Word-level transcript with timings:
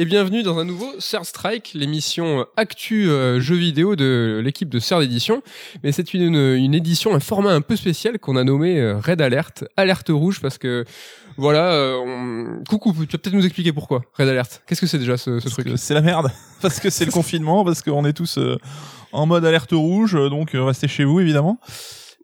et 0.00 0.06
bienvenue 0.06 0.42
dans 0.42 0.58
un 0.58 0.64
nouveau 0.64 0.90
Third 0.98 1.26
Strike, 1.26 1.72
l'émission 1.74 2.46
actu 2.56 3.10
euh, 3.10 3.38
jeux 3.38 3.56
vidéo 3.56 3.96
de 3.96 4.40
l'équipe 4.42 4.70
de 4.70 4.78
Third 4.78 5.02
Edition. 5.02 5.42
Mais 5.84 5.92
c'est 5.92 6.14
une, 6.14 6.34
une 6.34 6.72
édition, 6.72 7.14
un 7.14 7.20
format 7.20 7.52
un 7.52 7.60
peu 7.60 7.76
spécial 7.76 8.18
qu'on 8.18 8.36
a 8.36 8.42
nommé 8.42 8.80
euh, 8.80 8.98
Red 8.98 9.20
Alert, 9.20 9.64
alerte 9.76 10.08
rouge 10.08 10.40
parce 10.40 10.56
que 10.56 10.86
voilà, 11.36 11.74
euh, 11.74 11.96
on... 11.98 12.64
coucou, 12.64 12.92
tu 12.92 13.00
vas 13.00 13.06
peut-être 13.18 13.34
nous 13.34 13.44
expliquer 13.44 13.74
pourquoi 13.74 14.00
Red 14.14 14.28
Alert? 14.28 14.62
Qu'est-ce 14.66 14.80
que 14.80 14.86
c'est 14.86 14.98
déjà 14.98 15.18
ce, 15.18 15.38
ce 15.38 15.50
truc 15.50 15.68
C'est 15.76 15.92
la 15.92 16.00
merde. 16.00 16.32
Parce 16.62 16.80
que 16.80 16.88
c'est 16.88 17.04
le 17.04 17.12
confinement, 17.20 17.64
parce 17.64 17.82
qu'on 17.82 18.04
est 18.04 18.12
tous 18.12 18.38
euh, 18.38 18.58
en 19.12 19.26
mode 19.26 19.44
alerte 19.44 19.72
rouge, 19.72 20.14
euh, 20.14 20.28
donc 20.28 20.54
euh, 20.54 20.62
restez 20.62 20.88
chez 20.88 21.04
vous 21.04 21.20
évidemment. 21.20 21.58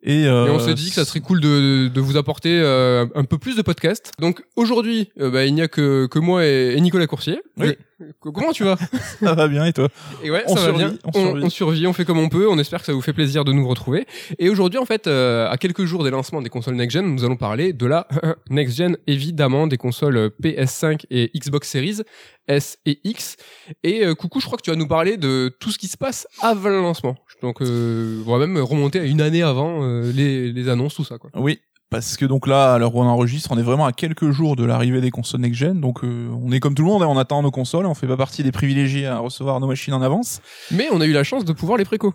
Et, 0.03 0.25
euh, 0.27 0.45
Et 0.47 0.49
on 0.51 0.59
s'est 0.59 0.73
dit 0.73 0.89
que 0.89 0.95
ça 0.95 1.05
serait 1.05 1.19
cool 1.21 1.41
de, 1.41 1.87
de 1.87 2.01
vous 2.01 2.17
apporter 2.17 2.59
euh, 2.61 3.05
un 3.15 3.23
peu 3.23 3.37
plus 3.37 3.55
de 3.55 3.61
podcasts. 3.61 4.11
Donc 4.19 4.43
aujourd'hui, 4.55 5.09
euh, 5.19 5.31
bah, 5.31 5.45
il 5.45 5.53
n'y 5.53 5.61
a 5.61 5.67
que, 5.67 6.05
que 6.07 6.19
moi 6.19 6.45
et, 6.45 6.75
et 6.77 6.81
Nicolas 6.81 7.07
Coursier. 7.07 7.41
Oui. 7.57 7.75
Comment 8.19 8.51
tu 8.51 8.63
vas? 8.63 8.77
Ça 9.23 9.33
va 9.33 9.47
bien 9.47 9.65
et 9.65 9.73
toi? 9.73 9.89
Et 10.23 10.29
ouais, 10.29 10.43
On 10.45 10.55
ça 10.55 10.65
survit, 10.65 10.83
va 10.83 10.89
bien. 10.89 10.97
on 11.03 11.09
On, 11.09 11.13
survit. 11.23 11.43
on 11.45 11.49
survit, 11.49 11.87
on 11.87 11.93
fait 11.93 12.05
comme 12.05 12.19
on 12.19 12.29
peut. 12.29 12.47
On 12.47 12.59
espère 12.59 12.79
que 12.81 12.85
ça 12.85 12.93
vous 12.93 13.01
fait 13.01 13.11
plaisir 13.13 13.43
de 13.43 13.51
nous 13.51 13.67
retrouver. 13.67 14.05
Et 14.37 14.49
aujourd'hui, 14.49 14.77
en 14.77 14.85
fait, 14.85 15.07
euh, 15.07 15.49
à 15.49 15.57
quelques 15.57 15.85
jours 15.85 16.03
des 16.03 16.11
lancements 16.11 16.43
des 16.43 16.49
consoles 16.49 16.75
next-gen, 16.75 17.03
nous 17.15 17.25
allons 17.25 17.37
parler 17.37 17.73
de 17.73 17.87
la 17.87 18.07
next-gen, 18.51 18.97
évidemment, 19.07 19.65
des 19.65 19.77
consoles 19.77 20.29
PS5 20.43 21.05
et 21.09 21.31
Xbox 21.35 21.69
Series 21.69 22.01
S 22.47 22.77
et 22.85 22.99
X. 23.03 23.35
Et 23.83 24.05
euh, 24.05 24.13
coucou, 24.13 24.39
je 24.41 24.45
crois 24.45 24.57
que 24.59 24.63
tu 24.63 24.69
vas 24.69 24.75
nous 24.77 24.87
parler 24.87 25.17
de 25.17 25.49
tout 25.59 25.71
ce 25.71 25.79
qui 25.79 25.87
se 25.87 25.97
passe 25.97 26.27
avant 26.41 26.69
le 26.69 26.81
lancement. 26.81 27.15
Donc, 27.41 27.61
euh, 27.61 28.23
on 28.25 28.37
va 28.37 28.45
même 28.45 28.57
remonter 28.57 28.99
à 28.99 29.05
une 29.05 29.21
année 29.21 29.43
avant 29.43 29.83
euh, 29.83 30.11
les, 30.11 30.51
les 30.51 30.69
annonces, 30.69 30.95
tout 30.95 31.03
ça, 31.03 31.17
quoi. 31.17 31.29
Oui. 31.35 31.59
Parce 31.89 32.17
que 32.17 32.25
donc 32.25 32.47
là, 32.47 32.73
à 32.73 32.77
l'heure 32.79 32.93
où 32.95 33.01
on 33.01 33.05
enregistre, 33.05 33.49
on 33.53 33.57
est 33.57 33.61
vraiment 33.63 33.85
à 33.85 33.93
quelques 33.93 34.29
jours 34.31 34.57
de 34.57 34.65
l'arrivée 34.65 34.99
des 34.99 35.09
consoles 35.09 35.39
next-gen, 35.39 35.79
donc 35.79 36.03
euh, 36.03 36.27
on 36.43 36.51
est 36.51 36.59
comme 36.59 36.75
tout 36.75 36.81
le 36.83 36.89
monde, 36.89 37.01
hein, 37.01 37.07
on 37.09 37.17
attend 37.17 37.41
nos 37.41 37.49
consoles, 37.49 37.85
on 37.85 37.93
fait 37.93 38.07
pas 38.07 38.17
partie 38.17 38.43
des 38.43 38.51
privilégiés 38.51 39.07
à 39.07 39.19
recevoir 39.19 39.61
nos 39.61 39.67
machines 39.67 39.93
en 39.93 40.01
avance. 40.01 40.41
Mais 40.71 40.89
on 40.91 40.99
a 40.99 41.05
eu 41.05 41.13
la 41.13 41.23
chance 41.23 41.45
de 41.45 41.53
pouvoir 41.53 41.77
les 41.77 41.85
préco. 41.85 42.13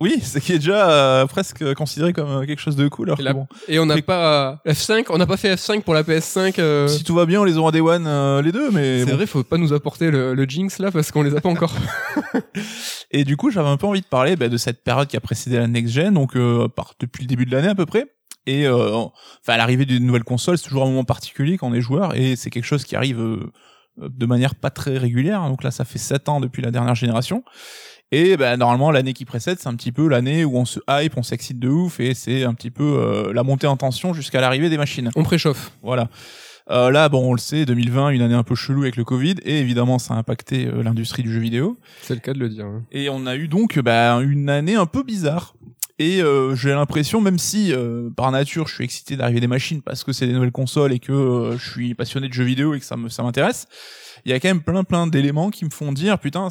Oui, 0.00 0.20
ce 0.24 0.40
qui 0.40 0.52
est 0.52 0.58
déjà 0.58 0.90
euh, 0.90 1.26
presque 1.26 1.72
considéré 1.74 2.12
comme 2.12 2.28
euh, 2.28 2.46
quelque 2.46 2.58
chose 2.58 2.74
de 2.74 2.88
cool. 2.88 3.10
Alors 3.10 3.18
Et 3.20 3.22
que 3.22 3.24
la- 3.24 3.32
bon, 3.32 3.46
Et 3.68 3.78
on 3.78 3.86
n'a 3.86 3.94
Pré- 3.94 4.02
pas 4.02 4.60
F5, 4.66 5.04
on 5.10 5.18
n'a 5.18 5.26
pas 5.26 5.36
fait 5.36 5.54
F5 5.54 5.82
pour 5.82 5.94
la 5.94 6.02
PS5. 6.02 6.58
euh, 6.58 6.88
si 6.88 7.04
tout 7.04 7.14
va 7.14 7.24
bien, 7.24 7.42
on 7.42 7.44
les 7.44 7.56
aura 7.58 7.70
des 7.70 7.80
one 7.80 8.06
euh, 8.08 8.42
les 8.42 8.50
deux, 8.50 8.72
mais 8.72 9.00
C'est 9.04 9.10
bon. 9.10 9.16
vrai, 9.18 9.26
faut 9.26 9.44
pas 9.44 9.56
nous 9.56 9.72
apporter 9.72 10.10
le, 10.10 10.34
le 10.34 10.44
jinx 10.46 10.80
là 10.80 10.90
parce 10.90 11.12
qu'on 11.12 11.22
les 11.22 11.36
a 11.36 11.40
pas 11.40 11.48
encore. 11.48 11.74
Et 13.12 13.24
du 13.24 13.36
coup, 13.36 13.50
j'avais 13.52 13.68
un 13.68 13.76
peu 13.76 13.86
envie 13.86 14.00
de 14.00 14.06
parler 14.06 14.34
bah, 14.36 14.48
de 14.48 14.56
cette 14.56 14.82
période 14.82 15.06
qui 15.06 15.16
a 15.16 15.20
précédé 15.20 15.58
la 15.58 15.66
next 15.68 15.92
gen, 15.92 16.14
donc 16.14 16.34
euh, 16.34 16.66
par, 16.68 16.94
depuis 16.98 17.22
le 17.22 17.28
début 17.28 17.46
de 17.46 17.52
l'année 17.54 17.68
à 17.68 17.74
peu 17.74 17.86
près. 17.86 18.06
Et 18.46 18.66
euh, 18.66 18.94
enfin, 18.96 19.54
à 19.54 19.56
l'arrivée 19.56 19.84
d'une 19.84 20.04
nouvelle 20.04 20.24
console, 20.24 20.58
c'est 20.58 20.64
toujours 20.68 20.82
un 20.84 20.88
moment 20.88 21.04
particulier 21.04 21.58
quand 21.58 21.68
on 21.70 21.74
est 21.74 21.80
joueur, 21.80 22.16
et 22.16 22.36
c'est 22.36 22.50
quelque 22.50 22.64
chose 22.64 22.84
qui 22.84 22.96
arrive 22.96 23.20
euh, 23.20 23.52
de 23.98 24.26
manière 24.26 24.54
pas 24.54 24.70
très 24.70 24.98
régulière. 24.98 25.42
Donc 25.48 25.62
là, 25.62 25.70
ça 25.70 25.84
fait 25.84 25.98
sept 25.98 26.28
ans 26.28 26.40
depuis 26.40 26.62
la 26.62 26.70
dernière 26.70 26.94
génération. 26.94 27.44
Et 28.14 28.36
bah, 28.36 28.56
normalement, 28.58 28.90
l'année 28.90 29.14
qui 29.14 29.24
précède, 29.24 29.58
c'est 29.58 29.68
un 29.68 29.74
petit 29.74 29.92
peu 29.92 30.06
l'année 30.06 30.44
où 30.44 30.56
on 30.58 30.64
se 30.66 30.80
hype, 30.90 31.16
on 31.16 31.22
s'excite 31.22 31.58
de 31.58 31.68
ouf, 31.68 31.98
et 31.98 32.12
c'est 32.14 32.44
un 32.44 32.52
petit 32.52 32.70
peu 32.70 32.84
euh, 32.84 33.32
la 33.32 33.42
montée 33.42 33.66
en 33.66 33.76
tension 33.78 34.12
jusqu'à 34.12 34.40
l'arrivée 34.40 34.68
des 34.68 34.76
machines. 34.76 35.10
On 35.16 35.22
préchauffe. 35.22 35.72
Voilà. 35.82 36.08
Euh, 36.70 36.90
là, 36.90 37.08
bon, 37.08 37.30
on 37.30 37.32
le 37.32 37.38
sait, 37.38 37.64
2020, 37.64 38.10
une 38.10 38.22
année 38.22 38.34
un 38.34 38.42
peu 38.42 38.54
chelou 38.54 38.82
avec 38.82 38.96
le 38.96 39.04
Covid, 39.04 39.36
et 39.44 39.60
évidemment, 39.60 39.98
ça 39.98 40.14
a 40.14 40.18
impacté 40.18 40.66
euh, 40.66 40.82
l'industrie 40.82 41.22
du 41.22 41.32
jeu 41.32 41.40
vidéo. 41.40 41.78
C'est 42.02 42.14
le 42.14 42.20
cas 42.20 42.34
de 42.34 42.38
le 42.38 42.48
dire. 42.50 42.66
hein. 42.66 42.84
Et 42.92 43.08
on 43.08 43.26
a 43.26 43.34
eu 43.34 43.48
donc 43.48 43.78
bah, 43.78 44.16
une 44.22 44.50
année 44.50 44.74
un 44.74 44.86
peu 44.86 45.02
bizarre. 45.02 45.54
Et 45.98 46.22
euh, 46.22 46.54
j'ai 46.54 46.70
l'impression, 46.70 47.20
même 47.20 47.38
si 47.38 47.72
euh, 47.72 48.08
par 48.16 48.30
nature 48.30 48.66
je 48.66 48.74
suis 48.74 48.84
excité 48.84 49.16
d'arriver 49.16 49.40
des 49.40 49.46
machines 49.46 49.82
parce 49.82 50.04
que 50.04 50.12
c'est 50.12 50.26
des 50.26 50.32
nouvelles 50.32 50.52
consoles 50.52 50.92
et 50.92 50.98
que 50.98 51.12
euh, 51.12 51.58
je 51.58 51.70
suis 51.70 51.94
passionné 51.94 52.28
de 52.28 52.32
jeux 52.32 52.44
vidéo 52.44 52.74
et 52.74 52.80
que 52.80 52.84
ça 52.84 52.96
m'intéresse, 52.96 53.66
il 54.24 54.30
y 54.30 54.34
a 54.34 54.40
quand 54.40 54.48
même 54.48 54.62
plein 54.62 54.84
plein 54.84 55.06
d'éléments 55.06 55.50
qui 55.50 55.64
me 55.64 55.70
font 55.70 55.92
dire 55.92 56.18
putain, 56.18 56.48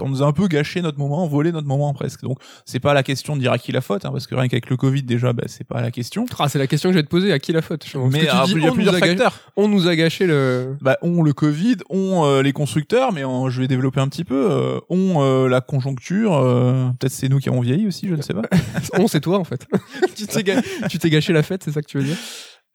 on 0.00 0.08
nous 0.08 0.22
a 0.22 0.26
un 0.26 0.32
peu 0.32 0.48
gâché 0.48 0.80
notre 0.82 0.98
moment, 0.98 1.26
volé 1.26 1.52
notre 1.52 1.66
moment 1.68 1.92
presque. 1.94 2.22
Donc 2.22 2.38
c'est 2.64 2.80
pas 2.80 2.94
la 2.94 3.02
question 3.02 3.36
de 3.36 3.40
dire 3.40 3.52
à 3.52 3.58
qui 3.58 3.72
la 3.72 3.80
faute, 3.80 4.04
hein, 4.04 4.10
parce 4.12 4.26
que 4.26 4.34
rien 4.34 4.48
qu'avec 4.48 4.68
le 4.70 4.76
Covid 4.76 5.02
déjà, 5.02 5.32
bah, 5.32 5.44
c'est 5.46 5.64
pas 5.66 5.80
la 5.80 5.90
question. 5.90 6.24
Ah, 6.38 6.48
c'est 6.48 6.58
la 6.58 6.66
question 6.66 6.88
que 6.90 6.94
je 6.94 6.98
vais 6.98 7.04
te 7.04 7.08
poser. 7.10 7.32
À 7.32 7.38
qui 7.38 7.52
la 7.52 7.62
faute 7.62 7.84
Parce 7.92 8.12
Mais 8.12 8.28
alors, 8.28 8.46
dis, 8.46 8.52
il 8.52 8.62
y 8.62 8.66
a 8.66 8.72
plusieurs 8.72 8.94
gâché, 8.94 9.08
facteurs. 9.08 9.38
on 9.56 9.68
nous 9.68 9.88
a 9.88 9.96
gâché 9.96 10.26
le. 10.26 10.76
Bah, 10.80 10.96
on 11.02 11.22
le 11.22 11.32
Covid, 11.32 11.76
on 11.90 12.24
euh, 12.24 12.42
les 12.42 12.52
constructeurs, 12.52 13.12
mais 13.12 13.24
en- 13.24 13.50
je 13.50 13.60
vais 13.60 13.68
développer 13.68 14.00
un 14.00 14.08
petit 14.08 14.24
peu, 14.24 14.50
euh, 14.50 14.78
on 14.90 15.22
euh, 15.22 15.48
la 15.48 15.60
conjoncture, 15.60 16.34
euh, 16.34 16.88
peut-être 16.98 17.12
c'est 17.12 17.28
nous 17.28 17.38
qui 17.38 17.48
avons 17.48 17.60
vieilli 17.60 17.86
aussi, 17.86 18.08
je 18.08 18.14
ne 18.14 18.22
sais 18.22 18.34
pas. 18.34 18.42
on, 18.98 19.06
c'est 19.08 19.20
toi 19.20 19.38
en 19.38 19.44
fait. 19.44 19.66
tu 20.88 20.98
t'es 20.98 21.10
gâché 21.10 21.32
la 21.32 21.42
fête, 21.42 21.62
c'est 21.64 21.72
ça 21.72 21.82
que 21.82 21.86
tu 21.86 21.98
veux 21.98 22.04
dire? 22.04 22.16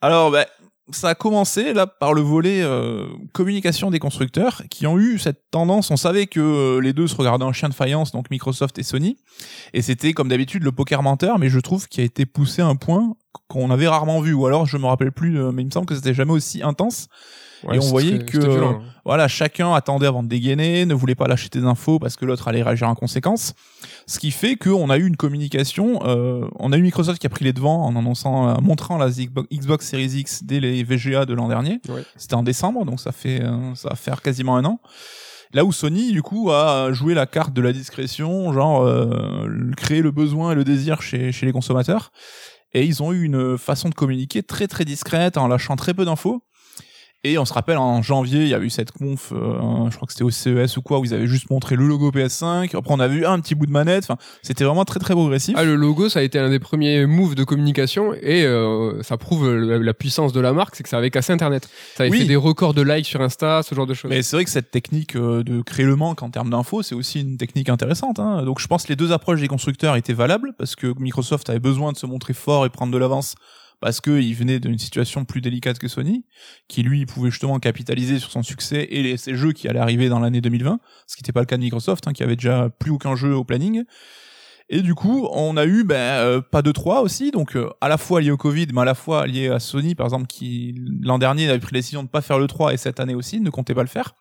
Alors, 0.02 0.30
ben, 0.32 0.46
ça 0.92 1.10
a 1.10 1.16
commencé 1.16 1.74
là 1.74 1.88
par 1.88 2.14
le 2.14 2.22
volet 2.22 2.62
euh, 2.62 3.08
communication 3.34 3.92
des 3.92 4.00
constructeurs 4.00 4.64
qui 4.70 4.88
ont 4.88 4.98
eu 4.98 5.20
cette 5.20 5.50
tendance. 5.52 5.92
On 5.92 5.98
savait 5.98 6.28
que 6.28 6.40
euh, 6.40 6.82
les 6.82 6.94
deux 6.94 7.08
se 7.08 7.16
regardaient 7.16 7.46
en 7.46 7.54
chien 7.54 7.70
de 7.70 7.74
faïence, 7.74 8.12
donc 8.12 8.30
Microsoft 8.30 8.80
et 8.80 8.84
Sony, 8.84 9.18
et 9.74 9.82
c'était 9.82 10.14
comme 10.14 10.30
d'habitude 10.30 10.64
le 10.64 10.72
poker 10.72 11.04
menteur, 11.04 11.40
mais 11.40 11.50
je 11.50 11.60
trouve 11.60 11.88
qu'il 11.88 12.02
a 12.02 12.06
été 12.06 12.26
poussé 12.26 12.62
à 12.62 12.68
un 12.68 12.76
point 12.76 13.16
qu'on 13.48 13.70
avait 13.70 13.88
rarement 13.88 14.22
vu, 14.22 14.34
ou 14.34 14.46
alors 14.46 14.66
je 14.66 14.78
me 14.78 14.86
rappelle 14.86 15.12
plus, 15.12 15.40
euh, 15.40 15.52
mais 15.52 15.64
il 15.64 15.66
me 15.66 15.72
semble 15.72 15.86
que 15.86 15.96
c'était 15.96 16.14
jamais 16.14 16.34
aussi 16.34 16.64
intense. 16.64 17.08
Ouais, 17.64 17.78
on 17.82 17.90
voyait 17.90 18.20
très- 18.20 18.26
que- 18.26 18.38
violent, 18.40 18.82
hein. 18.82 18.82
Voilà, 19.06 19.28
chacun 19.30 19.74
attendait 19.74 20.06
avant 20.06 20.22
de 20.22 20.28
dégainer, 20.28 20.86
ne 20.86 20.94
voulait 20.94 21.16
pas 21.16 21.28
lâcher 21.28 21.48
des 21.50 21.64
infos 21.64 21.98
parce 21.98 22.16
que 22.18 22.26
l'autre 22.26 22.48
allait 22.50 22.62
réagir 22.62 22.90
en 22.90 22.96
conséquence. 22.96 23.54
Ce 24.06 24.20
qui 24.20 24.32
fait 24.32 24.58
qu'on 24.58 24.90
a 24.90 24.98
eu 24.98 25.08
une 25.08 25.16
communication, 25.16 26.02
euh, 26.06 26.46
on 26.60 26.72
a 26.74 26.78
eu 26.78 26.82
Microsoft 26.82 27.20
qui 27.20 27.26
a 27.26 27.30
pris 27.30 27.46
les 27.46 27.54
devants 27.54 27.86
en 27.86 27.96
annonçant, 27.96 28.50
euh, 28.50 28.56
montrant 28.62 28.98
la 28.98 29.08
Xbox 29.10 29.88
Series 29.88 30.20
X 30.20 30.44
dès 30.44 30.60
les 30.60 30.84
VGA 30.84 31.26
de 31.26 31.34
l'an 31.34 31.48
dernier. 31.48 31.80
Ouais. 31.88 32.04
C'était 32.18 32.36
en 32.36 32.44
décembre, 32.44 32.84
donc 32.86 33.00
ça 33.00 33.12
fait, 33.14 33.42
euh, 33.42 33.74
ça 33.76 33.90
va 33.90 33.96
faire 33.96 34.22
quasiment 34.22 34.58
un 34.58 34.66
an. 34.66 34.82
Là 35.54 35.64
où 35.64 35.72
Sony, 35.72 36.12
du 36.12 36.22
coup, 36.22 36.52
a 36.52 36.92
joué 36.92 37.14
la 37.14 37.26
carte 37.26 37.54
de 37.54 37.62
la 37.62 37.72
discrétion, 37.72 38.52
genre 38.52 38.82
euh, 38.84 39.72
créer 39.78 40.02
le 40.02 40.12
besoin 40.12 40.52
et 40.52 40.56
le 40.56 40.66
désir 40.66 41.02
chez, 41.02 41.32
chez 41.32 41.46
les 41.46 41.54
consommateurs. 41.54 42.12
Et 42.74 42.84
ils 42.84 43.02
ont 43.02 43.14
eu 43.14 43.24
une 43.24 43.58
façon 43.58 43.88
de 43.88 43.96
communiquer 43.96 44.44
très 44.44 44.68
très 44.68 44.84
discrète 44.84 45.38
en 45.38 45.48
lâchant 45.48 45.78
très 45.78 45.94
peu 45.94 46.04
d'infos. 46.04 46.44
Et 47.32 47.38
on 47.38 47.46
se 47.46 47.54
rappelle 47.54 47.78
en 47.78 48.02
janvier, 48.02 48.42
il 48.44 48.48
y 48.48 48.54
a 48.54 48.60
eu 48.60 48.70
cette 48.70 48.92
conf, 48.92 49.32
euh, 49.34 49.90
je 49.90 49.96
crois 49.96 50.06
que 50.08 50.14
c'était 50.14 50.24
au 50.24 50.30
CES 50.30 50.78
ou 50.78 50.82
quoi, 50.82 51.00
où 51.00 51.06
ils 51.06 51.14
avaient 51.14 51.28
juste 51.28 51.50
montré 51.50 51.76
le 51.76 51.86
logo 51.86 52.12
PS5. 52.12 52.76
Après, 52.78 52.94
on 52.94 53.00
a 53.00 53.08
vu 53.08 53.26
un 53.26 53.40
petit 53.40 53.56
bout 53.56 53.66
de 53.66 53.72
manette. 53.72 54.04
Enfin, 54.06 54.18
c'était 54.42 54.64
vraiment 54.64 54.86
très 54.86 55.00
très 55.00 55.14
progressif. 55.14 55.56
Ah, 55.58 55.64
le 55.64 55.76
logo, 55.76 56.10
ça 56.10 56.20
a 56.20 56.22
été 56.24 56.40
un 56.40 56.50
des 56.50 56.60
premiers 56.60 57.06
moves 57.06 57.36
de 57.36 57.44
communication 57.44 58.14
et 58.14 58.44
euh, 58.46 59.02
ça 59.04 59.18
prouve 59.18 59.54
la, 59.54 59.78
la 59.78 59.94
puissance 59.94 60.32
de 60.34 60.40
la 60.40 60.54
marque, 60.54 60.76
c'est 60.76 60.84
que 60.84 60.90
ça 60.90 60.98
avait 60.98 61.12
cassé 61.12 61.34
Internet. 61.34 61.70
Ça 61.96 62.04
avait 62.04 62.12
Oui. 62.12 62.20
fait 62.20 62.26
des 62.26 62.36
records 62.36 62.74
de 62.74 62.82
likes 62.82 63.06
sur 63.08 63.22
Insta, 63.22 63.62
ce 63.64 63.76
genre 63.76 63.88
de 63.88 63.94
choses. 63.94 64.10
Mais 64.10 64.22
c'est 64.22 64.36
vrai 64.36 64.46
que 64.46 64.52
cette 64.52 64.72
technique 64.72 65.16
euh, 65.16 65.44
de 65.44 65.62
créer 65.62 65.86
le 65.86 65.96
manque 65.96 66.24
en 66.24 66.30
termes 66.30 66.50
d'infos, 66.50 66.82
c'est 66.84 66.96
aussi 66.96 67.22
une 67.22 67.38
technique 67.38 67.70
intéressante. 67.70 68.20
Hein. 68.20 68.44
Donc 68.44 68.60
je 68.60 68.68
pense 68.68 68.84
que 68.84 68.90
les 68.90 68.96
deux 68.96 69.12
approches 69.12 69.42
des 69.42 69.48
constructeurs 69.48 69.96
étaient 69.96 70.14
valables 70.14 70.54
parce 70.58 70.76
que 70.76 70.94
Microsoft 71.00 71.50
avait 71.50 71.60
besoin 71.60 71.92
de 71.92 71.98
se 71.98 72.06
montrer 72.06 72.34
fort 72.34 72.66
et 72.66 72.70
prendre 72.70 72.94
de 72.94 72.98
l'avance 72.98 73.36
parce 73.80 74.02
qu'il 74.02 74.34
venait 74.36 74.60
d'une 74.60 74.78
situation 74.78 75.26
plus 75.26 75.42
délicate 75.42 75.80
que 75.80 75.88
Sony, 75.88 76.26
qui 76.68 76.84
lui 76.84 77.06
pouvait 77.06 77.30
justement 77.30 77.60
capitaliser 77.60 78.20
sur 78.20 78.32
son 78.32 78.44
succès 78.44 78.88
et 78.90 79.18
ses 79.18 79.36
jeux 79.36 79.52
qui 79.52 79.68
allaient 79.68 79.80
arriver 79.80 80.10
dans 80.10 80.20
l'année 80.20 80.42
2020, 80.42 80.80
ce 81.06 81.16
qui 81.16 81.24
n'était 81.24 81.32
pas 81.32 81.42
le 81.42 81.46
cas 81.46 81.58
de 81.58 81.62
Microsoft, 81.62 82.08
hein, 82.08 82.14
qui 82.14 82.24
avait 82.24 82.36
déjà 82.36 82.70
plus 82.70 82.92
aucun 82.92 83.16
jeu 83.16 83.36
au 83.36 83.44
planning. 83.44 83.84
Et 84.70 84.82
du 84.82 84.96
coup, 84.96 85.30
on 85.32 85.56
a 85.56 85.66
eu 85.66 85.86
ben, 85.86 85.96
euh, 85.96 86.42
pas 86.42 86.62
de 86.62 86.72
3 86.72 87.02
aussi, 87.02 87.32
donc 87.32 87.56
euh, 87.56 87.70
à 87.80 87.88
la 87.88 87.98
fois 87.98 88.20
lié 88.20 88.32
au 88.32 88.38
Covid, 88.38 88.68
mais 88.74 88.82
à 88.82 88.86
la 88.86 88.96
fois 88.96 89.26
lié 89.26 89.48
à 89.48 89.60
Sony, 89.60 89.96
par 89.96 90.08
exemple, 90.08 90.28
qui 90.28 90.76
l'an 91.02 91.20
dernier 91.20 91.50
avait 91.50 91.60
pris 91.60 91.74
la 91.74 91.80
décision 91.80 92.04
de 92.04 92.10
pas 92.10 92.22
faire 92.22 92.38
le 92.38 92.48
3 92.48 92.74
et 92.74 92.78
cette 92.78 93.00
année 93.00 93.16
aussi 93.16 93.40
ne 93.40 93.50
comptait 93.50 93.76
pas 93.76 93.84
le 93.84 93.88
faire. 93.88 94.16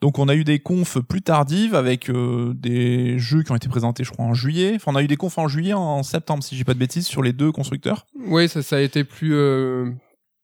Donc 0.00 0.18
on 0.18 0.28
a 0.28 0.34
eu 0.34 0.44
des 0.44 0.58
confs 0.58 0.98
plus 0.98 1.20
tardives 1.20 1.74
avec 1.74 2.08
euh, 2.08 2.54
des 2.54 3.18
jeux 3.18 3.42
qui 3.42 3.52
ont 3.52 3.56
été 3.56 3.68
présentés, 3.68 4.02
je 4.02 4.10
crois, 4.10 4.24
en 4.24 4.34
juillet. 4.34 4.72
Enfin, 4.76 4.92
on 4.92 4.96
a 4.96 5.02
eu 5.02 5.06
des 5.06 5.16
confs 5.16 5.36
en 5.36 5.46
juillet, 5.46 5.74
en 5.74 6.02
septembre, 6.02 6.42
si 6.42 6.56
j'ai 6.56 6.64
pas 6.64 6.74
de 6.74 6.78
bêtises, 6.78 7.06
sur 7.06 7.22
les 7.22 7.32
deux 7.32 7.52
constructeurs. 7.52 8.06
Ouais, 8.26 8.48
ça, 8.48 8.62
ça 8.62 8.76
a 8.76 8.80
été 8.80 9.04
plus 9.04 9.34
euh, 9.34 9.90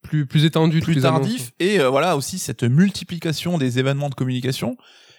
plus 0.02 0.26
plus 0.26 0.44
étendu, 0.44 0.80
Plus 0.80 1.00
tardif. 1.00 1.52
Et 1.58 1.80
euh, 1.80 1.88
voilà 1.88 2.16
aussi 2.16 2.38
cette 2.38 2.64
multiplication 2.64 3.56
des 3.56 3.78
événements 3.78 4.10
de 4.10 4.14
communication. 4.14 4.76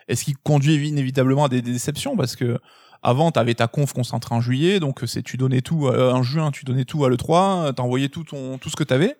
Et 0.07 0.15
ce 0.15 0.23
qui 0.23 0.33
conduit 0.33 0.75
inévitablement 0.87 1.45
à 1.45 1.49
des, 1.49 1.61
des 1.61 1.71
déceptions 1.71 2.15
parce 2.15 2.35
que 2.35 2.59
avant, 3.03 3.31
t'avais 3.31 3.53
ta 3.55 3.67
conf 3.67 3.93
concentrée 3.93 4.35
en 4.35 4.41
juillet, 4.41 4.79
donc 4.79 5.01
c'est 5.05 5.23
tu 5.23 5.37
donnais 5.37 5.61
tout 5.61 5.87
euh, 5.87 6.11
en 6.11 6.23
juin, 6.23 6.51
tu 6.51 6.65
donnais 6.65 6.85
tout 6.85 7.05
à 7.05 7.09
le 7.09 7.17
3, 7.17 7.73
t'envoyais 7.73 8.09
tout 8.09 8.23
ton 8.23 8.57
tout 8.57 8.69
ce 8.69 8.75
que 8.75 8.83
t'avais. 8.83 9.17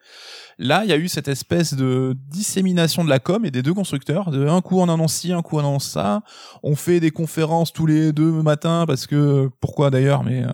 Là, 0.60 0.82
il 0.84 0.90
y 0.90 0.94
a 0.94 0.98
eu 0.98 1.08
cette 1.08 1.28
espèce 1.28 1.74
de 1.76 2.16
dissémination 2.30 3.04
de 3.04 3.10
la 3.10 3.20
com 3.20 3.46
et 3.46 3.52
des 3.52 3.62
deux 3.62 3.74
constructeurs. 3.74 4.32
De 4.32 4.48
un 4.48 4.62
coup 4.62 4.80
on 4.80 4.90
annonce 4.90 5.14
ci, 5.14 5.32
un 5.32 5.42
coup 5.42 5.58
on 5.58 5.60
annonce 5.60 5.88
ça. 5.88 6.22
On 6.64 6.76
fait 6.76 7.00
des 7.00 7.12
conférences 7.12 7.72
tous 7.72 7.86
les 7.86 8.12
deux 8.12 8.32
matins 8.42 8.86
parce 8.88 9.06
que 9.06 9.50
pourquoi 9.62 9.90
d'ailleurs, 9.92 10.24
mais 10.24 10.44
euh, 10.44 10.52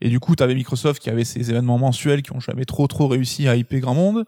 et 0.00 0.08
du 0.08 0.20
coup 0.20 0.34
t'avais 0.36 0.54
Microsoft 0.54 1.00
qui 1.02 1.10
avait 1.10 1.24
ces 1.24 1.50
événements 1.50 1.78
mensuels 1.78 2.22
qui 2.22 2.32
ont 2.32 2.40
jamais 2.40 2.64
trop 2.64 2.86
trop 2.86 3.08
réussi 3.08 3.48
à 3.48 3.56
hyper 3.56 3.80
grand 3.80 3.94
monde. 3.94 4.24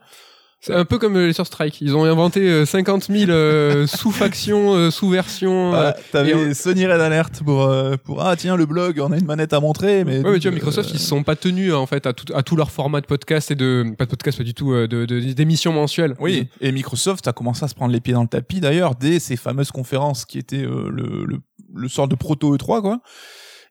C'est 0.63 0.75
un 0.75 0.85
peu 0.85 0.99
comme 0.99 1.17
les 1.19 1.33
sur 1.33 1.47
Strike. 1.47 1.81
Ils 1.81 1.97
ont 1.97 2.05
inventé 2.05 2.41
euh, 2.49 2.67
50 2.67 3.05
000 3.05 3.31
euh, 3.31 3.87
sous-factions, 3.87 4.75
euh, 4.75 4.91
sous-versions. 4.91 5.71
Voilà, 5.71 5.97
euh, 5.97 6.01
T'avais 6.13 6.33
et 6.51 6.55
Sony 6.55 6.87
Red 6.87 7.01
Alert 7.01 7.43
pour 7.43 7.63
euh, 7.63 7.97
pour 7.97 8.21
ah 8.23 8.37
tiens 8.37 8.57
le 8.57 8.67
blog, 8.67 9.01
on 9.01 9.11
a 9.11 9.17
une 9.17 9.25
manette 9.25 9.55
à 9.55 9.61
montrer, 9.61 10.05
mais 10.05 10.19
Ouais, 10.21 10.33
mais 10.33 10.39
tu 10.39 10.49
vois, 10.49 10.53
euh, 10.53 10.55
Microsoft, 10.57 10.91
ils 10.93 10.99
se 10.99 11.07
sont 11.07 11.23
pas 11.23 11.35
tenus 11.35 11.73
en 11.73 11.87
fait 11.87 12.07
à 12.07 12.13
tout, 12.13 12.31
à 12.35 12.43
tout 12.43 12.57
leur 12.57 12.71
format 12.71 13.01
de 13.01 13.07
podcast 13.07 13.51
et 13.51 13.55
de 13.55 13.87
pas 13.97 14.05
de 14.05 14.11
podcast, 14.11 14.37
pas 14.37 14.45
du 14.45 14.53
tout, 14.53 14.73
euh, 14.73 14.87
de 14.87 15.07
d'émissions 15.33 15.73
mensuelles. 15.73 16.15
Oui, 16.21 16.49
et 16.61 16.73
Microsoft 16.73 17.27
a 17.27 17.33
commencé 17.33 17.65
à 17.65 17.69
se 17.69 17.75
prendre 17.75 17.93
les 17.93 18.01
pieds 18.01 18.13
dans 18.13 18.23
le 18.23 18.29
tapis 18.29 18.61
d'ailleurs 18.61 18.97
dès 18.97 19.19
ces 19.19 19.37
fameuses 19.37 19.71
conférences 19.71 20.27
qui 20.27 20.39
étaient 20.39 20.65
euh, 20.67 20.91
le, 20.91 21.25
le, 21.25 21.39
le 21.75 21.89
sort 21.89 22.07
de 22.07 22.17
proto 22.17 22.55
E3 22.55 22.83
quoi. 22.83 23.01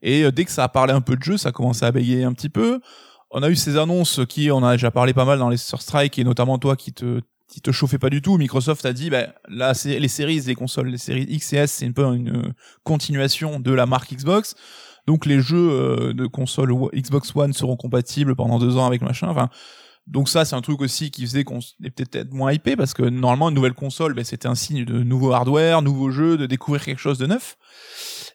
Et 0.01 0.23
euh, 0.23 0.31
dès 0.31 0.45
que 0.45 0.51
ça 0.51 0.63
a 0.63 0.69
parlé 0.69 0.93
un 0.93 1.01
peu 1.01 1.15
de 1.15 1.21
jeu, 1.23 1.37
ça 1.37 1.49
a 1.49 1.51
commencé 1.51 1.85
à 1.85 1.91
bégayer 1.91 2.23
un 2.23 2.33
petit 2.33 2.49
peu. 2.49 2.79
On 3.31 3.43
a 3.43 3.49
eu 3.49 3.55
ces 3.55 3.77
annonces 3.77 4.21
qui, 4.27 4.49
on 4.51 4.63
a 4.63 4.73
déjà 4.73 4.91
parlé 4.91 5.13
pas 5.13 5.25
mal 5.25 5.39
dans 5.39 5.49
les 5.49 5.57
Sur 5.57 5.81
Strike 5.81 6.17
et 6.17 6.23
notamment 6.23 6.57
toi 6.57 6.75
qui 6.75 6.93
te 6.93 7.21
qui 7.49 7.61
te 7.61 7.71
chauffait 7.71 7.97
pas 7.97 8.11
du 8.11 8.21
tout. 8.21 8.37
Microsoft 8.37 8.85
a 8.85 8.93
dit, 8.93 9.09
ben 9.09 9.33
là, 9.47 9.73
les 9.83 10.07
séries, 10.07 10.39
les 10.41 10.55
consoles, 10.55 10.89
les 10.89 10.99
séries 10.99 11.25
X 11.27 11.53
et 11.53 11.57
S, 11.57 11.71
c'est 11.71 11.87
un 11.87 11.91
peu 11.91 12.03
une 12.03 12.53
continuation 12.83 13.59
de 13.59 13.71
la 13.71 13.87
marque 13.87 14.13
Xbox. 14.13 14.55
Donc 15.07 15.25
les 15.25 15.41
jeux 15.41 15.71
euh, 15.71 16.13
de 16.13 16.27
console 16.27 16.71
Xbox 16.93 17.35
One 17.35 17.53
seront 17.53 17.75
compatibles 17.75 18.35
pendant 18.35 18.59
deux 18.59 18.77
ans 18.77 18.85
avec 18.85 19.01
machin. 19.01 19.29
Enfin, 19.29 19.49
donc 20.05 20.29
ça, 20.29 20.45
c'est 20.45 20.55
un 20.55 20.61
truc 20.61 20.81
aussi 20.81 21.11
qui 21.11 21.21
faisait 21.21 21.43
qu'on 21.43 21.59
était 21.83 22.05
peut-être 22.05 22.31
moins 22.33 22.51
hypé 22.51 22.75
parce 22.75 22.93
que 22.93 23.03
normalement 23.03 23.49
une 23.49 23.55
nouvelle 23.55 23.73
console, 23.73 24.13
ben, 24.13 24.23
c'était 24.23 24.47
un 24.47 24.55
signe 24.55 24.85
de 24.85 25.03
nouveau 25.03 25.33
hardware, 25.33 25.81
nouveau 25.81 26.11
jeu, 26.11 26.37
de 26.37 26.45
découvrir 26.45 26.83
quelque 26.83 26.99
chose 26.99 27.17
de 27.17 27.25
neuf. 27.25 27.57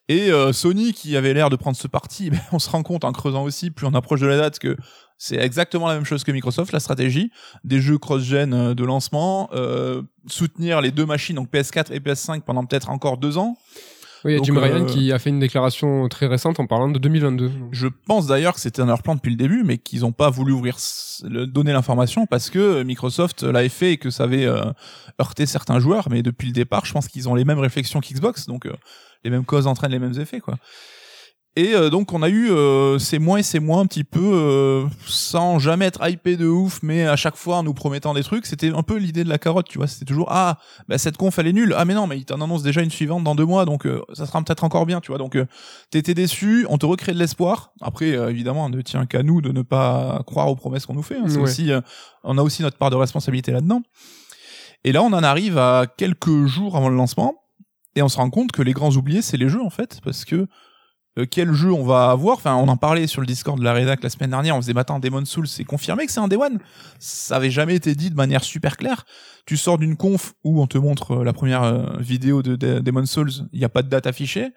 Et 0.09 0.31
euh, 0.31 0.53
Sony, 0.53 0.93
qui 0.93 1.17
avait 1.17 1.33
l'air 1.33 1.49
de 1.49 1.57
prendre 1.57 1.77
ce 1.77 1.89
parti, 1.89 2.31
ben, 2.31 2.41
on 2.53 2.59
se 2.59 2.69
rend 2.71 2.83
compte 2.83 3.05
en 3.05 3.13
creusant 3.13 3.43
aussi, 3.45 3.71
plus 3.71 3.87
on 3.87 3.95
approche 3.95 4.21
de 4.21 4.27
la 4.27 4.37
date, 4.37 4.59
que 4.59 4.77
c'est 5.17 5.37
exactement 5.37 5.89
la 5.89 5.95
même 5.95 6.05
chose 6.05 6.25
que 6.25 6.33
Microsoft, 6.33 6.73
la 6.73 6.81
stratégie 6.81 7.31
des 7.63 7.81
jeux 7.81 7.99
cross-gen 7.99 8.53
euh, 8.53 8.75
de 8.75 8.85
lancement, 8.85 9.49
euh, 9.55 10.03
soutenir 10.27 10.81
les 10.81 10.91
deux 10.91 11.07
machines, 11.07 11.37
donc 11.37 11.51
PS4 11.51 11.93
et 11.93 12.01
PS5 12.01 12.43
pendant 12.43 12.65
peut-être 12.65 12.91
encore 12.91 13.17
deux 13.17 13.39
ans. 13.39 13.57
Oui, 14.25 14.33
il 14.33 14.35
y 14.35 14.37
a 14.37 14.39
Donc, 14.39 14.47
Jim 14.47 14.59
Ryan 14.59 14.83
euh, 14.83 14.87
qui 14.87 15.13
a 15.13 15.19
fait 15.19 15.31
une 15.31 15.39
déclaration 15.41 16.09
très 16.09 16.27
récente 16.27 16.59
en 16.61 16.67
parlant 16.67 16.89
de 16.89 16.99
2022. 16.99 17.51
Je 17.73 17.89
pense 18.07 18.27
d'ailleurs 18.27 18.55
que 18.55 18.61
c'était 18.61 18.81
dans 18.83 18.89
leur 18.89 19.03
plan 19.03 19.15
depuis 19.15 19.31
le 19.31 19.37
début, 19.37 19.63
mais 19.65 19.77
qu'ils 19.79 20.01
n'ont 20.01 20.13
pas 20.13 20.31
voulu 20.31 20.53
ouvrir, 20.53 20.77
le- 21.25 21.47
donner 21.47 21.73
l'information 21.73 22.27
parce 22.27 22.49
que 22.51 22.83
Microsoft 22.83 23.43
l'avait 23.43 23.69
fait 23.69 23.93
et 23.93 23.97
que 23.99 24.11
ça 24.11 24.25
avait 24.25 24.47
euh, 24.47 24.63
heurté 25.21 25.47
certains 25.47 25.79
joueurs. 25.79 26.09
Mais 26.11 26.23
depuis 26.23 26.47
le 26.47 26.53
départ, 26.55 26.87
je 26.87 26.93
pense 26.93 27.09
qu'ils 27.09 27.29
ont 27.29 27.35
les 27.35 27.45
mêmes 27.45 27.59
réflexions 27.59 28.01
qu'Xbox, 28.01 28.47
donc 28.47 28.67
euh, 28.67 28.73
les 29.25 29.31
mêmes 29.31 29.45
causes 29.45 29.67
entraînent 29.67 29.93
les 29.93 29.99
mêmes 29.99 30.19
effets, 30.19 30.41
quoi. 30.41 30.57
Et 31.57 31.73
euh, 31.77 31.89
donc 31.89 32.13
on 32.13 32.21
a 32.25 32.29
eu 32.29 32.51
euh, 32.51 32.99
ces 32.99 33.21
mois 33.21 33.39
et 33.39 33.45
ces 33.45 33.61
mois 33.61 33.79
un 33.79 33.87
petit 33.87 34.03
peu 34.03 34.19
euh, 34.21 34.87
sans 35.07 35.61
jamais 35.61 35.85
être 35.85 36.05
hypé 36.09 36.37
de 36.37 36.49
ouf, 36.49 36.81
mais 36.83 37.07
à 37.07 37.15
chaque 37.15 37.37
fois 37.37 37.59
en 37.59 37.63
nous 37.63 37.75
promettant 37.75 38.13
des 38.13 38.25
trucs. 38.25 38.45
C'était 38.47 38.71
un 38.71 38.83
peu 38.83 38.97
l'idée 38.97 39.23
de 39.23 39.29
la 39.29 39.39
carotte, 39.39 39.69
tu 39.69 39.79
vois. 39.79 39.87
C'était 39.87 40.05
toujours 40.05 40.27
ah 40.31 40.59
bah 40.89 40.99
cette 40.99 41.17
conf 41.17 41.39
elle 41.39 41.47
est 41.47 41.53
nulle. 41.53 41.73
Ah 41.79 41.85
mais 41.85 41.95
non 41.95 42.09
mais 42.09 42.19
il 42.19 42.25
t'en 42.25 42.41
annonce 42.41 42.65
déjà 42.65 42.83
une 42.83 42.91
suivante 42.91 43.23
dans 43.23 43.37
deux 43.37 43.45
mois, 43.47 43.67
donc 43.67 43.87
euh, 43.87 44.03
ça 44.15 44.27
sera 44.27 44.43
peut-être 44.43 44.65
encore 44.65 44.85
bien, 44.85 45.01
tu 45.01 45.13
vois. 45.13 45.19
Donc 45.19 45.37
euh, 45.37 45.47
t'étais 45.91 46.15
déçu, 46.15 46.67
on 46.71 46.77
te 46.77 46.87
recrée 46.87 47.13
de 47.13 47.19
l'espoir. 47.21 47.73
Après 47.81 48.11
euh, 48.17 48.31
évidemment, 48.31 48.69
ne 48.69 48.81
tient 48.81 49.07
qu'à 49.07 49.23
nous 49.23 49.41
de 49.41 49.53
ne 49.53 49.63
pas 49.63 50.23
croire 50.27 50.49
aux 50.49 50.57
promesses 50.57 50.87
qu'on 50.87 50.95
nous 50.95 51.03
fait. 51.05 51.19
hein. 51.19 51.25
C'est 51.29 51.37
Ouais. 51.37 51.43
aussi, 51.45 51.71
euh, 51.71 51.81
on 52.25 52.37
a 52.37 52.43
aussi 52.43 52.63
notre 52.63 52.79
part 52.79 52.91
de 52.91 52.97
responsabilité 52.97 53.53
là-dedans. 53.53 53.83
Et 54.83 54.91
là 54.91 55.05
on 55.05 55.13
en 55.13 55.23
arrive 55.23 55.57
à 55.59 55.87
quelques 55.97 56.47
jours 56.47 56.77
avant 56.77 56.89
le 56.89 56.97
lancement 56.97 57.37
et 57.95 58.03
on 58.03 58.09
se 58.09 58.17
rend 58.17 58.29
compte 58.29 58.51
que 58.51 58.61
les 58.63 58.73
grands 58.73 58.91
oubliés 58.97 59.23
c'est 59.23 59.37
les 59.37 59.49
jeux 59.49 59.63
en 59.63 59.71
fait 59.71 60.01
parce 60.03 60.25
que 60.25 60.49
euh, 61.19 61.27
quel 61.31 61.53
jeu 61.53 61.73
on 61.73 61.85
va 61.85 62.11
avoir? 62.11 62.37
Enfin, 62.37 62.55
on 62.57 62.69
en 62.69 62.77
parlait 62.77 63.07
sur 63.07 63.21
le 63.21 63.27
Discord 63.27 63.59
de 63.59 63.65
la 63.65 63.73
rédac 63.73 64.03
la 64.03 64.11
semaine 64.11 64.31
dernière. 64.31 64.57
On 64.57 64.61
faisait, 64.61 64.73
matin 64.73 64.99
Demon 64.99 65.25
Souls, 65.25 65.47
c'est 65.47 65.65
confirmé 65.65 66.07
que 66.07 66.13
c'est 66.13 66.21
un 66.21 66.29
Day 66.29 66.37
One. 66.37 66.59
Ça 66.99 67.37
avait 67.37 67.51
jamais 67.51 67.75
été 67.75 67.95
dit 67.95 68.11
de 68.11 68.17
manière 68.17 68.43
super 68.43 68.77
claire. 68.77 69.05
Tu 69.47 69.57
sors 69.57 69.79
d'une 69.79 69.97
conf 69.97 70.35
où 70.43 70.61
on 70.61 70.67
te 70.67 70.79
montre 70.79 71.13
euh, 71.13 71.25
la 71.25 71.33
première 71.33 71.63
euh, 71.63 71.87
vidéo 71.99 72.43
de, 72.43 72.57
de 72.57 72.81
Demon 72.81 73.07
Souls, 73.07 73.31
il 73.53 73.59
n'y 73.59 73.65
a 73.65 73.69
pas 73.69 73.83
de 73.83 73.89
date 73.89 74.07
affichée. 74.07 74.51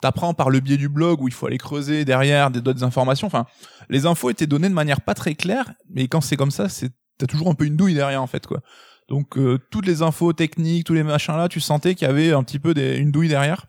T'apprends 0.00 0.32
par 0.32 0.48
le 0.48 0.60
biais 0.60 0.76
du 0.76 0.88
blog 0.88 1.20
où 1.20 1.28
il 1.28 1.34
faut 1.34 1.46
aller 1.46 1.58
creuser 1.58 2.04
derrière 2.04 2.50
des 2.52 2.60
d'autres 2.60 2.84
informations. 2.84 3.26
Enfin, 3.26 3.46
les 3.90 4.06
infos 4.06 4.30
étaient 4.30 4.46
données 4.46 4.68
de 4.68 4.74
manière 4.74 5.00
pas 5.00 5.14
très 5.14 5.34
claire, 5.34 5.72
mais 5.90 6.06
quand 6.06 6.20
c'est 6.20 6.36
comme 6.36 6.52
ça, 6.52 6.68
c'est 6.68 6.92
t'as 7.18 7.26
toujours 7.26 7.48
un 7.48 7.54
peu 7.54 7.64
une 7.64 7.76
douille 7.76 7.94
derrière 7.94 8.22
en 8.22 8.28
fait 8.28 8.46
quoi. 8.46 8.60
Donc 9.08 9.36
euh, 9.36 9.58
toutes 9.70 9.86
les 9.86 10.02
infos 10.02 10.32
techniques, 10.32 10.86
tous 10.86 10.94
les 10.94 11.02
machins 11.02 11.36
là, 11.36 11.48
tu 11.48 11.60
sentais 11.60 11.94
qu'il 11.94 12.06
y 12.06 12.10
avait 12.10 12.32
un 12.32 12.44
petit 12.44 12.58
peu 12.58 12.74
des, 12.74 12.96
une 12.96 13.10
douille 13.10 13.28
derrière. 13.28 13.66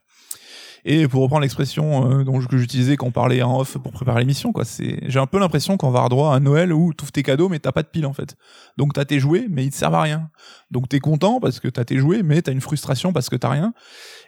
Et 0.86 1.08
pour 1.08 1.22
reprendre 1.22 1.42
l'expression 1.42 2.22
euh, 2.22 2.48
que 2.50 2.58
j'utilisais 2.58 2.98
quand 2.98 3.08
on 3.08 3.12
parlait 3.12 3.42
en 3.42 3.60
off 3.60 3.78
pour 3.78 3.92
préparer 3.92 4.22
l'émission, 4.22 4.52
quoi, 4.52 4.66
c'est 4.66 5.00
j'ai 5.08 5.20
un 5.20 5.28
peu 5.28 5.40
l'impression 5.40 5.78
qu'on 5.78 5.92
va 5.92 6.00
avoir 6.00 6.10
droit 6.10 6.36
à 6.36 6.40
Noël 6.40 6.74
où 6.74 6.94
tu 6.94 7.06
tes 7.12 7.24
cadeaux 7.24 7.50
mais 7.50 7.60
t'as 7.60 7.72
pas 7.72 7.84
de 7.84 7.88
pile 7.88 8.06
en 8.06 8.14
fait. 8.14 8.36
Donc 8.78 8.94
t'as 8.94 9.06
tes 9.06 9.20
jouets 9.20 9.48
mais 9.50 9.66
ils 9.66 9.72
te 9.72 9.76
servent 9.76 9.96
à 9.96 10.02
rien. 10.02 10.30
Donc 10.72 10.90
t'es 10.90 11.00
content 11.00 11.40
parce 11.40 11.60
que 11.60 11.68
t'as 11.68 11.86
tes 11.86 11.98
jouets 11.98 12.24
mais 12.24 12.42
t'as 12.42 12.52
une 12.52 12.62
frustration 12.62 13.14
parce 13.14 13.30
que 13.30 13.36
t'as 13.36 13.50
rien. 13.50 13.74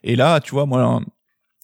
Et 0.03 0.15
là, 0.15 0.39
tu 0.39 0.51
vois, 0.51 0.65
moi, 0.65 1.01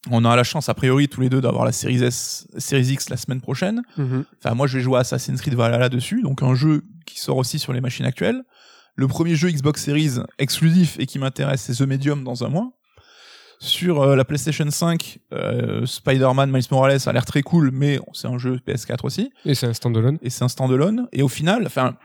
on 0.09 0.25
a 0.25 0.35
la 0.35 0.43
chance 0.43 0.69
a 0.69 0.73
priori 0.73 1.07
tous 1.07 1.21
les 1.21 1.29
deux 1.29 1.41
d'avoir 1.41 1.65
la 1.65 1.71
Series 1.71 2.03
S, 2.03 2.47
Series 2.57 2.93
X 2.93 3.09
la 3.09 3.17
semaine 3.17 3.41
prochaine. 3.41 3.81
Mhm. 3.97 4.25
Enfin, 4.37 4.55
moi, 4.55 4.67
je 4.67 4.77
vais 4.77 4.83
jouer 4.83 4.97
à 4.97 5.01
Assassin's 5.01 5.41
Creed 5.41 5.55
Valhalla 5.55 5.89
dessus, 5.89 6.21
donc 6.21 6.41
un 6.43 6.55
jeu 6.55 6.83
qui 7.05 7.19
sort 7.19 7.37
aussi 7.37 7.59
sur 7.59 7.73
les 7.73 7.81
machines 7.81 8.05
actuelles. 8.05 8.43
Le 8.95 9.07
premier 9.07 9.35
jeu 9.35 9.49
Xbox 9.49 9.83
Series 9.83 10.19
exclusif 10.39 10.97
et 10.99 11.05
qui 11.05 11.19
m'intéresse, 11.19 11.61
c'est 11.61 11.73
The 11.73 11.87
Medium 11.87 12.23
dans 12.23 12.43
un 12.43 12.49
mois. 12.49 12.71
Sur 13.59 14.01
euh, 14.01 14.15
la 14.15 14.23
PlayStation 14.23 14.69
5, 14.69 15.19
euh, 15.33 15.85
Spider-Man 15.85 16.51
Miles 16.51 16.63
Morales 16.69 16.99
a 17.05 17.11
l'air 17.11 17.25
très 17.25 17.41
cool, 17.41 17.71
mais 17.73 17.99
c'est 18.13 18.27
un 18.27 18.37
jeu 18.37 18.59
PS4 18.67 18.99
aussi, 19.03 19.31
Et 19.45 19.55
c'est 19.55 19.65
un 19.67 19.73
standalone. 19.73 20.19
et 20.21 20.29
c'est 20.29 20.43
un 20.43 20.47
standalone. 20.47 21.07
Et 21.11 21.23
au 21.23 21.27
final, 21.27 21.63
enfin, 21.65 21.95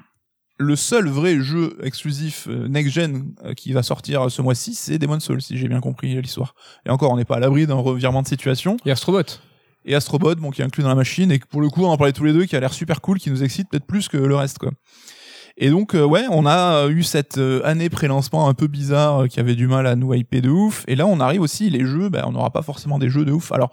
le 0.59 0.77
seul 0.77 1.09
vrai 1.09 1.41
jeu 1.41 1.77
exclusif 1.83 2.47
euh, 2.49 2.69
next-gen 2.69 3.35
euh, 3.45 3.53
qui 3.55 3.73
va 3.73 3.83
sortir 3.83 4.31
ce 4.31 4.41
mois-ci, 4.41 4.75
c'est 4.75 4.99
Demon's 4.99 5.25
Souls, 5.25 5.43
si 5.43 5.59
j'ai 5.59 5.69
bien 5.69 5.81
compris 5.81 6.21
l'histoire. 6.23 6.55
Et 6.87 6.91
encore, 6.91 7.13
on 7.13 7.17
n'est 7.17 7.25
pas 7.27 7.37
à 7.37 7.41
l'abri 7.41 7.67
d'un 7.67 7.75
revirement 7.75 8.23
de 8.23 8.29
situation 8.29 8.77
Et 8.87 8.91
Astrobot. 8.91 9.41
et 9.85 9.95
Astrobot, 9.95 10.37
bon, 10.37 10.51
qui 10.51 10.63
est 10.63 10.65
inclus 10.65 10.83
dans 10.83 10.89
la 10.89 10.95
machine, 10.95 11.31
et 11.33 11.39
pour 11.39 11.61
le 11.61 11.69
coup, 11.69 11.85
on 11.85 11.89
en 11.91 11.97
parlait 11.99 12.13
tous 12.15 12.25
les 12.25 12.33
deux, 12.33 12.47
qui 12.47 12.57
a 12.57 12.61
l'air 12.61 12.73
super 12.73 13.01
cool, 13.03 13.19
qui 13.19 13.31
nous 13.31 13.43
excite 13.43 13.69
peut-être 13.69 13.87
plus 13.87 14.09
que 14.09 14.17
le 14.17 14.37
reste, 14.37 14.59
quoi. 14.59 14.71
Et 15.57 15.71
donc, 15.71 15.95
euh, 15.95 16.05
ouais, 16.05 16.25
on 16.31 16.47
a 16.47 16.89
eu 16.89 17.03
cette 17.03 17.39
euh, 17.39 17.61
année 17.65 17.91
pré-lancement 17.91 18.49
un 18.49 18.55
peu 18.55 18.67
bizarre, 18.67 19.25
euh, 19.25 19.27
qui 19.27 19.41
avait 19.41 19.55
du 19.55 19.67
mal 19.67 19.87
à 19.87 19.97
nous 19.97 20.15
hyper 20.15 20.43
de 20.43 20.49
ouf, 20.49 20.85
et 20.89 20.97
là, 20.97 21.07
on 21.07 21.21
arrive 21.21 21.41
aussi, 21.41 21.71
les 21.71 21.85
jeux, 21.85 22.09
ben, 22.09 22.25
on 22.27 22.33
n'aura 22.33 22.51
pas 22.51 22.63
forcément 22.63 22.99
des 22.99 23.11
jeux 23.11 23.25
de 23.25 23.33
ouf. 23.33 23.53
Alors, 23.53 23.73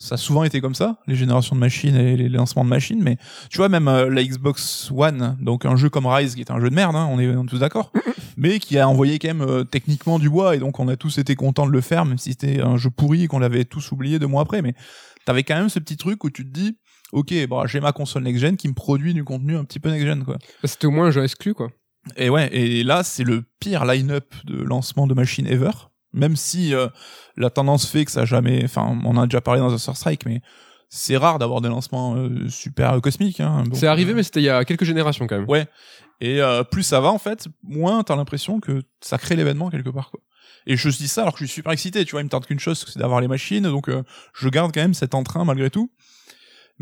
ça 0.00 0.14
a 0.14 0.18
souvent 0.18 0.44
été 0.44 0.62
comme 0.62 0.74
ça, 0.74 0.96
les 1.06 1.14
générations 1.14 1.54
de 1.54 1.60
machines 1.60 1.94
et 1.94 2.16
les 2.16 2.30
lancements 2.30 2.64
de 2.64 2.70
machines, 2.70 3.02
mais 3.02 3.18
tu 3.50 3.58
vois, 3.58 3.68
même 3.68 3.86
euh, 3.86 4.08
la 4.08 4.24
Xbox 4.24 4.90
One, 4.96 5.36
donc 5.42 5.66
un 5.66 5.76
jeu 5.76 5.90
comme 5.90 6.06
Rise, 6.06 6.34
qui 6.34 6.40
est 6.40 6.50
un 6.50 6.58
jeu 6.58 6.70
de 6.70 6.74
merde, 6.74 6.96
hein, 6.96 7.06
on, 7.10 7.20
est, 7.20 7.28
on 7.28 7.44
est 7.44 7.48
tous 7.48 7.58
d'accord, 7.58 7.92
mais 8.38 8.58
qui 8.58 8.78
a 8.78 8.88
envoyé 8.88 9.18
quand 9.18 9.28
même 9.28 9.42
euh, 9.42 9.62
techniquement 9.62 10.18
du 10.18 10.30
bois, 10.30 10.56
et 10.56 10.58
donc 10.58 10.80
on 10.80 10.88
a 10.88 10.96
tous 10.96 11.18
été 11.18 11.36
contents 11.36 11.66
de 11.66 11.72
le 11.72 11.82
faire, 11.82 12.06
même 12.06 12.16
si 12.16 12.30
c'était 12.30 12.62
un 12.62 12.78
jeu 12.78 12.88
pourri 12.88 13.24
et 13.24 13.26
qu'on 13.26 13.38
l'avait 13.38 13.66
tous 13.66 13.92
oublié 13.92 14.18
deux 14.18 14.26
mois 14.26 14.40
après, 14.42 14.62
mais 14.62 14.74
t'avais 15.26 15.42
quand 15.42 15.56
même 15.56 15.68
ce 15.68 15.78
petit 15.78 15.98
truc 15.98 16.24
où 16.24 16.30
tu 16.30 16.44
te 16.44 16.50
dis, 16.50 16.78
ok, 17.12 17.46
bon, 17.48 17.66
j'ai 17.66 17.80
ma 17.80 17.92
console 17.92 18.22
next-gen 18.22 18.56
qui 18.56 18.68
me 18.68 18.74
produit 18.74 19.14
du 19.14 19.24
contenu 19.24 19.56
un 19.56 19.64
petit 19.64 19.80
peu 19.80 19.90
next-gen, 19.90 20.24
quoi. 20.24 20.36
Bah, 20.62 20.68
C'était 20.68 20.86
au 20.86 20.90
moins 20.90 21.06
un 21.06 21.10
jeu 21.10 21.24
exclu, 21.24 21.54
quoi. 21.54 21.70
Et 22.16 22.30
ouais, 22.30 22.48
et 22.54 22.82
là, 22.82 23.02
c'est 23.02 23.24
le 23.24 23.44
pire 23.60 23.84
line-up 23.84 24.34
de 24.44 24.62
lancement 24.62 25.06
de 25.06 25.14
machine 25.14 25.46
ever. 25.46 25.70
Même 26.12 26.34
si 26.34 26.74
euh, 26.74 26.88
la 27.36 27.50
tendance 27.50 27.86
fait 27.86 28.04
que 28.04 28.10
ça 28.10 28.22
a 28.22 28.24
jamais, 28.24 28.64
enfin, 28.64 28.98
on 29.04 29.16
en 29.16 29.22
a 29.22 29.26
déjà 29.26 29.40
parlé 29.40 29.60
dans 29.60 29.72
The 29.72 29.78
Sur 29.78 29.96
Strike, 29.96 30.26
mais 30.26 30.40
c'est 30.88 31.16
rare 31.16 31.38
d'avoir 31.38 31.60
des 31.60 31.68
lancements 31.68 32.16
euh, 32.16 32.48
super 32.48 33.00
cosmiques. 33.00 33.38
Hein. 33.40 33.62
C'est 33.74 33.86
arrivé, 33.86 34.12
euh, 34.12 34.16
mais 34.16 34.22
c'était 34.24 34.40
il 34.40 34.44
y 34.44 34.48
a 34.48 34.64
quelques 34.64 34.84
générations 34.84 35.26
quand 35.28 35.38
même. 35.38 35.48
Ouais. 35.48 35.68
Et 36.20 36.42
euh, 36.42 36.64
plus 36.64 36.82
ça 36.82 37.00
va 37.00 37.08
en 37.08 37.18
fait, 37.18 37.48
moins 37.62 38.02
t'as 38.02 38.16
l'impression 38.16 38.60
que 38.60 38.82
ça 39.00 39.16
crée 39.16 39.36
l'événement 39.36 39.70
quelque 39.70 39.88
part 39.88 40.10
quoi. 40.10 40.20
Et 40.66 40.76
je 40.76 40.88
dis 40.90 41.08
ça 41.08 41.22
alors 41.22 41.32
que 41.32 41.40
je 41.40 41.46
suis 41.46 41.54
super 41.54 41.72
excité, 41.72 42.04
tu 42.04 42.10
vois, 42.10 42.20
il 42.20 42.24
me 42.24 42.28
tarde 42.28 42.44
qu'une 42.44 42.60
chose, 42.60 42.84
c'est 42.86 42.98
d'avoir 42.98 43.22
les 43.22 43.28
machines, 43.28 43.62
donc 43.62 43.88
euh, 43.88 44.02
je 44.34 44.48
garde 44.50 44.72
quand 44.74 44.82
même 44.82 44.92
cet 44.92 45.14
entrain 45.14 45.44
malgré 45.44 45.70
tout. 45.70 45.90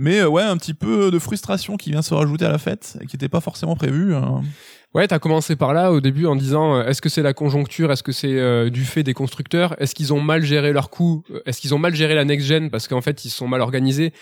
Mais 0.00 0.20
euh, 0.20 0.28
ouais, 0.28 0.42
un 0.44 0.56
petit 0.56 0.74
peu 0.74 1.10
de 1.10 1.18
frustration 1.18 1.76
qui 1.76 1.90
vient 1.90 2.02
se 2.02 2.14
rajouter 2.14 2.44
à 2.46 2.50
la 2.52 2.58
fête, 2.58 2.96
et 3.02 3.06
qui 3.06 3.16
n'était 3.16 3.28
pas 3.28 3.40
forcément 3.40 3.74
prévu. 3.76 4.14
hein. 4.14 4.42
Ouais, 4.94 5.06
t'as 5.06 5.18
commencé 5.18 5.54
par 5.56 5.74
là 5.74 5.92
au 5.92 6.00
début 6.00 6.24
en 6.26 6.36
disant 6.36 6.76
euh, 6.76 6.84
est-ce 6.86 7.02
que 7.02 7.08
c'est 7.10 7.20
la 7.22 7.34
conjoncture, 7.34 7.92
est-ce 7.92 8.02
que 8.02 8.12
c'est 8.12 8.38
euh, 8.38 8.70
du 8.70 8.84
fait 8.84 9.02
des 9.02 9.12
constructeurs, 9.12 9.74
est-ce 9.82 9.94
qu'ils 9.94 10.14
ont 10.14 10.20
mal 10.20 10.42
géré 10.44 10.72
leurs 10.72 10.88
coûts, 10.88 11.24
Euh, 11.30 11.40
est-ce 11.44 11.60
qu'ils 11.60 11.74
ont 11.74 11.78
mal 11.78 11.94
géré 11.94 12.14
la 12.14 12.24
next 12.24 12.46
gen? 12.46 12.70
Parce 12.70 12.88
qu'en 12.88 13.02
fait 13.02 13.24
ils 13.26 13.30
sont 13.30 13.48
mal 13.48 13.60
organisés, 13.60 14.12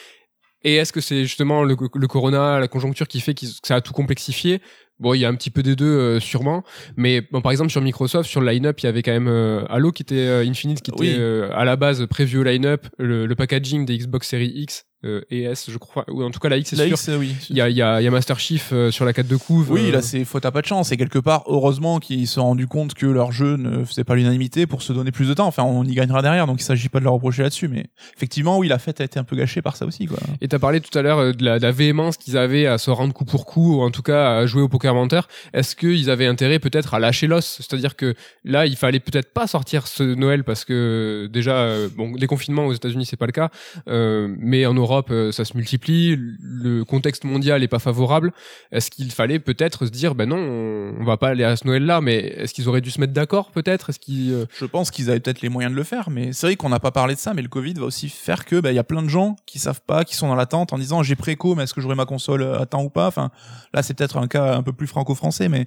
et 0.64 0.75
est-ce 0.76 0.92
que 0.92 1.00
c'est 1.00 1.23
justement 1.23 1.62
le, 1.62 1.76
le 1.95 2.06
corona, 2.09 2.59
la 2.59 2.66
conjoncture 2.68 3.06
qui 3.06 3.21
fait 3.21 3.35
qu'ils- 3.35 3.50
que 3.61 3.68
ça 3.68 3.76
a 3.76 3.80
tout 3.80 3.92
complexifié? 3.92 4.61
Bon, 4.99 5.12
il 5.12 5.21
y 5.21 5.26
a 5.26 5.28
un 5.28 5.35
petit 5.35 5.50
peu 5.50 5.62
des 5.62 5.76
deux 5.76 5.85
euh, 5.85 6.21
sûrement, 6.21 6.64
mais 6.97 7.21
bon, 7.30 7.42
par 7.42 7.52
exemple 7.52 7.71
sur 7.71 7.83
Microsoft, 7.83 8.28
sur 8.28 8.40
le 8.40 8.50
line-up, 8.50 8.80
il 8.80 8.87
y 8.87 8.88
avait 8.88 9.02
quand 9.02 9.12
même 9.12 9.28
euh, 9.28 9.62
Halo 9.68 9.92
qui 9.92 10.02
était 10.02 10.16
euh, 10.16 10.42
Infinite, 10.49 10.80
qui 10.80 10.90
Oui. 10.97 11.11
était 11.11 11.18
euh, 11.21 11.50
à 11.54 11.64
la 11.66 11.76
base 11.76 12.06
prévu 12.06 12.38
au 12.38 12.42
line-up, 12.42 12.87
le, 12.99 13.26
le 13.26 13.35
packaging 13.37 13.85
des 13.85 13.99
Xbox 13.99 14.26
Series 14.26 14.52
X 14.56 14.87
euh, 15.04 15.20
ES, 15.30 15.54
je 15.68 15.78
crois, 15.78 16.04
ou 16.08 16.22
en 16.22 16.30
tout 16.30 16.40
cas 16.40 16.48
la 16.48 16.56
X, 16.56 16.70
c'est 16.74 16.94
sûr. 16.94 16.98
Euh, 17.08 17.18
oui. 17.18 17.34
Il 17.50 17.56
y 17.56 17.60
a, 17.60 17.68
il 17.68 17.76
y, 17.76 17.82
a, 17.82 18.00
il 18.00 18.04
y 18.04 18.08
a 18.08 18.10
Master 18.10 18.38
Chief 18.38 18.70
euh, 18.72 18.90
sur 18.90 19.04
la 19.04 19.12
4 19.12 19.28
de 19.28 19.36
couve. 19.36 19.70
Oui, 19.70 19.88
euh, 19.88 19.92
là, 19.92 20.02
c'est 20.02 20.24
faute 20.24 20.44
à 20.46 20.50
pas 20.50 20.62
de 20.62 20.66
chance. 20.66 20.90
Et 20.92 20.96
quelque 20.96 21.18
part, 21.18 21.44
heureusement 21.46 22.00
qu'ils 22.00 22.26
se 22.26 22.34
sont 22.34 22.44
rendus 22.44 22.66
compte 22.66 22.94
que 22.94 23.06
leur 23.06 23.30
jeu 23.30 23.56
ne 23.56 23.84
faisait 23.84 24.04
pas 24.04 24.14
l'unanimité 24.14 24.66
pour 24.66 24.82
se 24.82 24.92
donner 24.92 25.12
plus 25.12 25.28
de 25.28 25.34
temps. 25.34 25.46
Enfin, 25.46 25.62
on 25.62 25.84
y 25.84 25.94
gagnera 25.94 26.22
derrière, 26.22 26.46
donc 26.46 26.60
il 26.60 26.64
s'agit 26.64 26.88
pas 26.88 26.98
de 26.98 27.04
leur 27.04 27.12
reprocher 27.12 27.42
là-dessus. 27.42 27.68
Mais 27.68 27.86
effectivement, 28.16 28.58
oui, 28.58 28.68
la 28.68 28.78
fête 28.78 29.00
a 29.00 29.04
été 29.04 29.18
un 29.18 29.24
peu 29.24 29.36
gâchée 29.36 29.62
par 29.62 29.76
ça 29.76 29.86
aussi, 29.86 30.06
quoi. 30.06 30.18
Et 30.40 30.48
t'as 30.48 30.58
parlé 30.58 30.80
tout 30.80 30.96
à 30.98 31.02
l'heure 31.02 31.18
euh, 31.18 31.32
de 31.32 31.44
la, 31.44 31.58
de 31.58 31.62
la 31.62 31.72
véhémence 31.72 32.16
qu'ils 32.16 32.36
avaient 32.38 32.66
à 32.66 32.78
se 32.78 32.90
rendre 32.90 33.12
coup 33.12 33.24
pour 33.24 33.44
coup, 33.44 33.76
ou 33.76 33.82
en 33.82 33.90
tout 33.90 34.02
cas 34.02 34.38
à 34.38 34.46
jouer 34.46 34.62
au 34.62 34.68
poker 34.68 34.94
menteur. 34.94 35.28
Est-ce 35.52 35.76
qu'ils 35.76 36.10
avaient 36.10 36.26
intérêt 36.26 36.58
peut-être 36.58 36.94
à 36.94 36.98
lâcher 36.98 37.26
l'os? 37.26 37.60
C'est-à-dire 37.60 37.96
que 37.96 38.14
là, 38.44 38.66
il 38.66 38.76
fallait 38.76 39.00
peut-être 39.00 39.32
pas 39.32 39.46
sortir 39.46 39.86
ce 39.86 40.02
Noël 40.02 40.42
parce 40.42 40.64
que 40.64 41.28
déjà, 41.30 41.56
euh, 41.56 41.88
bon, 41.94 42.14
les 42.16 42.26
confinements 42.26 42.66
aux 42.66 42.72
États-Unis 42.72 43.04
c'est 43.04 43.16
pas 43.16 43.26
le 43.26 43.32
cas, 43.32 43.50
euh, 43.88 44.34
mais 44.38 44.64
en 44.66 44.74
Europe 44.74 44.85
euh, 45.10 45.32
ça 45.32 45.44
se 45.44 45.56
multiplie, 45.56 46.16
le 46.40 46.84
contexte 46.84 47.24
mondial 47.24 47.62
est 47.62 47.68
pas 47.68 47.78
favorable. 47.78 48.32
Est-ce 48.72 48.90
qu'il 48.90 49.10
fallait 49.10 49.38
peut-être 49.38 49.86
se 49.86 49.90
dire, 49.90 50.14
ben 50.14 50.28
non, 50.28 50.36
on, 50.36 51.04
va 51.04 51.16
pas 51.16 51.28
aller 51.28 51.44
à 51.44 51.56
ce 51.56 51.66
Noël-là, 51.66 52.00
mais 52.00 52.16
est-ce 52.16 52.54
qu'ils 52.54 52.68
auraient 52.68 52.80
dû 52.80 52.90
se 52.90 53.00
mettre 53.00 53.12
d'accord 53.12 53.50
peut-être? 53.50 53.90
Est-ce 53.90 53.98
qu'ils 53.98 54.32
euh, 54.32 54.46
Je 54.58 54.64
pense 54.64 54.90
qu'ils 54.90 55.10
avaient 55.10 55.20
peut-être 55.20 55.42
les 55.42 55.48
moyens 55.48 55.72
de 55.72 55.76
le 55.76 55.84
faire, 55.84 56.10
mais 56.10 56.32
c'est 56.32 56.46
vrai 56.46 56.56
qu'on 56.56 56.68
n'a 56.68 56.80
pas 56.80 56.90
parlé 56.90 57.14
de 57.14 57.20
ça, 57.20 57.34
mais 57.34 57.42
le 57.42 57.48
Covid 57.48 57.74
va 57.74 57.86
aussi 57.86 58.08
faire 58.08 58.44
que, 58.44 58.60
bah, 58.60 58.72
il 58.72 58.74
y 58.74 58.80
a 58.80 58.84
plein 58.84 59.02
de 59.02 59.08
gens 59.08 59.36
qui 59.46 59.58
savent 59.58 59.82
pas, 59.86 60.04
qui 60.04 60.16
sont 60.16 60.28
dans 60.28 60.34
l'attente 60.34 60.72
en 60.72 60.78
disant 60.78 61.02
j'ai 61.02 61.16
préco, 61.16 61.54
mais 61.54 61.64
est-ce 61.64 61.74
que 61.74 61.80
j'aurai 61.80 61.94
ma 61.94 62.06
console 62.06 62.42
à 62.42 62.66
temps 62.66 62.82
ou 62.82 62.90
pas? 62.90 63.06
Enfin, 63.06 63.30
là, 63.74 63.82
c'est 63.82 63.94
peut-être 63.94 64.18
un 64.18 64.26
cas 64.26 64.56
un 64.56 64.62
peu 64.62 64.72
plus 64.72 64.86
franco-français, 64.86 65.48
mais 65.48 65.66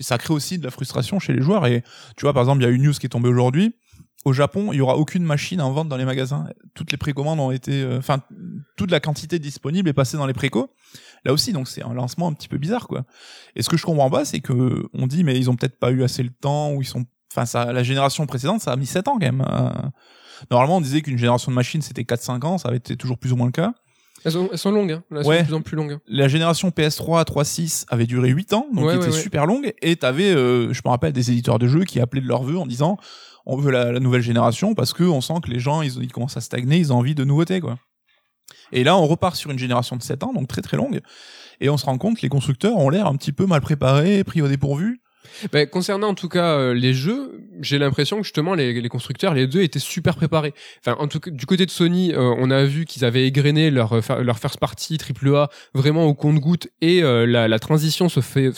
ça 0.00 0.18
crée 0.18 0.34
aussi 0.34 0.58
de 0.58 0.64
la 0.64 0.70
frustration 0.70 1.18
chez 1.18 1.32
les 1.32 1.42
joueurs 1.42 1.66
et 1.66 1.82
tu 2.16 2.22
vois, 2.22 2.32
par 2.32 2.42
exemple, 2.42 2.62
il 2.62 2.64
y 2.66 2.68
a 2.68 2.70
une 2.70 2.82
news 2.82 2.92
qui 2.92 3.06
est 3.06 3.10
tombée 3.10 3.28
aujourd'hui. 3.28 3.74
Au 4.26 4.34
Japon, 4.34 4.70
il 4.72 4.76
y 4.76 4.80
aura 4.82 4.98
aucune 4.98 5.24
machine 5.24 5.62
en 5.62 5.72
vente 5.72 5.88
dans 5.88 5.96
les 5.96 6.04
magasins. 6.04 6.46
Toutes 6.74 6.92
les 6.92 6.98
précommandes 6.98 7.40
ont 7.40 7.50
été, 7.50 7.82
euh, 7.82 7.98
enfin, 7.98 8.20
toute 8.80 8.90
la 8.90 9.00
quantité 9.00 9.38
disponible 9.38 9.88
est 9.88 9.92
passée 9.92 10.16
dans 10.16 10.26
les 10.26 10.32
précos. 10.32 10.70
Là 11.24 11.32
aussi, 11.32 11.52
donc 11.52 11.68
c'est 11.68 11.82
un 11.82 11.92
lancement 11.94 12.28
un 12.28 12.32
petit 12.32 12.48
peu 12.48 12.58
bizarre, 12.58 12.88
quoi. 12.88 13.04
Et 13.56 13.62
ce 13.62 13.68
que 13.68 13.76
je 13.76 13.84
comprends 13.84 14.10
pas, 14.10 14.24
c'est 14.24 14.40
que 14.40 14.86
on 14.94 15.06
dit, 15.06 15.22
mais 15.22 15.36
ils 15.38 15.50
ont 15.50 15.56
peut-être 15.56 15.78
pas 15.78 15.90
eu 15.90 16.02
assez 16.02 16.22
le 16.22 16.30
temps, 16.30 16.72
ou 16.72 16.82
ils 16.82 16.86
sont, 16.86 17.04
enfin, 17.32 17.44
ça, 17.46 17.72
la 17.72 17.82
génération 17.82 18.26
précédente, 18.26 18.60
ça 18.62 18.72
a 18.72 18.76
mis 18.76 18.86
7 18.86 19.06
ans 19.08 19.12
quand 19.12 19.20
même. 19.20 19.44
euh. 19.48 19.68
Normalement, 20.50 20.78
on 20.78 20.80
disait 20.80 21.02
qu'une 21.02 21.18
génération 21.18 21.50
de 21.52 21.54
machines, 21.56 21.82
c'était 21.82 22.02
4-5 22.04 22.44
ans, 22.46 22.56
ça 22.58 22.68
avait 22.68 22.78
été 22.78 22.96
toujours 22.96 23.18
plus 23.18 23.32
ou 23.32 23.36
moins 23.36 23.46
le 23.46 23.52
cas. 23.52 23.74
elles, 24.24 24.32
sont, 24.32 24.48
elles 24.50 24.58
sont 24.58 24.70
longues, 24.70 24.92
hein. 24.92 25.02
Là, 25.10 25.20
elles 25.20 25.26
Ouais. 25.26 25.36
sont 25.38 25.42
de 25.42 25.46
plus 25.48 25.54
en 25.56 25.62
plus 25.62 25.76
longues. 25.76 25.92
hein. 25.92 26.00
La 26.08 26.28
génération 26.28 26.70
PS3, 26.70 27.24
3.6 27.24 27.84
avait 27.88 28.06
duré 28.06 28.30
8 28.30 28.52
ans, 28.54 28.66
donc 28.72 28.86
Ouais, 28.86 28.96
était 28.96 29.06
ouais. 29.06 29.12
super 29.12 29.44
longue, 29.46 29.72
et 29.82 29.96
t'avais, 29.96 30.30
euh, 30.34 30.72
je 30.72 30.80
me 30.84 30.88
rappelle, 30.90 31.12
des 31.12 31.30
éditeurs 31.30 31.58
de 31.58 31.66
jeux 31.68 31.84
qui 31.84 32.00
appelaient 32.00 32.22
de 32.22 32.28
leur 32.28 32.42
vœu 32.42 32.56
en 32.58 32.66
disant, 32.66 32.96
on 33.46 33.56
veut 33.56 33.70
la, 33.70 33.92
la 33.92 34.00
nouvelle 34.00 34.20
génération 34.22 34.74
parce 34.74 34.92
que 34.92 35.02
on 35.02 35.20
sent 35.22 35.34
que 35.42 35.50
les 35.50 35.58
gens, 35.58 35.80
ils, 35.82 36.02
ils 36.02 36.12
commencent 36.12 36.36
à 36.36 36.40
stagner, 36.42 36.76
ils 36.78 36.92
ont 36.92 36.96
envie 36.98 37.14
de 37.14 37.24
nouveautés, 37.24 37.60
quoi. 37.60 37.78
Et 38.72 38.84
là, 38.84 38.96
on 38.96 39.06
repart 39.06 39.36
sur 39.36 39.50
une 39.50 39.58
génération 39.58 39.96
de 39.96 40.02
7 40.02 40.22
ans, 40.24 40.32
donc 40.32 40.48
très 40.48 40.62
très 40.62 40.76
longue, 40.76 41.00
et 41.60 41.68
on 41.68 41.76
se 41.76 41.86
rend 41.86 41.98
compte 41.98 42.16
que 42.16 42.22
les 42.22 42.28
constructeurs 42.28 42.76
ont 42.76 42.90
l'air 42.90 43.06
un 43.06 43.16
petit 43.16 43.32
peu 43.32 43.46
mal 43.46 43.60
préparés, 43.60 44.24
pris 44.24 44.42
au 44.42 44.48
dépourvu. 44.48 45.00
Ben, 45.52 45.66
concernant 45.66 46.08
en 46.08 46.14
tout 46.14 46.28
cas 46.28 46.54
euh, 46.54 46.74
les 46.74 46.94
jeux, 46.94 47.40
j'ai 47.60 47.78
l'impression 47.78 48.18
que 48.18 48.22
justement 48.24 48.54
les, 48.54 48.88
constructeurs, 48.88 49.34
les 49.34 49.46
deux 49.46 49.62
étaient 49.62 49.78
super 49.78 50.16
préparés. 50.16 50.54
Enfin, 50.80 50.96
en 50.98 51.08
tout 51.08 51.20
cas, 51.20 51.30
du 51.30 51.46
côté 51.46 51.66
de 51.66 51.70
Sony, 51.70 52.12
euh, 52.12 52.34
on 52.38 52.50
a 52.50 52.64
vu 52.64 52.84
qu'ils 52.84 53.04
avaient 53.04 53.26
égrené 53.26 53.70
leur 53.70 53.92
euh, 53.92 54.22
leur 54.22 54.38
first 54.38 54.58
party 54.58 54.98
AAA 54.98 55.48
vraiment 55.74 56.04
au 56.04 56.14
compte-goutte 56.14 56.68
et 56.80 57.02
la, 57.02 57.48
la 57.48 57.58
transition 57.58 58.08
se 58.08 58.20
fait 58.20 58.50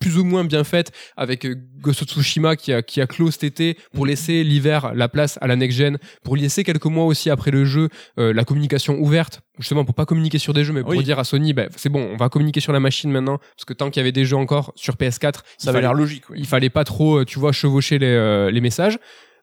plus 0.00 0.18
ou 0.18 0.24
moins 0.24 0.44
bien 0.44 0.64
faite 0.64 0.90
avec 1.16 1.44
euh, 1.46 1.54
Ghost 1.80 2.02
of 2.02 2.08
Tsushima 2.08 2.56
qui 2.56 2.72
a 2.72 2.82
qui 2.82 3.00
a 3.00 3.06
clos 3.06 3.30
cet 3.30 3.44
été 3.44 3.76
pour 3.94 4.06
laisser 4.06 4.42
l'hiver 4.42 4.92
la 4.94 5.08
place 5.08 5.38
à 5.40 5.46
la 5.46 5.54
next 5.56 5.78
gen, 5.78 5.98
pour 6.24 6.36
laisser 6.36 6.64
quelques 6.64 6.86
mois 6.86 7.04
aussi 7.04 7.30
après 7.30 7.50
le 7.50 7.64
jeu 7.64 7.88
euh, 8.18 8.32
la 8.32 8.44
communication 8.44 8.98
ouverte 8.98 9.42
justement 9.58 9.84
pour 9.84 9.94
pas 9.94 10.06
communiquer 10.06 10.38
sur 10.38 10.54
des 10.54 10.64
jeux 10.64 10.72
mais 10.72 10.80
pour 10.82 10.90
Oui. 10.90 11.04
dire 11.04 11.18
à 11.18 11.24
Sony 11.24 11.52
ben 11.52 11.68
c'est 11.76 11.90
bon 11.90 12.10
on 12.12 12.16
va 12.16 12.28
communiquer 12.30 12.60
sur 12.60 12.72
la 12.72 12.80
machine 12.80 13.10
maintenant 13.12 13.38
parce 13.38 13.64
que 13.66 13.74
tant 13.74 13.90
qu'il 13.90 14.00
y 14.00 14.02
avait 14.02 14.10
des 14.12 14.24
jeux 14.24 14.36
encore 14.36 14.72
sur 14.74 14.94
PS4 14.94 15.40
il 15.60 15.64
Ça 15.64 15.70
avait 15.70 15.82
l'air 15.82 15.94
logique, 15.94 16.24
oui. 16.30 16.38
il 16.40 16.46
fallait 16.46 16.70
pas 16.70 16.84
trop, 16.84 17.18
euh, 17.20 17.24
tu 17.26 17.38
vois, 17.38 17.52
chevaucher 17.52 17.98
les, 17.98 18.06
euh, 18.06 18.50
les 18.50 18.60
messages. 18.62 18.98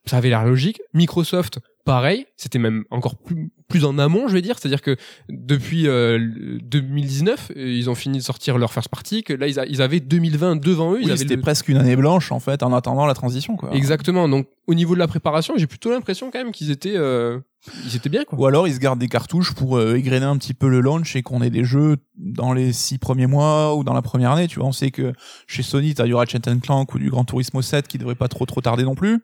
Ça 0.05 0.17
avait 0.17 0.29
l'air 0.29 0.45
logique. 0.45 0.79
Microsoft, 0.93 1.59
pareil. 1.88 2.25
C'était 2.38 2.60
même 2.60 2.84
encore 2.91 3.15
plus, 3.17 3.50
plus 3.67 3.84
en 3.86 3.98
amont, 3.98 4.27
je 4.27 4.34
vais 4.34 4.41
dire. 4.44 4.60
C'est-à-dire 4.60 4.82
que 4.84 4.96
depuis 5.29 5.88
euh, 5.88 6.17
le- 6.20 6.60
2019, 6.60 7.51
euh, 7.56 7.72
ils 7.74 7.89
ont 7.89 7.96
fini 7.96 8.20
de 8.20 8.24
sortir 8.24 8.58
leur 8.60 8.72
first 8.72 8.89
party, 8.89 9.24
que 9.24 9.34
là, 9.34 9.48
ils, 9.48 9.60
a- 9.60 9.65
ils 9.65 9.82
avaient 9.82 10.00
2020 10.00 10.58
devant 10.58 10.94
eux. 10.94 11.00
ils 11.01 11.10
Oui, 11.12 11.17
c'était 11.17 11.36
le- 11.36 11.41
presque 11.41 11.67
une 11.70 11.77
année 11.77 11.96
blanche, 11.96 12.32
en 12.32 12.39
fait, 12.39 12.62
en 12.63 12.74
attendant 12.74 13.06
la 13.06 13.13
transition, 13.15 13.56
quoi. 13.56 13.74
Exactement. 13.74 14.29
Donc, 14.29 14.48
au 14.67 14.74
niveau 14.75 14.94
de 14.94 15.00
la 15.00 15.08
préparation, 15.08 15.53
j'ai 15.58 15.65
plutôt 15.67 15.89
l'impression 15.89 16.29
quand 16.32 16.39
même 16.39 16.51
qu'ils 16.51 16.70
étaient, 16.72 16.96
euh, 16.98 17.39
ils 17.86 17.96
étaient 17.96 18.10
bien, 18.10 18.24
quoi. 18.25 18.38
Ou 18.38 18.46
alors 18.46 18.67
ils 18.67 18.74
se 18.75 18.79
gardent 18.79 19.00
des 19.00 19.08
cartouches 19.08 19.53
pour 19.53 19.77
euh, 19.77 19.96
égrener 19.96 20.25
un 20.25 20.38
petit 20.38 20.53
peu 20.53 20.70
le 20.70 20.82
launch 20.82 21.15
et 21.15 21.24
qu'on 21.24 21.41
ait 21.41 21.50
des 21.50 21.63
jeux 21.63 21.98
dans 22.17 22.53
les 22.53 22.74
six 22.74 22.98
premiers 22.98 23.27
mois 23.27 23.75
ou 23.75 23.84
dans 23.84 23.94
la 23.94 24.01
première 24.01 24.32
année. 24.32 24.48
Tu 24.48 24.60
vois, 24.60 24.67
on 24.67 24.72
sait 24.74 24.91
que 24.91 25.13
chez 25.48 25.63
Sony, 25.63 25.94
t'as 25.94 26.03
du 26.06 26.13
Ratchet 26.13 26.39
Clank 26.62 26.94
ou 26.94 27.00
du 27.00 27.10
Gran 27.10 27.24
Turismo 27.25 27.62
7 27.62 27.88
qui 27.88 27.98
devrait 27.98 28.15
pas 28.15 28.27
trop 28.27 28.46
trop 28.46 28.62
tarder 28.62 28.84
non 28.84 28.96
plus. 28.96 29.20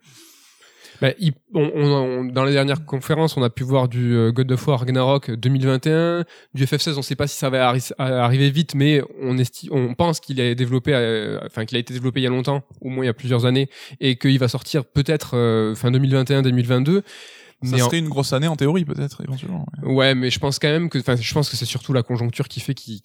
Bah, 1.03 1.09
dans 1.51 2.45
les 2.45 2.53
dernières 2.53 2.85
conférences, 2.85 3.35
on 3.35 3.43
a 3.43 3.49
pu 3.49 3.63
voir 3.63 3.89
du 3.89 4.15
euh, 4.15 4.31
God 4.31 4.49
of 4.53 4.65
War 4.65 4.79
Ragnarok 4.79 5.31
2021, 5.31 6.23
du 6.53 6.63
FF16. 6.63 6.97
On 6.97 7.01
sait 7.01 7.17
pas 7.17 7.27
si 7.27 7.35
ça 7.35 7.49
va 7.49 7.67
arriver 7.97 8.49
vite, 8.51 8.73
mais 8.73 9.01
on 9.21 9.35
on 9.71 9.95
pense 9.95 10.21
qu'il 10.21 10.39
est 10.39 10.55
développé, 10.55 10.93
euh, 10.93 11.39
qu'il 11.67 11.75
a 11.75 11.79
été 11.81 11.93
développé 11.93 12.21
il 12.21 12.23
y 12.23 12.27
a 12.27 12.29
longtemps, 12.29 12.63
au 12.79 12.87
moins 12.87 13.03
il 13.03 13.07
y 13.07 13.09
a 13.09 13.13
plusieurs 13.13 13.45
années, 13.45 13.67
et 13.99 14.15
qu'il 14.15 14.39
va 14.39 14.47
sortir 14.47 14.85
peut-être 14.85 15.35
euh, 15.35 15.75
fin 15.75 15.91
2021-2022. 15.91 17.01
Ça 17.65 17.75
en- 17.75 17.85
serait 17.87 17.99
une 17.99 18.09
grosse 18.09 18.33
année 18.33 18.47
en 18.47 18.55
théorie 18.55 18.85
peut-être 18.85 19.21
éventuellement. 19.23 19.65
ouais. 19.83 19.93
Ouais, 19.93 20.15
mais 20.15 20.29
je 20.29 20.39
pense 20.39 20.59
quand 20.59 20.67
même 20.69 20.89
que, 20.89 20.99
enfin, 20.99 21.15
je 21.15 21.33
pense 21.33 21.49
que 21.49 21.55
c'est 21.55 21.65
surtout 21.65 21.93
la 21.93 22.03
conjoncture 22.03 22.47
qui 22.47 22.59
fait 22.59 22.73
qu'ils 22.73 22.99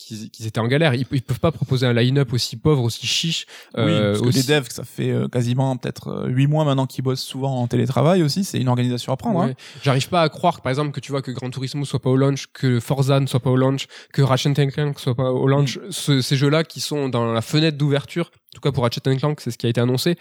étaient 0.47 0.59
en 0.61 0.67
galère. 0.69 0.95
Ils, 0.95 1.07
ils 1.13 1.23
peuvent 1.23 1.41
pas 1.41 1.53
proposer 1.53 1.87
un 1.87 1.93
line-up 1.93 2.33
aussi 2.33 2.57
pauvre, 2.57 2.83
aussi 2.83 3.07
chiche. 3.07 3.47
oui, 3.77 3.83
euh, 3.85 4.11
parce 4.13 4.23
que 4.23 4.29
aussi- 4.29 4.39
les 4.39 4.45
devs, 4.55 4.69
ça 4.71 4.85
fait 4.85 5.11
euh, 5.11 5.29
quasiment 5.29 5.77
peut-être 5.77 6.09
euh, 6.09 6.29
huit 6.29 6.47
mois 6.47 6.65
maintenant 6.65 6.87
qu'ils 6.87 7.05
bossent 7.05 7.21
souvent 7.23 7.57
en 7.61 7.67
télétravail 7.67 8.23
aussi. 8.23 8.45
C'est 8.45 8.59
une 8.61 8.69
organisation 8.69 9.13
à 9.13 9.17
prendre. 9.17 9.41
Ouais. 9.41 9.51
hein. 9.51 9.55
J'arrive 9.83 10.09
pas 10.09 10.23
à 10.23 10.29
croire, 10.29 10.61
par 10.61 10.71
exemple, 10.71 10.93
que 10.93 11.01
tu 11.01 11.13
vois 11.13 11.23
que 11.23 11.31
Gran 11.31 11.51
Turismo 11.51 11.85
soit 11.85 12.01
pas 12.01 12.11
au 12.11 12.17
launch, 12.17 12.47
que 12.53 12.81
Forza 12.81 13.21
ne 13.21 13.27
soit 13.27 13.41
pas 13.41 13.51
au 13.51 13.57
launch, 13.57 13.87
que 14.13 14.23
Ratchet 14.23 14.53
Clank 14.69 14.99
soit 14.99 15.15
pas 15.15 15.31
au 15.33 15.47
launch. 15.47 15.79
Ce- 15.91 16.21
ces 16.21 16.37
jeux-là 16.37 16.65
qui 16.65 16.81
sont 16.81 17.09
dans 17.09 17.33
la 17.33 17.43
fenêtre 17.43 17.77
d'ouverture, 17.77 18.27
en 18.35 18.55
tout 18.55 18.61
cas 18.61 18.73
pour 18.73 18.83
Ratchet 18.85 19.01
Clank, 19.01 19.41
c'est 19.41 19.51
ce 19.51 19.59
qui 19.59 19.67
a 19.67 19.69
été 19.69 19.81
annoncé, 19.81 20.17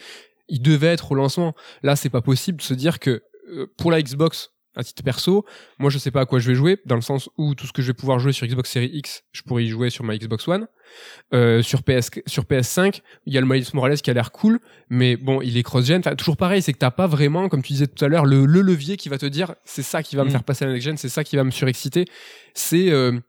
ils 0.50 0.62
devaient 0.62 0.88
être 0.88 1.12
au 1.12 1.15
lancement. 1.15 1.53
Là, 1.84 1.96
c'est 1.96 2.10
pas 2.10 2.22
possible 2.22 2.58
de 2.60 2.63
se 2.63 2.74
dire 2.74 3.00
que 3.00 3.24
pour 3.77 3.91
la 3.91 4.01
Xbox, 4.01 4.51
à 4.75 4.83
titre 4.83 5.01
perso, 5.03 5.43
moi 5.79 5.89
je 5.89 5.97
sais 5.97 6.11
pas 6.11 6.21
à 6.21 6.25
quoi 6.27 6.37
je 6.37 6.47
vais 6.49 6.53
jouer, 6.55 6.77
dans 6.85 6.95
le 6.95 7.01
sens 7.01 7.29
où 7.37 7.55
tout 7.55 7.65
ce 7.65 7.73
que 7.73 7.81
je 7.81 7.87
vais 7.87 7.93
pouvoir 7.95 8.19
jouer 8.19 8.31
sur 8.31 8.45
Xbox 8.45 8.69
Series 8.69 8.91
X, 8.93 9.23
je 9.31 9.41
pourrais 9.41 9.63
y 9.63 9.69
jouer 9.69 9.89
sur 9.89 10.03
ma 10.03 10.15
Xbox 10.15 10.47
One. 10.47 10.67
Euh, 11.33 11.63
sur 11.63 11.81
PS 11.83 12.11
sur 12.27 12.43
PS5, 12.43 13.01
il 13.25 13.33
y 13.33 13.37
a 13.37 13.41
le 13.41 13.47
Miles 13.47 13.65
Morales 13.73 13.97
qui 13.99 14.09
a 14.09 14.13
l'air 14.13 14.31
cool, 14.31 14.59
mais 14.89 15.17
bon, 15.17 15.41
il 15.41 15.57
est 15.57 15.63
cross-gen. 15.63 15.99
Enfin, 15.99 16.15
toujours 16.15 16.37
pareil, 16.37 16.61
c'est 16.61 16.73
que 16.73 16.77
t'as 16.77 16.91
pas 16.91 17.07
vraiment, 17.07 17.49
comme 17.49 17.61
tu 17.63 17.73
disais 17.73 17.87
tout 17.87 18.05
à 18.05 18.07
l'heure, 18.07 18.25
le, 18.25 18.45
le 18.45 18.61
levier 18.61 18.97
qui 18.97 19.09
va 19.09 19.17
te 19.17 19.25
dire, 19.25 19.55
c'est 19.65 19.81
ça 19.81 20.03
qui 20.03 20.15
va 20.15 20.23
me 20.23 20.29
Mm. 20.29 20.31
faire 20.31 20.43
passer 20.43 20.63
à 20.65 20.67
la 20.67 20.73
next-gen, 20.75 20.95
c'est 20.95 21.09
ça 21.09 21.23
qui 21.23 21.35
va 21.35 21.43
me 21.43 21.51
surexciter. 21.51 22.05
C'est 22.53 22.91
euh, 22.91 23.19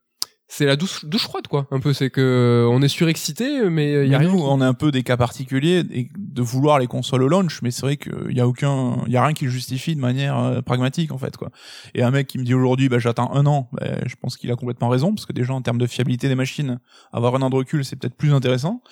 c'est 0.50 0.64
la 0.64 0.76
douche, 0.76 1.04
douche 1.04 1.24
froide, 1.24 1.46
quoi. 1.46 1.66
Un 1.70 1.78
peu, 1.78 1.92
c'est 1.92 2.08
que 2.08 2.22
euh, 2.22 2.68
on 2.70 2.80
est 2.80 2.88
surexcité, 2.88 3.68
mais 3.68 4.04
il 4.04 4.10
y 4.10 4.14
a 4.14 4.18
Mais 4.18 4.24
rien. 4.24 4.32
nous, 4.32 4.38
qui- 4.38 4.44
on 4.48 4.62
est 4.62 4.64
un 4.64 4.72
peu 4.72 4.90
des 4.90 5.02
cas 5.02 5.18
particuliers 5.18 5.84
et 5.90 6.08
de 6.16 6.42
vouloir 6.42 6.78
les 6.78 6.86
consoles 6.86 7.22
au 7.22 7.28
launch, 7.28 7.60
mais 7.62 7.70
c'est 7.70 7.82
vrai 7.82 7.98
qu'il 7.98 8.32
y 8.34 8.40
a 8.40 8.48
aucun, 8.48 9.04
il 9.06 9.12
y 9.12 9.18
a 9.18 9.24
rien 9.24 9.34
qui 9.34 9.44
le 9.44 9.50
justifie 9.50 9.94
de 9.94 10.00
manière 10.00 10.38
euh, 10.38 10.62
pragmatique 10.62 11.12
en 11.12 11.18
fait 11.18 11.36
quoi. 11.36 11.50
Et 11.94 12.02
un 12.02 12.10
mec 12.10 12.26
qui 12.28 12.38
me 12.38 12.44
dit 12.44 12.54
aujourd'hui, 12.54 12.88
bah 12.88 12.98
j'attends 12.98 13.30
un 13.34 13.44
an, 13.44 13.68
bah, 13.72 13.86
je 14.06 14.14
pense 14.16 14.38
qu'il 14.38 14.50
a 14.50 14.56
complètement 14.56 14.88
raison 14.88 15.14
parce 15.14 15.26
que 15.26 15.34
déjà 15.34 15.52
en 15.52 15.60
termes 15.60 15.78
de 15.78 15.86
fiabilité 15.86 16.28
des 16.28 16.34
machines, 16.34 16.80
avoir 17.12 17.34
un 17.34 17.42
an 17.42 17.50
de 17.50 17.56
recul 17.56 17.84
c'est 17.84 17.96
peut-être 17.96 18.16
plus 18.16 18.32
intéressant. 18.32 18.82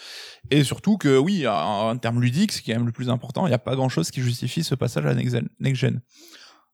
Et 0.50 0.62
surtout 0.62 0.98
que 0.98 1.16
oui, 1.16 1.46
en, 1.48 1.96
termes 1.96 2.20
ludiques, 2.20 2.52
ce 2.52 2.60
qui 2.60 2.70
est 2.70 2.74
quand 2.74 2.80
même 2.80 2.86
le 2.86 2.92
plus 2.92 3.08
important, 3.08 3.46
il 3.46 3.50
n'y 3.50 3.54
a 3.54 3.58
pas 3.58 3.76
grand 3.76 3.88
chose 3.88 4.10
qui 4.10 4.20
justifie 4.20 4.62
ce 4.62 4.74
passage 4.74 5.06
à 5.06 5.14
next 5.14 5.34
gen. 5.80 6.00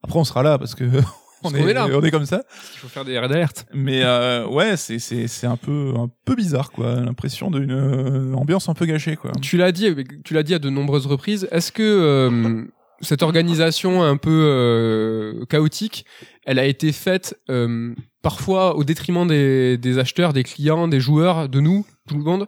Après, 0.03 0.19
on 0.19 0.25
sera 0.25 0.43
là 0.43 0.59
parce 0.59 0.75
que 0.75 0.85
on, 1.45 1.55
est 1.55 1.73
là. 1.73 1.87
on 1.87 2.03
est 2.03 2.11
comme 2.11 2.27
ça. 2.27 2.43
Il 2.75 2.79
faut 2.79 2.89
faire 2.89 3.05
des 3.05 3.19
red 3.19 3.33
alertes. 3.33 3.67
Mais 3.73 4.03
euh, 4.05 4.47
ouais, 4.47 4.77
c'est 4.77 4.99
c'est 4.99 5.29
c'est 5.29 5.47
un 5.47 5.57
peu 5.57 5.95
un 5.97 6.11
peu 6.25 6.35
bizarre 6.35 6.71
quoi, 6.71 6.97
l'impression 6.97 7.51
d'une 7.51 7.73
euh, 7.73 8.35
ambiance 8.35 8.69
un 8.69 8.75
peu 8.75 8.87
gâchée 8.87 9.17
quoi. 9.17 9.33
Tu 9.41 9.57
l'as 9.57 9.73
dit, 9.73 9.95
tu 10.25 10.35
l'as 10.35 10.43
dit 10.43 10.55
à 10.55 10.59
de 10.59 10.71
nombreuses 10.71 11.07
reprises. 11.07 11.49
Est-ce 11.51 11.73
que 11.73 11.83
euh, 11.83 12.65
cette 13.03 13.23
organisation 13.23 14.03
un 14.03 14.17
peu 14.17 14.31
euh, 14.31 15.45
chaotique, 15.47 16.07
elle 16.45 16.59
a 16.59 16.65
été 16.65 16.93
faite 16.93 17.37
euh, 17.51 17.95
parfois 18.23 18.77
au 18.77 18.85
détriment 18.85 19.27
des, 19.27 19.77
des 19.77 19.99
acheteurs, 19.99 20.33
des 20.33 20.45
clients, 20.45 20.89
des 20.89 21.01
joueurs, 21.01 21.49
de 21.49 21.61
nous, 21.61 21.85
tout 22.09 22.17
le 22.17 22.23
monde, 22.23 22.47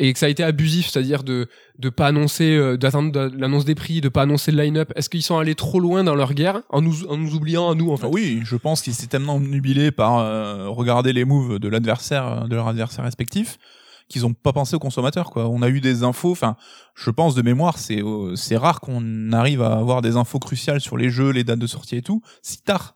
et 0.00 0.12
que 0.12 0.18
ça 0.18 0.26
a 0.26 0.28
été 0.30 0.42
abusif, 0.42 0.88
c'est-à-dire 0.88 1.22
de 1.24 1.48
de 1.78 1.88
pas 1.90 2.06
annoncer, 2.06 2.56
euh, 2.56 2.76
d'attendre 2.76 3.30
l'annonce 3.36 3.64
des 3.64 3.74
prix, 3.74 4.00
de 4.00 4.08
pas 4.08 4.22
annoncer 4.22 4.50
le 4.52 4.62
line-up. 4.62 4.90
Est-ce 4.96 5.08
qu'ils 5.10 5.22
sont 5.22 5.36
allés 5.38 5.54
trop 5.54 5.80
loin 5.80 6.02
dans 6.04 6.14
leur 6.14 6.32
guerre 6.34 6.62
en 6.70 6.80
nous 6.80 7.06
en 7.08 7.16
nous 7.16 7.34
oubliant 7.34 7.70
à 7.70 7.74
nous 7.74 7.90
en 7.90 7.96
fait? 7.96 8.06
Enfin, 8.06 8.14
oui, 8.14 8.40
je 8.44 8.56
pense 8.56 8.80
qu'ils 8.82 8.94
s'étaient 8.94 9.18
tellement 9.18 9.38
nubilés 9.40 9.90
par 9.90 10.18
euh, 10.18 10.68
regarder 10.68 11.12
les 11.12 11.24
moves 11.26 11.58
de 11.58 11.68
l'adversaire, 11.68 12.48
de 12.48 12.54
leur 12.56 12.68
adversaire 12.68 13.04
respectif, 13.04 13.58
qu'ils 14.08 14.24
ont 14.24 14.32
pas 14.32 14.52
pensé 14.52 14.74
aux 14.76 14.78
consommateurs 14.78 15.30
quoi. 15.30 15.48
On 15.48 15.60
a 15.62 15.68
eu 15.68 15.80
des 15.80 16.02
infos, 16.02 16.30
enfin, 16.32 16.56
je 16.94 17.10
pense 17.10 17.34
de 17.34 17.42
mémoire, 17.42 17.76
c'est 17.78 18.00
euh, 18.02 18.34
c'est 18.36 18.56
rare 18.56 18.80
qu'on 18.80 19.32
arrive 19.32 19.62
à 19.62 19.74
avoir 19.74 20.00
des 20.00 20.16
infos 20.16 20.38
cruciales 20.38 20.80
sur 20.80 20.96
les 20.96 21.10
jeux, 21.10 21.30
les 21.30 21.44
dates 21.44 21.58
de 21.58 21.66
sortie 21.66 21.96
et 21.96 22.02
tout, 22.02 22.22
si 22.42 22.62
tard. 22.62 22.94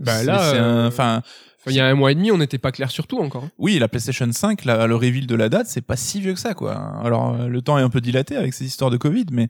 Bah 0.00 0.22
là, 0.24 0.38
c'est 0.50 0.58
un- 0.58 0.62
euh, 0.62 0.88
Enfin, 0.88 1.22
il 1.66 1.76
y 1.76 1.80
a 1.80 1.86
un 1.86 1.94
mois 1.94 2.12
et 2.12 2.14
demi, 2.14 2.30
on 2.30 2.38
n'était 2.38 2.58
pas 2.58 2.72
clair 2.72 2.90
sur 2.90 3.06
tout 3.06 3.18
encore. 3.18 3.48
Oui, 3.58 3.78
la 3.78 3.88
PlayStation 3.88 4.30
5, 4.30 4.64
la- 4.64 4.86
le 4.86 4.94
reveal 4.96 5.26
de 5.26 5.34
la 5.34 5.48
date, 5.48 5.66
c'est 5.66 5.80
pas 5.82 5.96
si 5.96 6.20
vieux 6.20 6.34
que 6.34 6.40
ça, 6.40 6.54
quoi. 6.54 6.74
Alors, 7.02 7.34
euh, 7.34 7.48
le 7.48 7.62
temps 7.62 7.78
est 7.78 7.82
un 7.82 7.90
peu 7.90 8.00
dilaté 8.00 8.36
avec 8.36 8.54
ces 8.54 8.64
histoires 8.64 8.90
de 8.90 8.96
Covid, 8.96 9.26
mais 9.32 9.48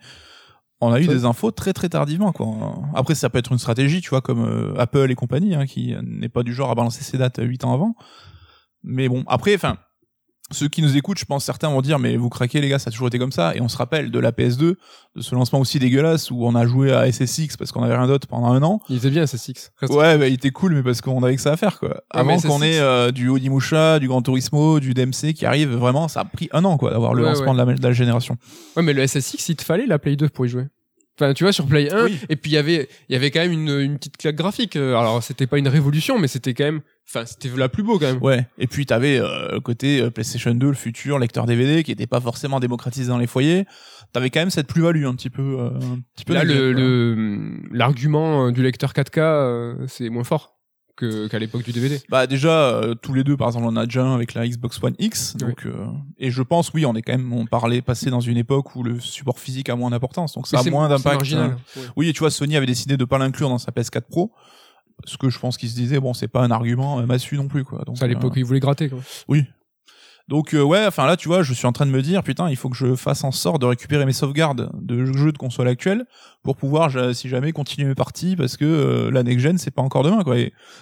on 0.80 0.92
a 0.92 1.00
eu 1.00 1.06
des 1.06 1.24
infos 1.24 1.50
très 1.52 1.72
très 1.72 1.88
tardivement, 1.88 2.32
quoi. 2.32 2.46
Après, 2.94 3.14
ça 3.14 3.30
peut 3.30 3.38
être 3.38 3.52
une 3.52 3.58
stratégie, 3.58 4.00
tu 4.00 4.10
vois, 4.10 4.20
comme 4.20 4.44
euh, 4.44 4.74
Apple 4.78 5.10
et 5.10 5.14
compagnie, 5.14 5.54
hein, 5.54 5.66
qui 5.66 5.94
n'est 6.02 6.28
pas 6.28 6.42
du 6.42 6.52
genre 6.52 6.70
à 6.70 6.74
balancer 6.74 7.02
ses 7.02 7.18
dates 7.18 7.40
8 7.42 7.64
ans 7.64 7.72
avant. 7.72 7.94
Mais 8.82 9.08
bon, 9.08 9.24
après, 9.26 9.54
enfin, 9.54 9.78
ceux 10.52 10.68
qui 10.68 10.80
nous 10.80 10.96
écoutent, 10.96 11.18
je 11.18 11.24
pense 11.24 11.44
certains 11.44 11.68
vont 11.68 11.80
dire, 11.82 11.98
mais 11.98 12.16
vous 12.16 12.28
craquez 12.28 12.60
les 12.60 12.68
gars, 12.68 12.78
ça 12.78 12.88
a 12.88 12.90
toujours 12.92 13.08
été 13.08 13.18
comme 13.18 13.32
ça. 13.32 13.54
Et 13.56 13.60
on 13.60 13.68
se 13.68 13.76
rappelle 13.76 14.10
de 14.12 14.18
la 14.20 14.30
PS2, 14.30 14.58
de 14.58 14.76
ce 15.20 15.34
lancement 15.34 15.58
aussi 15.58 15.78
dégueulasse 15.80 16.30
où 16.30 16.44
on 16.46 16.54
a 16.54 16.66
joué 16.66 16.92
à 16.92 17.10
SSX 17.10 17.56
parce 17.58 17.72
qu'on 17.72 17.82
avait 17.82 17.96
rien 17.96 18.06
d'autre 18.06 18.28
pendant 18.28 18.52
un 18.52 18.62
an. 18.62 18.80
Il 18.88 18.96
était 18.96 19.10
bien, 19.10 19.26
SSX. 19.26 19.70
Ouais, 19.90 20.16
bah, 20.18 20.28
il 20.28 20.34
était 20.34 20.50
cool, 20.50 20.74
mais 20.74 20.82
parce 20.84 21.00
qu'on 21.00 21.22
avait 21.24 21.34
que 21.34 21.42
ça 21.42 21.52
à 21.52 21.56
faire, 21.56 21.78
quoi. 21.80 22.02
Avant 22.10 22.38
qu'on 22.38 22.62
ait 22.62 22.78
euh, 22.78 23.10
du 23.10 23.28
Onimusha, 23.28 23.98
du 23.98 24.06
Gran 24.08 24.22
Turismo, 24.22 24.78
du 24.78 24.94
DMC 24.94 25.32
qui 25.34 25.46
arrive, 25.46 25.70
vraiment, 25.74 26.06
ça 26.06 26.20
a 26.20 26.24
pris 26.24 26.48
un 26.52 26.64
an, 26.64 26.76
quoi, 26.78 26.90
d'avoir 26.92 27.12
le 27.14 27.22
Ouais, 27.24 27.30
lancement 27.30 27.52
ouais. 27.54 27.64
de, 27.64 27.70
la, 27.70 27.74
de 27.76 27.82
la 27.82 27.92
génération. 27.92 28.36
Ouais, 28.76 28.82
mais 28.84 28.92
le 28.92 29.04
SSX, 29.06 29.48
il 29.48 29.56
te 29.56 29.64
fallait 29.64 29.86
la 29.86 29.98
Play 29.98 30.14
2 30.16 30.28
pour 30.28 30.46
y 30.46 30.48
jouer. 30.48 30.66
Enfin, 31.18 31.32
tu 31.32 31.44
vois, 31.44 31.52
sur 31.52 31.66
Play 31.66 31.90
1, 31.90 32.04
Oui. 32.04 32.18
et 32.28 32.36
puis 32.36 32.50
il 32.50 32.54
y 32.54 32.58
avait, 32.58 32.88
il 33.08 33.12
y 33.14 33.16
avait 33.16 33.30
quand 33.30 33.40
même 33.40 33.52
une, 33.52 33.70
une 33.80 33.96
petite 33.96 34.18
claque 34.18 34.36
graphique. 34.36 34.76
Euh, 34.76 34.94
Alors, 34.96 35.22
c'était 35.22 35.46
pas 35.46 35.56
une 35.58 35.68
révolution, 35.68 36.18
mais 36.18 36.28
c'était 36.28 36.52
quand 36.52 36.64
même, 36.64 36.82
enfin, 37.08 37.24
c'était 37.24 37.48
la 37.56 37.70
plus 37.70 37.82
beau 37.82 37.98
quand 37.98 38.04
même. 38.12 38.22
Ouais. 38.22 38.46
Et 38.58 38.66
puis, 38.66 38.84
t'avais 38.84 39.18
euh, 39.18 39.52
le 39.52 39.60
côté 39.60 40.00
euh, 40.02 40.10
PlayStation 40.10 40.52
2, 40.54 40.66
le 40.66 40.74
futur 40.74 41.18
lecteur 41.18 41.46
DVD, 41.46 41.82
qui 41.84 41.90
était 41.92 42.06
pas 42.06 42.20
forcément 42.20 42.60
démocratisé 42.60 43.08
dans 43.08 43.16
les 43.16 43.26
foyers. 43.26 43.64
T'avais 44.12 44.28
quand 44.28 44.40
même 44.40 44.50
cette 44.50 44.66
plus-value 44.66 45.06
un 45.06 45.14
petit 45.14 45.30
peu, 45.30 45.56
euh, 45.58 45.70
un 45.70 46.00
petit 46.14 46.26
peu. 46.26 46.34
Là, 46.34 46.44
le, 46.44 47.60
l'argument 47.72 48.48
euh, 48.48 48.52
du 48.52 48.62
lecteur 48.62 48.92
4K, 48.92 49.18
euh, 49.20 49.74
c'est 49.88 50.10
moins 50.10 50.24
fort 50.24 50.55
que, 50.96 51.28
qu'à 51.28 51.38
l'époque 51.38 51.62
du 51.62 51.72
DVD. 51.72 52.00
Bah 52.08 52.26
déjà 52.26 52.50
euh, 52.50 52.94
tous 52.94 53.12
les 53.14 53.22
deux 53.24 53.36
par 53.36 53.48
exemple 53.48 53.66
on 53.68 53.76
a 53.76 53.84
déjà 53.84 54.02
un 54.04 54.14
avec 54.14 54.34
la 54.34 54.46
Xbox 54.46 54.82
One 54.82 54.94
X 54.98 55.36
donc 55.36 55.66
euh, 55.66 55.86
et 56.18 56.30
je 56.30 56.42
pense 56.42 56.72
oui 56.72 56.86
on 56.86 56.94
est 56.94 57.02
quand 57.02 57.12
même 57.12 57.32
on 57.32 57.46
parlait 57.46 57.82
passé 57.82 58.10
dans 58.10 58.20
une 58.20 58.36
époque 58.36 58.74
où 58.74 58.82
le 58.82 58.98
support 58.98 59.38
physique 59.38 59.68
a 59.68 59.76
moins 59.76 59.90
d'importance 59.90 60.34
donc 60.34 60.46
ça 60.46 60.60
Mais 60.62 60.68
a 60.68 60.70
moins 60.70 60.88
d'impact 60.88 61.32
hein. 61.34 61.56
Ouais. 61.76 61.82
Oui, 61.96 62.08
et 62.08 62.12
tu 62.12 62.20
vois, 62.20 62.30
Sony 62.30 62.56
avait 62.56 62.66
décidé 62.66 62.96
de 62.96 63.04
pas 63.04 63.18
l'inclure 63.18 63.48
dans 63.48 63.58
sa 63.58 63.72
PS4 63.72 64.02
Pro. 64.02 64.32
Parce 65.02 65.16
que 65.16 65.28
je 65.28 65.38
pense 65.38 65.58
qu'il 65.58 65.68
se 65.68 65.74
disait, 65.74 66.00
bon, 66.00 66.14
c'est 66.14 66.28
pas 66.28 66.42
un 66.42 66.50
argument 66.50 66.98
euh, 67.00 67.06
massu 67.06 67.36
non 67.36 67.48
plus, 67.48 67.64
quoi. 67.64 67.82
Donc, 67.84 68.00
à 68.02 68.06
l'époque, 68.06 68.32
euh, 68.36 68.40
ils 68.40 68.44
voulaient 68.44 68.60
gratter, 68.60 68.88
quoi. 68.88 68.98
oui. 69.28 69.44
Donc, 70.28 70.54
euh, 70.54 70.62
ouais, 70.62 70.84
enfin 70.84 71.06
là, 71.06 71.16
tu 71.16 71.28
vois, 71.28 71.44
je 71.44 71.54
suis 71.54 71.66
en 71.66 71.72
train 71.72 71.86
de 71.86 71.92
me 71.92 72.02
dire, 72.02 72.24
putain, 72.24 72.50
il 72.50 72.56
faut 72.56 72.68
que 72.68 72.76
je 72.76 72.96
fasse 72.96 73.22
en 73.22 73.30
sorte 73.30 73.60
de 73.60 73.66
récupérer 73.66 74.04
mes 74.04 74.12
sauvegardes 74.12 74.70
de 74.74 75.04
jeux 75.04 75.30
de 75.30 75.38
console 75.38 75.68
actuelle 75.68 76.04
pour 76.42 76.56
pouvoir, 76.56 76.90
si 77.14 77.28
jamais, 77.28 77.52
continuer 77.52 77.86
mes 77.86 77.94
parties 77.94 78.34
parce 78.34 78.56
que 78.56 78.64
euh, 78.64 79.10
la 79.12 79.22
next-gen, 79.22 79.56
c'est 79.56 79.70
pas 79.70 79.82
encore 79.82 80.02
demain, 80.02 80.24
quoi. 80.24 80.34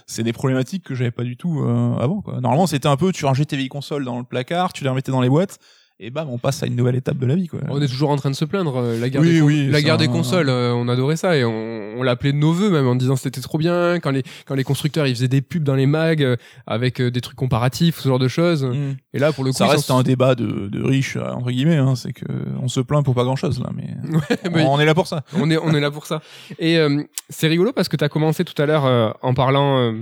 C'est 0.06 0.22
des 0.22 0.32
problématiques 0.32 0.84
que 0.84 0.94
j'avais 0.94 1.10
pas 1.10 1.24
du 1.24 1.36
tout 1.36 1.60
euh, 1.60 1.94
avant, 1.98 2.22
quoi. 2.22 2.40
Normalement, 2.40 2.66
c'était 2.66 2.88
un 2.88 2.96
peu, 2.96 3.12
tu 3.12 3.26
rangeais 3.26 3.44
tes 3.44 3.56
vieilles 3.56 3.68
consoles 3.68 4.04
dans 4.06 4.18
le 4.18 4.24
placard, 4.24 4.72
tu 4.72 4.82
les 4.82 4.88
remettais 4.88 5.12
dans 5.12 5.20
les 5.20 5.28
boîtes, 5.28 5.58
et 6.00 6.10
bam, 6.10 6.28
on 6.28 6.38
passe 6.38 6.62
à 6.62 6.66
une 6.66 6.74
nouvelle 6.74 6.96
étape 6.96 7.18
de 7.18 7.26
la 7.26 7.36
vie, 7.36 7.46
quoi. 7.46 7.60
On 7.68 7.80
est 7.80 7.86
toujours 7.86 8.10
en 8.10 8.16
train 8.16 8.30
de 8.30 8.34
se 8.34 8.44
plaindre. 8.44 8.76
euh, 8.78 8.98
La 8.98 9.08
guerre, 9.08 9.20
Oui, 9.22 9.32
des, 9.34 9.38
con- 9.40 9.46
oui, 9.46 9.68
la 9.70 9.80
guerre 9.80 9.96
des 9.96 10.08
consoles, 10.08 10.48
euh, 10.48 10.72
on 10.74 10.88
adorait 10.88 11.16
ça 11.16 11.36
et 11.36 11.44
on, 11.44 11.94
on 11.96 12.02
l'appelait 12.02 12.32
de 12.32 12.36
nos 12.38 12.52
voeux 12.52 12.68
même 12.70 12.86
en 12.88 12.96
disant 12.96 13.14
c'était 13.14 13.40
trop 13.40 13.58
bien 13.58 14.00
quand 14.00 14.10
les 14.10 14.24
quand 14.46 14.56
les 14.56 14.64
constructeurs 14.64 15.06
ils 15.06 15.14
faisaient 15.14 15.28
des 15.28 15.40
pubs 15.40 15.62
dans 15.62 15.76
les 15.76 15.86
mags 15.86 16.22
euh, 16.24 16.34
avec 16.66 17.00
euh, 17.00 17.10
des 17.12 17.20
trucs 17.20 17.36
comparatifs, 17.36 17.98
ce 18.00 18.08
genre 18.08 18.18
de 18.18 18.26
choses. 18.28 18.64
Mm. 18.64 18.96
Et 19.14 19.18
là 19.20 19.32
pour 19.32 19.44
le 19.44 19.52
coup 19.52 19.56
ça 19.58 19.68
reste 19.68 19.90
un 19.92 20.02
débat 20.02 20.34
de, 20.34 20.66
de 20.68 20.82
riches 20.82 21.16
entre 21.16 21.50
guillemets 21.52 21.76
hein, 21.76 21.94
c'est 21.94 22.12
que 22.12 22.24
on 22.60 22.66
se 22.68 22.80
plaint 22.80 23.04
pour 23.04 23.14
pas 23.14 23.22
grand 23.24 23.36
chose 23.36 23.60
là 23.60 23.70
mais, 23.74 23.94
mais- 24.52 24.64
on 24.66 24.80
est 24.80 24.84
là 24.86 24.94
pour 24.94 25.06
ça 25.06 25.22
on 25.36 25.48
est 25.50 25.56
on 25.58 25.72
est 25.74 25.80
là 25.80 25.92
pour 25.92 26.06
ça. 26.06 26.20
Et 26.58 26.76
euh, 26.78 27.02
c'est 27.30 27.46
rigolo 27.46 27.72
parce 27.72 27.88
que 27.88 27.96
tu 27.96 28.02
as 28.04 28.08
commencé 28.08 28.44
tout 28.44 28.60
à 28.60 28.66
l'heure 28.66 28.84
euh, 28.86 29.10
en 29.22 29.32
parlant 29.34 29.78
euh, 29.78 29.92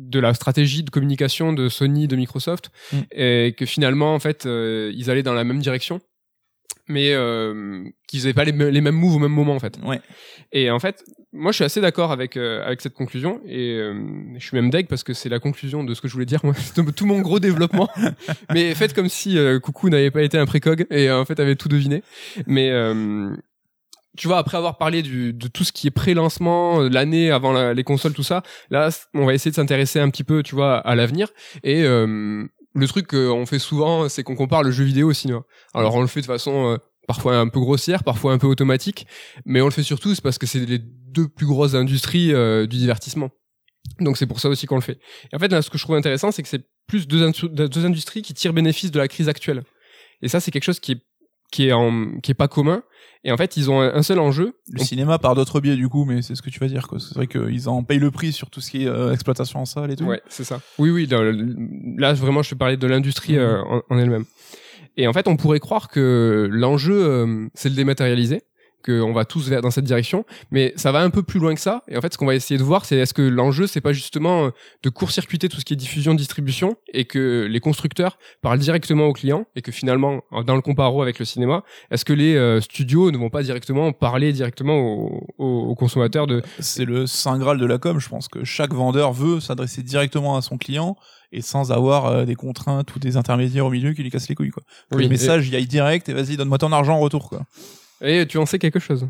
de 0.00 0.18
la 0.18 0.34
stratégie 0.34 0.82
de 0.82 0.90
communication 0.90 1.52
de 1.52 1.68
Sony, 1.68 2.08
de 2.08 2.16
Microsoft, 2.16 2.70
Mm. 2.92 2.96
et 3.12 3.54
que 3.56 3.66
finalement 3.66 4.14
en 4.14 4.18
fait 4.18 4.46
euh, 4.46 4.90
ils 4.94 5.10
allaient 5.10 5.22
dans 5.22 5.34
la 5.34 5.44
même 5.44 5.60
direction, 5.60 6.00
mais 6.88 7.12
euh, 7.12 7.84
qu'ils 8.08 8.20
n'avaient 8.20 8.34
pas 8.34 8.44
les, 8.44 8.52
me- 8.52 8.68
les 8.70 8.80
mêmes 8.80 8.94
moves 8.96 9.16
au 9.16 9.18
même 9.18 9.32
moment 9.32 9.54
en 9.54 9.60
fait. 9.60 9.78
ouais 9.84 10.00
Et 10.52 10.70
en 10.70 10.80
fait, 10.80 11.04
moi, 11.32 11.52
je 11.52 11.56
suis 11.56 11.64
assez 11.64 11.80
d'accord 11.80 12.10
avec 12.10 12.36
euh, 12.36 12.64
avec 12.66 12.80
cette 12.80 12.94
conclusion 12.94 13.40
et 13.46 13.74
euh, 13.78 13.94
je 14.36 14.44
suis 14.44 14.56
même 14.56 14.70
deg 14.70 14.88
parce 14.88 15.04
que 15.04 15.12
c'est 15.12 15.28
la 15.28 15.38
conclusion 15.38 15.84
de 15.84 15.94
ce 15.94 16.00
que 16.00 16.08
je 16.08 16.12
voulais 16.14 16.26
dire 16.26 16.40
moi, 16.42 16.54
tout 16.96 17.06
mon 17.06 17.20
gros 17.20 17.38
développement. 17.38 17.88
Mais 18.52 18.74
faites 18.74 18.92
comme 18.94 19.08
si 19.08 19.38
euh, 19.38 19.60
Coucou 19.60 19.88
n'avait 19.90 20.10
pas 20.10 20.22
été 20.22 20.38
un 20.38 20.46
précog 20.46 20.86
et 20.90 21.08
euh, 21.08 21.20
en 21.20 21.24
fait 21.24 21.38
avait 21.38 21.54
tout 21.56 21.68
deviné. 21.68 22.02
Mais 22.48 22.70
euh, 22.70 23.30
tu 24.16 24.26
vois, 24.26 24.38
après 24.38 24.56
avoir 24.56 24.76
parlé 24.78 25.02
du, 25.02 25.32
de 25.32 25.48
tout 25.48 25.64
ce 25.64 25.72
qui 25.72 25.86
est 25.86 25.92
pré-lancement, 25.92 26.82
euh, 26.82 26.88
l'année 26.88 27.30
avant 27.30 27.72
les 27.72 27.84
consoles, 27.84 28.12
tout 28.12 28.22
ça, 28.22 28.42
là, 28.70 28.90
on 29.14 29.26
va 29.26 29.34
essayer 29.34 29.50
de 29.50 29.56
s'intéresser 29.56 30.00
un 30.00 30.10
petit 30.10 30.24
peu, 30.24 30.42
tu 30.42 30.54
vois, 30.54 30.78
à 30.78 30.94
l'avenir. 30.94 31.28
Et 31.62 31.82
euh, 31.84 32.44
le 32.74 32.86
truc 32.86 33.08
qu'on 33.08 33.46
fait 33.46 33.58
souvent, 33.58 34.08
c'est 34.08 34.22
qu'on 34.22 34.36
compare 34.36 34.62
le 34.62 34.70
jeu 34.70 34.84
vidéo 34.84 35.10
au 35.10 35.12
cinéma. 35.12 35.42
Alors, 35.74 35.94
on 35.94 36.00
le 36.00 36.06
fait 36.06 36.20
de 36.20 36.26
façon 36.26 36.72
euh, 36.72 36.76
parfois 37.06 37.38
un 37.38 37.48
peu 37.48 37.60
grossière, 37.60 38.04
parfois 38.04 38.32
un 38.32 38.38
peu 38.38 38.46
automatique, 38.46 39.06
mais 39.44 39.60
on 39.60 39.64
le 39.64 39.72
fait 39.72 39.82
surtout 39.82 40.14
c'est 40.14 40.22
parce 40.22 40.38
que 40.38 40.46
c'est 40.46 40.60
les 40.60 40.78
deux 40.78 41.28
plus 41.28 41.46
grosses 41.46 41.74
industries 41.74 42.32
euh, 42.32 42.66
du 42.66 42.76
divertissement. 42.76 43.30
Donc 43.98 44.16
c'est 44.16 44.26
pour 44.26 44.40
ça 44.40 44.48
aussi 44.48 44.66
qu'on 44.66 44.76
le 44.76 44.80
fait. 44.80 45.00
Et 45.32 45.36
en 45.36 45.38
fait, 45.38 45.50
là, 45.50 45.62
ce 45.62 45.70
que 45.70 45.78
je 45.78 45.82
trouve 45.82 45.96
intéressant, 45.96 46.30
c'est 46.30 46.42
que 46.42 46.48
c'est 46.48 46.64
plus 46.86 47.08
deux, 47.08 47.32
deux 47.50 47.84
industries 47.84 48.22
qui 48.22 48.34
tirent 48.34 48.52
bénéfice 48.52 48.90
de 48.90 48.98
la 48.98 49.08
crise 49.08 49.28
actuelle. 49.28 49.62
Et 50.22 50.28
ça, 50.28 50.38
c'est 50.38 50.50
quelque 50.50 50.64
chose 50.64 50.80
qui 50.80 50.92
est 50.92 51.02
qui 51.50 51.68
est 51.68 51.72
en, 51.72 52.18
qui 52.22 52.30
est 52.30 52.34
pas 52.34 52.48
commun. 52.48 52.82
Et 53.22 53.32
en 53.32 53.36
fait, 53.36 53.56
ils 53.58 53.70
ont 53.70 53.80
un, 53.80 54.02
seul 54.02 54.18
enjeu. 54.18 54.54
le 54.72 54.82
cinéma 54.82 55.18
par 55.18 55.34
d'autres 55.34 55.60
biais 55.60 55.76
du 55.76 55.88
coup 55.90 56.06
mais 56.06 56.22
c'est 56.22 56.34
ce 56.34 56.40
que 56.40 56.48
tu 56.48 56.58
vas 56.58 56.68
dire 56.68 56.88
quoi 56.88 56.98
c'est 56.98 57.14
vrai 57.14 57.26
qu'ils 57.26 57.68
en 57.68 57.82
payent 57.82 57.98
le 57.98 58.10
prix 58.10 58.32
sur 58.32 58.48
tout 58.48 58.62
ce 58.62 58.70
qui 58.70 58.84
est 58.84 58.88
euh, 58.88 59.12
exploitation 59.12 59.60
en 59.60 59.66
salle 59.66 59.90
et 59.90 59.96
tout 59.96 60.04
Ouais, 60.04 60.22
c'est 60.28 60.44
ça. 60.44 60.60
Oui, 60.78 60.88
oui. 60.90 61.06
Là, 61.06 61.20
là, 61.98 62.12
vraiment, 62.14 62.42
je 62.42 62.50
te 62.50 62.54
parlais 62.54 62.78
de 62.78 62.86
l'industrie 62.86 63.34
Mhm. 63.34 63.38
euh, 63.40 63.62
en, 63.62 63.82
en 63.90 63.98
elle-même. 63.98 64.24
Et 64.96 65.06
en 65.06 65.12
fait, 65.12 65.28
on 65.28 65.36
pourrait 65.36 65.60
croire 65.60 65.88
que 65.88 66.48
l'enjeu, 66.50 66.94
euh, 67.04 67.46
c'est 67.54 67.68
le 67.68 67.74
dématérialiser, 67.74 68.42
qu'on 68.84 69.12
va 69.12 69.24
tous 69.24 69.48
vers 69.48 69.62
dans 69.62 69.70
cette 69.70 69.84
direction, 69.84 70.24
mais 70.50 70.72
ça 70.76 70.92
va 70.92 71.00
un 71.00 71.10
peu 71.10 71.22
plus 71.22 71.40
loin 71.40 71.54
que 71.54 71.60
ça. 71.60 71.82
Et 71.88 71.96
en 71.96 72.00
fait, 72.00 72.12
ce 72.12 72.18
qu'on 72.18 72.26
va 72.26 72.34
essayer 72.34 72.58
de 72.58 72.64
voir, 72.64 72.84
c'est 72.84 72.96
est-ce 72.96 73.14
que 73.14 73.22
l'enjeu, 73.22 73.66
c'est 73.66 73.80
pas 73.80 73.92
justement 73.92 74.46
euh, 74.46 74.50
de 74.82 74.90
court-circuiter 74.90 75.48
tout 75.48 75.60
ce 75.60 75.64
qui 75.64 75.74
est 75.74 75.76
diffusion, 75.76 76.14
distribution, 76.14 76.76
et 76.92 77.04
que 77.04 77.46
les 77.48 77.60
constructeurs 77.60 78.18
parlent 78.42 78.58
directement 78.58 79.06
aux 79.06 79.12
clients, 79.12 79.46
et 79.56 79.62
que 79.62 79.72
finalement, 79.72 80.22
dans 80.46 80.54
le 80.54 80.62
comparo 80.62 81.02
avec 81.02 81.18
le 81.18 81.24
cinéma, 81.24 81.62
est-ce 81.90 82.04
que 82.04 82.12
les 82.12 82.36
euh, 82.36 82.60
studios 82.60 83.10
ne 83.10 83.18
vont 83.18 83.30
pas 83.30 83.42
directement 83.42 83.92
parler 83.92 84.32
directement 84.32 84.78
aux, 85.38 85.74
consommateurs 85.74 86.26
de 86.26 86.42
c'est 86.58 86.84
le 86.84 87.06
saint 87.06 87.38
graal 87.38 87.58
de 87.58 87.66
la 87.66 87.78
com 87.78 87.98
je 87.98 88.08
pense 88.08 88.28
que 88.28 88.44
chaque 88.44 88.74
vendeur 88.74 89.12
veut 89.12 89.40
s'adresser 89.40 89.82
directement 89.82 90.36
à 90.36 90.42
son 90.42 90.58
client 90.58 90.96
et 91.32 91.40
sans 91.40 91.72
avoir 91.72 92.06
euh, 92.06 92.24
des 92.24 92.34
contraintes 92.34 92.94
ou 92.94 92.98
des 92.98 93.16
intermédiaires 93.16 93.66
au 93.66 93.70
milieu 93.70 93.92
qui 93.92 94.02
lui 94.02 94.10
cassent 94.10 94.28
les 94.28 94.34
couilles 94.34 94.50
quoi 94.50 94.62
Oui, 94.92 95.04
le 95.04 95.08
message 95.08 95.48
il 95.48 95.54
y 95.54 95.56
aille 95.56 95.66
direct 95.66 96.08
et 96.08 96.12
vas-y 96.12 96.36
donne-moi 96.36 96.58
ton 96.58 96.72
argent 96.72 96.94
en 96.94 97.00
retour 97.00 97.28
quoi 97.28 97.42
Et 98.02 98.26
tu 98.26 98.38
en 98.38 98.46
sais 98.46 98.58
quelque 98.58 98.78
chose. 98.78 99.06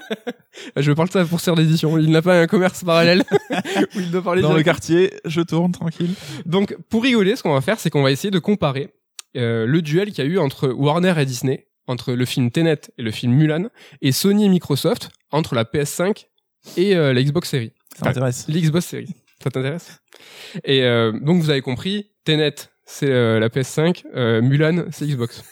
je 0.76 0.92
parle 0.92 1.08
de 1.08 1.12
ça 1.12 1.24
pour 1.24 1.40
Sœur 1.40 1.56
d'édition. 1.56 1.98
Il 1.98 2.10
n'a 2.10 2.22
pas 2.22 2.40
un 2.40 2.46
commerce 2.46 2.84
parallèle 2.84 3.24
où 3.96 4.00
il 4.00 4.10
doit 4.10 4.22
parler 4.22 4.42
dans 4.42 4.52
le 4.52 4.62
quartier 4.62 5.12
je 5.24 5.40
tourne 5.40 5.72
tranquille 5.72 6.14
Donc, 6.46 6.76
pour 6.88 7.02
rigoler, 7.02 7.36
ce 7.36 7.42
qu'on 7.42 7.52
va 7.52 7.60
faire, 7.60 7.80
c'est 7.80 7.90
qu'on 7.90 8.02
va 8.02 8.10
essayer 8.10 8.30
de 8.30 8.38
comparer 8.38 8.92
euh, 9.36 9.66
le 9.66 9.82
duel 9.82 10.12
qu'il 10.12 10.24
y 10.24 10.28
a 10.28 10.30
eu 10.30 10.38
entre 10.38 10.68
Warner 10.68 11.14
et 11.18 11.24
Disney, 11.24 11.66
entre 11.86 12.12
le 12.12 12.24
film 12.24 12.50
Tenet 12.50 12.80
et 12.98 13.02
le 13.02 13.10
film 13.10 13.32
Mulan, 13.32 13.68
et 14.02 14.12
Sony 14.12 14.44
et 14.44 14.48
Microsoft, 14.48 15.10
entre 15.30 15.54
la 15.54 15.64
PS5 15.64 16.26
et 16.76 16.94
euh, 16.94 17.12
la 17.12 17.22
Xbox 17.22 17.48
Series. 17.48 17.72
ça 17.96 18.04
m'intéresse 18.06 18.46
L'Xbox 18.48 18.86
Series. 18.86 19.14
Ça 19.42 19.50
t'intéresse? 19.50 20.00
Et 20.64 20.84
euh, 20.84 21.12
donc, 21.12 21.42
vous 21.42 21.50
avez 21.50 21.62
compris, 21.62 22.10
Tenet, 22.24 22.54
c'est 22.92 23.10
euh, 23.10 23.40
la 23.40 23.48
PS5, 23.48 24.04
euh, 24.14 24.42
Mulan, 24.42 24.84
c'est 24.90 25.06
Xbox. 25.06 25.42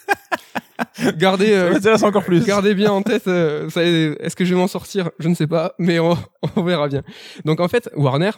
Gardez... 1.17 1.51
euh, 1.53 1.97
encore 2.03 2.23
plus 2.23 2.45
Gardez 2.45 2.75
bien 2.75 2.91
en 2.91 3.01
tête, 3.01 3.27
est-ce 3.27 4.35
que 4.35 4.45
je 4.45 4.53
vais 4.53 4.59
m'en 4.59 4.67
sortir? 4.67 5.09
Je 5.17 5.27
ne 5.27 5.33
sais 5.33 5.47
pas, 5.47 5.73
mais 5.79 5.99
on, 5.99 6.15
on 6.55 6.61
verra 6.61 6.87
bien. 6.87 7.01
Donc 7.43 7.59
en 7.59 7.67
fait, 7.67 7.89
Warner, 7.95 8.31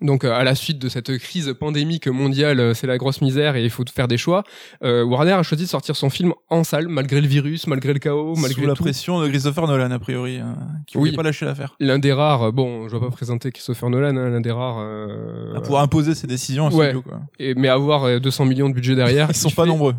donc 0.00 0.24
euh, 0.24 0.32
à 0.32 0.44
la 0.44 0.54
suite 0.54 0.78
de 0.78 0.88
cette 0.88 1.16
crise 1.18 1.54
pandémique 1.58 2.08
mondiale, 2.08 2.60
euh, 2.60 2.74
c'est 2.74 2.86
la 2.86 2.98
grosse 2.98 3.20
misère 3.20 3.56
et 3.56 3.62
il 3.64 3.70
faut 3.70 3.84
faire 3.94 4.08
des 4.08 4.16
choix. 4.16 4.44
euh, 4.82 5.04
Warner 5.04 5.32
a 5.32 5.42
choisi 5.42 5.64
de 5.64 5.68
sortir 5.68 5.96
son 5.96 6.10
film 6.10 6.32
en 6.50 6.64
salle 6.64 6.88
malgré 6.88 7.20
le 7.20 7.26
virus, 7.28 7.66
malgré 7.66 7.92
le 7.92 7.98
chaos, 7.98 8.34
malgré 8.36 8.62
sous 8.62 8.66
la 8.68 8.74
tout. 8.74 8.82
pression 8.82 9.20
de 9.20 9.28
Christopher 9.28 9.66
Nolan 9.66 9.90
a 9.90 9.98
priori 9.98 10.38
hein, 10.38 10.56
qui 10.86 10.96
Oui. 10.98 11.10
voulait 11.10 11.16
pas 11.16 11.22
lâcher 11.22 11.44
l'affaire 11.46 11.74
L'un 11.80 11.98
des 11.98 12.12
rares, 12.12 12.44
euh, 12.44 12.50
bon, 12.52 12.88
je 12.88 12.96
vais 12.96 13.00
pas 13.04 13.10
présenter 13.10 13.50
Christopher 13.52 13.90
Nolan, 13.90 14.16
hein, 14.16 14.28
l'un 14.30 14.40
des 14.40 14.50
rares, 14.52 14.78
euh, 14.80 15.60
pour 15.60 15.78
imposer 15.80 16.14
ses 16.14 16.26
décisions 16.26 16.66
à 16.66 16.70
ouais. 16.72 16.86
studio 16.86 17.02
quoi 17.02 17.20
et, 17.38 17.54
mais 17.54 17.68
avoir 17.68 18.04
euh, 18.04 18.18
200 18.18 18.44
millions 18.46 18.68
de 18.68 18.74
budget 18.74 18.94
derrière. 18.94 19.28
ils 19.30 19.36
sont 19.36 19.50
pas 19.50 19.66
nombreux 19.66 19.94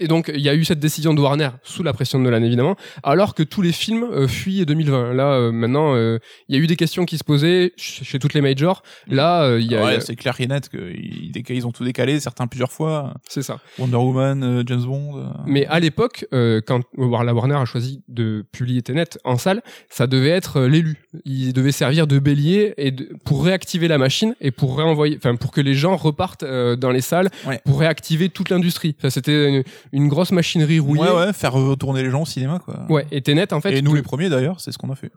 Et 0.00 0.06
donc, 0.08 0.30
il 0.34 0.40
y 0.40 0.48
a 0.48 0.54
eu 0.54 0.64
cette 0.64 0.80
décision 0.80 1.14
de 1.14 1.20
Warner 1.20 1.50
sous 1.62 1.82
la 1.82 1.92
pression 1.92 2.18
de 2.18 2.24
Nolan, 2.24 2.42
évidemment, 2.42 2.76
alors 3.02 3.34
que 3.34 3.42
tous 3.42 3.62
les 3.62 3.72
films 3.72 4.04
euh, 4.04 4.28
fuient 4.28 4.64
2020. 4.66 5.14
Là, 5.14 5.32
euh, 5.32 5.52
maintenant, 5.52 5.94
euh, 5.94 6.18
il 6.48 6.56
y 6.56 6.58
a 6.58 6.62
eu 6.62 6.66
des 6.66 6.76
questions 6.76 7.04
qui 7.04 7.18
se 7.18 7.24
posaient 7.24 7.72
ch- 7.76 8.02
chez 8.04 8.18
toutes 8.18 8.34
les 8.34 8.40
majors. 8.40 8.82
Là, 9.06 9.42
euh, 9.44 9.60
il 9.60 9.70
y 9.70 9.76
a, 9.76 9.84
Ouais, 9.84 10.00
c'est 10.00 10.16
clair 10.16 10.34
et 10.40 10.46
net 10.46 10.68
qu'ils 10.68 11.32
ils 11.48 11.66
ont 11.66 11.72
tout 11.72 11.84
décalé, 11.84 12.20
certains 12.20 12.46
plusieurs 12.46 12.72
fois. 12.72 13.14
c'est 13.28 13.42
ça. 13.42 13.58
Wonder 13.78 13.96
Woman, 13.96 14.62
James 14.66 14.82
Bond. 14.82 15.32
Mais 15.46 15.66
à 15.66 15.80
l'époque, 15.80 16.26
quand 16.66 16.80
la 16.96 17.34
Warner 17.34 17.54
a 17.56 17.64
choisi 17.64 18.02
de 18.08 18.44
publier 18.52 18.82
Tenet 18.82 19.04
en 19.24 19.38
salle, 19.38 19.62
ça 19.88 20.06
devait 20.06 20.28
être 20.30 20.60
l'élu. 20.62 20.96
Il 21.24 21.52
devait 21.52 21.72
servir 21.72 22.06
de 22.06 22.18
bélier 22.18 22.74
et 22.76 22.90
de- 22.90 23.08
pour 23.24 23.44
réactiver 23.44 23.88
la 23.88 23.98
machine 23.98 24.34
et 24.40 24.50
pour 24.50 24.76
réenvoyer, 24.76 25.16
enfin 25.16 25.36
pour 25.36 25.50
que 25.52 25.60
les 25.60 25.74
gens 25.74 25.96
repartent 25.96 26.44
dans 26.44 26.90
les 26.90 27.00
salles, 27.00 27.28
Ouais. 27.46 27.60
pour 27.64 27.80
réactiver 27.80 28.28
toute 28.28 28.50
l'industrie. 28.50 28.94
Enfin, 28.98 29.10
c'était 29.10 29.48
une, 29.48 29.62
une 29.92 30.08
grosse 30.08 30.32
machinerie 30.32 30.78
rouillée. 30.78 31.02
Ouais, 31.02 31.10
ouais, 31.26 31.32
faire 31.32 31.52
retourner 31.52 32.02
les 32.02 32.10
gens 32.10 32.22
au 32.22 32.26
cinéma, 32.26 32.58
quoi. 32.58 32.86
Ouais, 32.88 33.06
et 33.10 33.22
Tenet 33.22 33.52
en 33.52 33.60
fait. 33.60 33.72
et 33.76 33.82
nous, 33.82 33.92
de- 33.92 33.96
les 33.96 34.02
premiers, 34.02 34.28
d'ailleurs, 34.28 34.60
c'est 34.60 34.72
ce 34.72 34.78
qu'on 34.78 34.90
a 34.90 34.96
fait. 34.96 35.10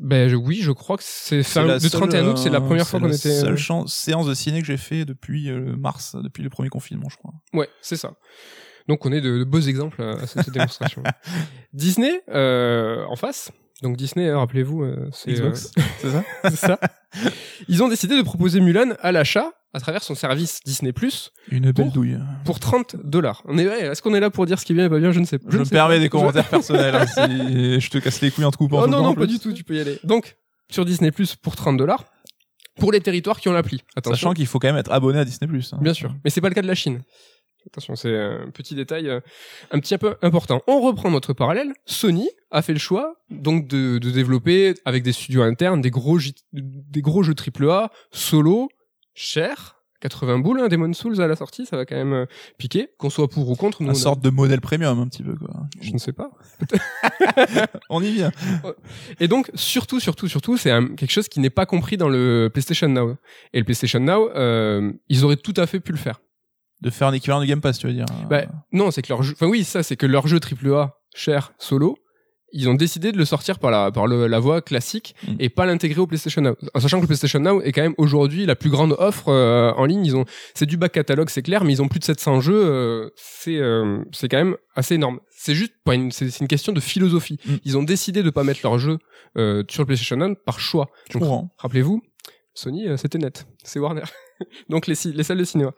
Ben 0.00 0.28
je- 0.28 0.36
oui, 0.36 0.60
je 0.62 0.70
crois 0.70 0.96
que 0.96 1.02
c'est 1.04 1.42
la 1.56 1.74
le 1.74 1.80
seule, 1.80 1.90
31 1.90 2.26
août, 2.28 2.38
c'est 2.38 2.50
la 2.50 2.58
euh, 2.58 2.60
première 2.60 2.86
fois 2.86 3.00
c'est 3.00 3.02
qu'on 3.04 3.08
la 3.10 3.16
était. 3.16 3.28
euh, 3.30 3.40
seule 3.40 3.56
chan- 3.56 3.86
séance 3.88 4.26
de 4.26 4.34
ciné 4.34 4.60
que 4.60 4.66
j'ai 4.66 4.76
fait 4.76 5.04
depuis 5.04 5.50
euh, 5.50 5.74
mars, 5.76 6.14
depuis 6.22 6.42
le 6.44 6.50
premier 6.50 6.68
confinement, 6.68 7.08
je 7.10 7.16
crois. 7.16 7.32
Ouais, 7.52 7.68
c'est 7.82 7.96
ça. 7.96 8.12
Donc 8.86 9.04
on 9.06 9.12
est 9.12 9.20
de, 9.20 9.38
de 9.38 9.44
beaux 9.44 9.60
exemples 9.60 10.00
à 10.02 10.26
cette 10.28 10.50
démonstration. 10.50 11.02
Disney 11.72 12.22
euh, 12.30 13.04
en 13.08 13.16
face. 13.16 13.50
Donc 13.82 13.96
Disney, 13.96 14.32
rappelez-vous, 14.32 14.82
euh, 14.82 15.08
c'est 15.12 15.30
euh, 15.30 15.34
Xbox, 15.34 15.72
c'est 16.00 16.10
ça 16.10 16.24
c'est 16.44 16.56
ça. 16.56 16.78
Ils 17.68 17.82
ont 17.82 17.88
décidé 17.88 18.16
de 18.16 18.22
proposer 18.22 18.60
Mulan 18.60 18.94
à 19.00 19.12
l'achat 19.12 19.50
à 19.74 19.80
travers 19.80 20.02
son 20.02 20.14
service 20.14 20.60
Disney 20.64 20.92
Plus 20.92 21.30
Une 21.50 21.70
belle 21.72 21.86
Pour- 21.86 21.92
douille. 21.92 22.18
pour 22.44 22.58
30 22.60 22.96
dollars. 23.04 23.42
On 23.44 23.58
est 23.58 23.66
ouais, 23.68 23.82
est-ce 23.86 24.00
qu'on 24.02 24.14
est 24.14 24.20
là 24.20 24.30
pour 24.30 24.46
dire 24.46 24.58
ce 24.58 24.64
qui 24.64 24.72
est 24.72 24.74
bien 24.74 24.86
et 24.86 24.88
pas 24.88 24.98
bien? 24.98 25.12
Je 25.12 25.20
ne 25.20 25.24
sais 25.26 25.38
pas. 25.38 25.48
Je, 25.50 25.58
me 25.58 25.64
sais 25.64 25.70
permets 25.70 25.96
pas. 25.96 25.98
des 25.98 26.04
Je- 26.06 26.10
commentaires 26.10 26.48
personnels. 26.48 26.94
hein, 26.94 27.06
si 27.06 27.80
je 27.80 27.90
te 27.90 27.98
casse 27.98 28.20
les 28.20 28.30
couilles 28.30 28.44
en 28.46 28.50
te 28.50 28.56
coupant. 28.56 28.82
Oh 28.82 28.86
non 28.86 29.02
non, 29.02 29.14
pas 29.14 29.22
plus. 29.22 29.34
du 29.34 29.38
tout, 29.38 29.52
tu 29.52 29.64
peux 29.64 29.74
y 29.76 29.80
aller. 29.80 29.98
Donc 30.04 30.36
sur 30.70 30.84
Disney 30.84 31.10
Plus 31.10 31.34
pour 31.36 31.56
30 31.56 31.76
dollars 31.76 32.04
pour 32.78 32.92
les 32.92 33.00
territoires 33.00 33.40
qui 33.40 33.48
ont 33.48 33.52
l'appli. 33.52 33.82
Sachant 34.04 34.32
qu'il 34.34 34.46
faut 34.46 34.58
quand 34.58 34.68
même 34.68 34.76
être 34.76 34.92
abonné 34.92 35.18
à 35.18 35.24
Disney+. 35.24 35.50
Hein. 35.72 35.78
Bien 35.80 35.94
sûr, 35.94 36.14
mais 36.24 36.30
c'est 36.30 36.40
pas 36.40 36.48
le 36.48 36.54
cas 36.54 36.62
de 36.62 36.68
la 36.68 36.74
Chine. 36.74 37.02
Attention, 37.66 37.96
c'est 37.96 38.16
un 38.16 38.50
petit 38.50 38.74
détail 38.74 39.08
euh, 39.10 39.20
un 39.72 39.78
petit 39.80 39.98
peu 39.98 40.16
important. 40.22 40.62
On 40.66 40.80
reprend 40.80 41.10
notre 41.10 41.34
parallèle. 41.34 41.72
Sony 41.84 42.26
a 42.50 42.62
fait 42.62 42.72
le 42.72 42.78
choix 42.78 43.16
donc 43.30 43.68
de, 43.68 43.98
de 43.98 44.10
développer 44.10 44.74
avec 44.86 45.02
des 45.02 45.12
studios 45.12 45.42
internes 45.42 45.82
des 45.82 45.90
gros 45.90 46.18
des 46.52 47.02
gros 47.02 47.22
jeux 47.22 47.34
AAA 47.34 47.90
solo 48.10 48.68
chers. 49.18 49.74
80 50.00 50.38
boules, 50.38 50.60
hein, 50.60 50.68
Demon's 50.68 50.96
Souls 50.96 51.20
à 51.20 51.26
la 51.26 51.34
sortie, 51.34 51.66
ça 51.66 51.76
va 51.76 51.84
quand 51.84 51.96
même 51.96 52.12
euh, 52.12 52.26
piquer, 52.56 52.88
qu'on 52.98 53.10
soit 53.10 53.26
pour 53.26 53.50
ou 53.50 53.56
contre. 53.56 53.82
Nous, 53.82 53.88
Une 53.88 53.96
a- 53.96 53.98
sorte 53.98 54.20
de 54.20 54.30
modèle 54.30 54.60
premium, 54.60 54.96
un 55.00 55.08
petit 55.08 55.24
peu, 55.24 55.34
quoi. 55.34 55.50
Je 55.80 55.90
ne 55.92 55.98
sais 55.98 56.12
pas. 56.12 56.30
On 57.90 58.00
y 58.00 58.12
vient. 58.12 58.30
Et 59.20 59.26
donc, 59.28 59.50
surtout, 59.54 59.98
surtout, 59.98 60.28
surtout, 60.28 60.56
c'est 60.56 60.70
un- 60.70 60.86
quelque 60.94 61.10
chose 61.10 61.28
qui 61.28 61.40
n'est 61.40 61.50
pas 61.50 61.66
compris 61.66 61.96
dans 61.96 62.08
le 62.08 62.48
PlayStation 62.52 62.88
Now. 62.88 63.16
Et 63.52 63.58
le 63.58 63.64
PlayStation 63.64 63.98
Now, 63.98 64.30
euh, 64.36 64.92
ils 65.08 65.24
auraient 65.24 65.36
tout 65.36 65.54
à 65.56 65.66
fait 65.66 65.80
pu 65.80 65.90
le 65.90 65.98
faire. 65.98 66.20
De 66.80 66.90
faire 66.90 67.08
un 67.08 67.12
équivalent 67.12 67.40
du 67.40 67.48
Game 67.48 67.60
Pass, 67.60 67.78
tu 67.78 67.88
veux 67.88 67.92
dire. 67.92 68.06
Bah, 68.30 68.42
non, 68.72 68.92
c'est 68.92 69.02
que 69.02 69.08
leur 69.12 69.24
jeu, 69.24 69.32
enfin 69.34 69.46
oui, 69.48 69.64
ça, 69.64 69.82
c'est 69.82 69.96
que 69.96 70.06
leur 70.06 70.28
jeu 70.28 70.38
AAA 70.38 70.94
cher 71.12 71.52
solo, 71.58 71.98
ils 72.52 72.68
ont 72.68 72.74
décidé 72.74 73.12
de 73.12 73.18
le 73.18 73.24
sortir 73.24 73.58
par 73.58 73.70
la, 73.70 73.90
par 73.90 74.06
le- 74.06 74.26
la 74.26 74.38
voie 74.38 74.62
classique 74.62 75.14
Mm. 75.26 75.32
et 75.38 75.48
pas 75.48 75.66
l'intégrer 75.66 76.00
au 76.00 76.06
PlayStation 76.06 76.40
Now. 76.42 76.56
En 76.74 76.80
sachant 76.80 76.98
que 76.98 77.02
le 77.02 77.06
PlayStation 77.06 77.40
Now 77.40 77.60
est 77.62 77.72
quand 77.72 77.82
même 77.82 77.94
aujourd'hui 77.98 78.46
la 78.46 78.56
plus 78.56 78.70
grande 78.70 78.94
offre 78.98 79.28
euh, 79.28 79.70
en 79.72 79.84
ligne. 79.84 80.04
Ils 80.06 80.16
ont, 80.16 80.24
c'est 80.54 80.66
du 80.66 80.76
back 80.76 80.92
catalogue, 80.92 81.28
c'est 81.30 81.42
clair, 81.42 81.64
mais 81.64 81.72
ils 81.72 81.82
ont 81.82 81.88
plus 81.88 82.00
de 82.00 82.04
700 82.04 82.40
jeux. 82.40 82.64
euh, 82.64 83.10
c'est, 83.16 83.56
euh, 83.58 83.98
c'est 84.12 84.28
quand 84.28 84.38
même 84.38 84.56
assez 84.74 84.94
énorme. 84.94 85.20
C'est 85.30 85.54
juste, 85.54 85.72
pas 85.84 85.94
une, 85.94 86.10
c'est, 86.10 86.40
une 86.40 86.48
question 86.48 86.72
de 86.72 86.80
philosophie. 86.80 87.38
Mm. 87.46 87.54
Ils 87.64 87.76
ont 87.78 87.82
décidé 87.82 88.22
de 88.22 88.30
pas 88.30 88.44
mettre 88.44 88.60
leur 88.62 88.78
jeu 88.78 88.98
euh, 89.36 89.62
sur 89.70 89.82
le 89.82 89.86
PlayStation 89.86 90.16
Now 90.16 90.34
par 90.46 90.58
choix. 90.60 90.88
Donc, 91.12 91.22
rappelez-vous, 91.58 92.02
Sony, 92.54 92.88
euh, 92.88 92.96
c'était 92.96 93.18
net. 93.18 93.46
C'est 93.62 93.78
Warner. 93.78 94.02
Donc 94.68 94.86
les, 94.86 94.94
les 95.12 95.22
salles 95.22 95.38
de 95.38 95.44
cinéma. 95.44 95.72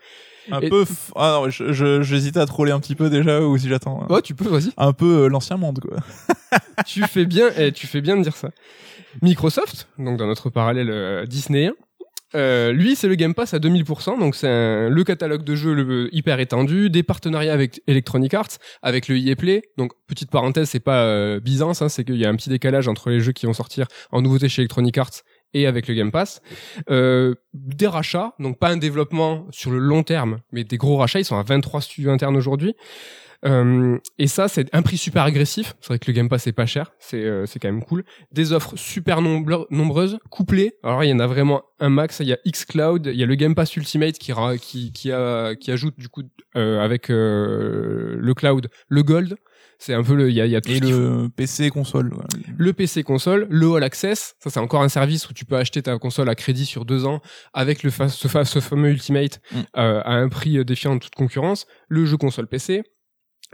Un 0.51 0.61
Et- 0.61 0.69
peu. 0.69 0.83
f- 0.85 1.11
Ah 1.17 1.41
non, 1.45 2.03
j'hésitais 2.03 2.41
à 2.41 2.47
troller 2.47 2.73
un 2.73 2.81
petit 2.81 2.95
peu 2.95 3.11
déjà, 3.11 3.41
ou 3.43 3.57
si 3.59 3.69
j'attends. 3.69 4.07
Oh, 4.09 4.21
tu 4.21 4.35
peux, 4.35 4.49
vas-y. 4.49 4.71
Un 4.77 4.93
peu 4.93 5.25
euh, 5.25 5.29
l'ancien 5.29 5.57
monde, 5.57 5.81
quoi. 5.81 5.99
tu 6.87 7.03
fais 7.03 7.27
bien, 7.27 7.49
et 7.57 7.73
tu 7.73 7.87
fais 7.87 8.01
bien 8.01 8.17
de 8.17 8.23
dire 8.23 8.37
ça. 8.37 8.51
Microsoft, 9.23 9.89
donc 9.99 10.19
dans 10.19 10.27
notre 10.27 10.51
parallèle 10.51 10.89
euh, 10.91 11.27
Disneyen, 11.27 11.73
euh, 12.37 12.71
lui 12.71 12.95
c'est 12.95 13.09
le 13.09 13.17
Game 13.17 13.35
Pass 13.35 13.55
à 13.55 13.59
2000%, 13.59 14.21
donc 14.21 14.37
c'est 14.37 14.89
le 14.89 15.03
catalogue 15.05 15.43
de 15.43 15.57
jeux 15.57 15.75
le, 15.75 16.09
hyper 16.15 16.39
étendu, 16.39 16.89
des 16.89 17.03
partenariats 17.03 17.53
avec 17.53 17.83
Electronic 17.89 18.33
Arts, 18.35 18.59
avec 18.83 19.09
le 19.09 19.17
EA 19.19 19.35
Play. 19.35 19.63
Donc 19.79 19.93
petite 20.07 20.31
parenthèse, 20.31 20.69
c'est 20.71 20.79
pas 20.79 21.03
euh, 21.07 21.41
Byzance, 21.41 21.83
hein, 21.83 21.89
c'est 21.89 22.05
qu'il 22.05 22.17
y 22.19 22.25
a 22.25 22.29
un 22.29 22.37
petit 22.37 22.51
décalage 22.51 22.87
entre 22.87 23.11
les 23.11 23.19
jeux 23.21 23.33
qui 23.33 23.47
vont 23.47 23.53
sortir 23.53 23.87
en 24.13 24.23
nouveauté 24.23 24.49
chez 24.49 24.63
Electronic 24.63 24.97
Arts 24.99 25.11
et 25.55 25.67
avec 25.67 25.89
le 25.89 25.95
Game 25.95 26.11
Pass. 26.11 26.41
Euh, 26.91 27.35
des 27.55 27.87
rachats, 27.87 28.35
donc 28.39 28.59
pas 28.59 28.69
un 28.71 28.77
développement 28.77 29.47
sur 29.51 29.71
le 29.71 29.79
long 29.79 30.03
terme, 30.03 30.39
mais 30.53 30.65
des 30.65 30.77
gros 30.77 30.97
rachats. 30.97 31.21
Ils 31.21 31.25
sont 31.25 31.39
à 31.39 31.43
23 31.43 31.81
studios 31.81 32.11
internes 32.11 32.37
aujourd'hui. 32.37 32.75
Euh, 33.47 33.97
et 34.19 34.27
ça, 34.27 34.49
c'est 34.49 34.69
un 34.75 34.83
prix 34.83 34.99
super 34.99 35.23
agressif. 35.23 35.75
C'est 35.81 35.89
vrai 35.89 35.99
que 35.99 36.05
le 36.09 36.13
Game 36.13 36.29
Pass 36.29 36.47
est 36.47 36.53
pas 36.53 36.67
cher, 36.67 36.93
c'est 36.99 37.25
euh, 37.25 37.47
c'est 37.47 37.59
quand 37.59 37.69
même 37.69 37.83
cool. 37.83 38.05
Des 38.33 38.53
offres 38.53 38.77
super 38.77 39.23
nombre- 39.23 39.67
nombreuses, 39.71 40.19
couplées. 40.29 40.75
Alors 40.83 41.03
il 41.05 41.09
y 41.09 41.13
en 41.13 41.21
a 41.21 41.27
vraiment 41.27 41.63
un 41.79 41.89
max. 41.89 42.21
Il 42.21 42.27
y 42.29 42.35
a 42.35 42.39
xCloud, 42.47 43.07
il 43.07 43.19
y 43.19 43.23
a 43.23 43.27
le 43.27 43.35
Game 43.37 43.55
Pass 43.55 43.77
Ultimate 43.77 44.19
qui 44.19 44.33
qui 44.61 44.93
qui, 44.93 45.11
a, 45.11 45.55
qui 45.55 45.71
ajoute 45.73 45.99
du 45.99 46.09
coup 46.11 46.23
euh, 46.57 46.85
avec 46.85 47.11
euh, 47.11 48.17
le 48.19 48.35
cloud 48.35 48.69
le 48.89 49.03
Gold. 49.03 49.37
C'est 49.83 49.95
un 49.95 50.03
peu 50.03 50.15
le 50.15 50.29
il 50.29 50.35
y 50.37 50.41
a, 50.43 50.47
y 50.47 50.55
a 50.57 50.61
tout 50.61 50.71
Et 50.71 50.75
ce 50.77 50.81
qu'il 50.81 50.93
faut 50.93 50.99
le 51.01 51.29
PC 51.35 51.71
console. 51.71 52.13
ouais. 52.13 52.25
le 52.59 52.73
PC 52.75 53.03
console, 53.03 53.47
le 53.49 53.75
All 53.77 53.83
Access, 53.83 54.35
ça 54.39 54.51
c'est 54.51 54.61
encore 54.61 54.83
un 54.83 54.91
service 54.91 55.29
où 55.31 55.33
tu 55.33 55.47
peux 55.47 55.57
acheter 55.57 55.81
ta 55.83 55.99
console 55.99 56.29
à 56.29 56.35
crédit 56.35 56.67
sur 56.67 56.85
deux 56.85 57.07
ans 57.07 57.21
avec 57.55 57.83
le 57.83 57.91
fa- 57.91 58.11
ce, 58.11 58.29
fa- 58.29 58.45
ce 58.45 58.61
fameux 58.61 58.91
Ultimate 58.91 59.41
Mm. 59.53 59.59
euh, 59.79 60.01
à 60.05 60.13
un 60.13 60.29
prix 60.29 60.59
euh, 60.59 60.65
défiant 60.65 60.99
toute 60.99 61.15
concurrence, 61.15 61.67
le 61.89 62.05
jeu 62.05 62.17
console 62.19 62.47
PC. 62.47 62.83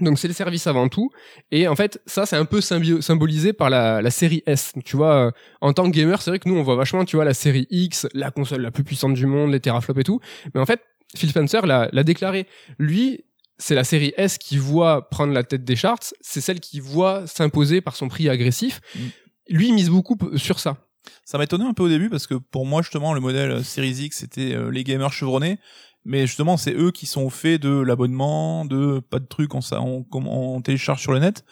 Donc 0.00 0.18
c'est 0.18 0.28
le 0.28 0.34
service 0.34 0.66
avant 0.66 0.88
tout. 0.88 1.10
Et 1.52 1.68
en 1.68 1.76
fait, 1.76 2.02
ça 2.06 2.26
c'est 2.26 2.36
un 2.36 2.44
peu 2.44 2.60
symbolisé 2.60 3.52
par 3.52 3.70
la, 3.70 4.02
la 4.02 4.10
série 4.10 4.42
S. 4.46 4.72
Tu 4.84 4.96
vois, 4.96 5.28
euh, 5.28 5.30
en 5.60 5.72
tant 5.72 5.84
que 5.90 5.96
gamer, 5.96 6.20
c'est 6.20 6.30
vrai 6.30 6.38
que 6.38 6.48
nous 6.48 6.56
on 6.56 6.62
voit 6.62 6.76
vachement, 6.76 7.04
tu 7.04 7.16
vois, 7.16 7.24
la 7.24 7.34
série 7.34 7.66
X, 7.70 8.06
la 8.14 8.30
console 8.30 8.60
la 8.62 8.70
plus 8.70 8.84
puissante 8.84 9.14
du 9.14 9.26
monde, 9.26 9.52
les 9.52 9.60
teraflops 9.60 10.00
et 10.00 10.04
tout. 10.04 10.20
Mais 10.54 10.60
en 10.60 10.66
fait, 10.66 10.80
Phil 11.16 11.30
Spencer 11.30 11.64
l'a 11.66 11.88
déclaré. 12.04 12.46
Lui, 12.78 13.24
c'est 13.58 13.74
la 13.74 13.84
série 13.84 14.12
S 14.16 14.38
qui 14.38 14.58
voit 14.58 15.08
prendre 15.08 15.32
la 15.32 15.44
tête 15.44 15.64
des 15.64 15.76
charts, 15.76 16.12
c'est 16.20 16.40
celle 16.40 16.60
qui 16.60 16.80
voit 16.80 17.26
s'imposer 17.26 17.80
par 17.80 17.96
son 17.96 18.08
prix 18.08 18.28
agressif. 18.28 18.80
Mm. 18.94 19.00
Lui, 19.48 19.68
il 19.68 19.74
mise 19.74 19.90
beaucoup 19.90 20.18
sur 20.36 20.58
ça. 20.58 20.76
Ça 21.24 21.38
m'étonnait 21.38 21.64
un 21.64 21.72
peu 21.72 21.84
au 21.84 21.88
début 21.88 22.10
parce 22.10 22.26
que 22.26 22.34
pour 22.34 22.66
moi 22.66 22.82
justement 22.82 23.14
le 23.14 23.20
modèle 23.20 23.50
euh, 23.50 23.62
Series 23.62 24.04
X 24.04 24.18
c'était 24.18 24.54
euh, 24.54 24.70
les 24.70 24.82
gamers 24.82 25.12
chevronnés, 25.12 25.58
mais 26.04 26.26
justement 26.26 26.56
c'est 26.56 26.74
eux 26.74 26.90
qui 26.90 27.06
sont 27.06 27.30
faits 27.30 27.62
de 27.62 27.80
l'abonnement, 27.80 28.64
de 28.64 29.00
pas 29.00 29.20
de 29.20 29.26
trucs 29.26 29.52
on, 29.54 30.60
télécharge 30.62 31.00
sur 31.00 31.12
le 31.12 31.20
net. 31.20 31.44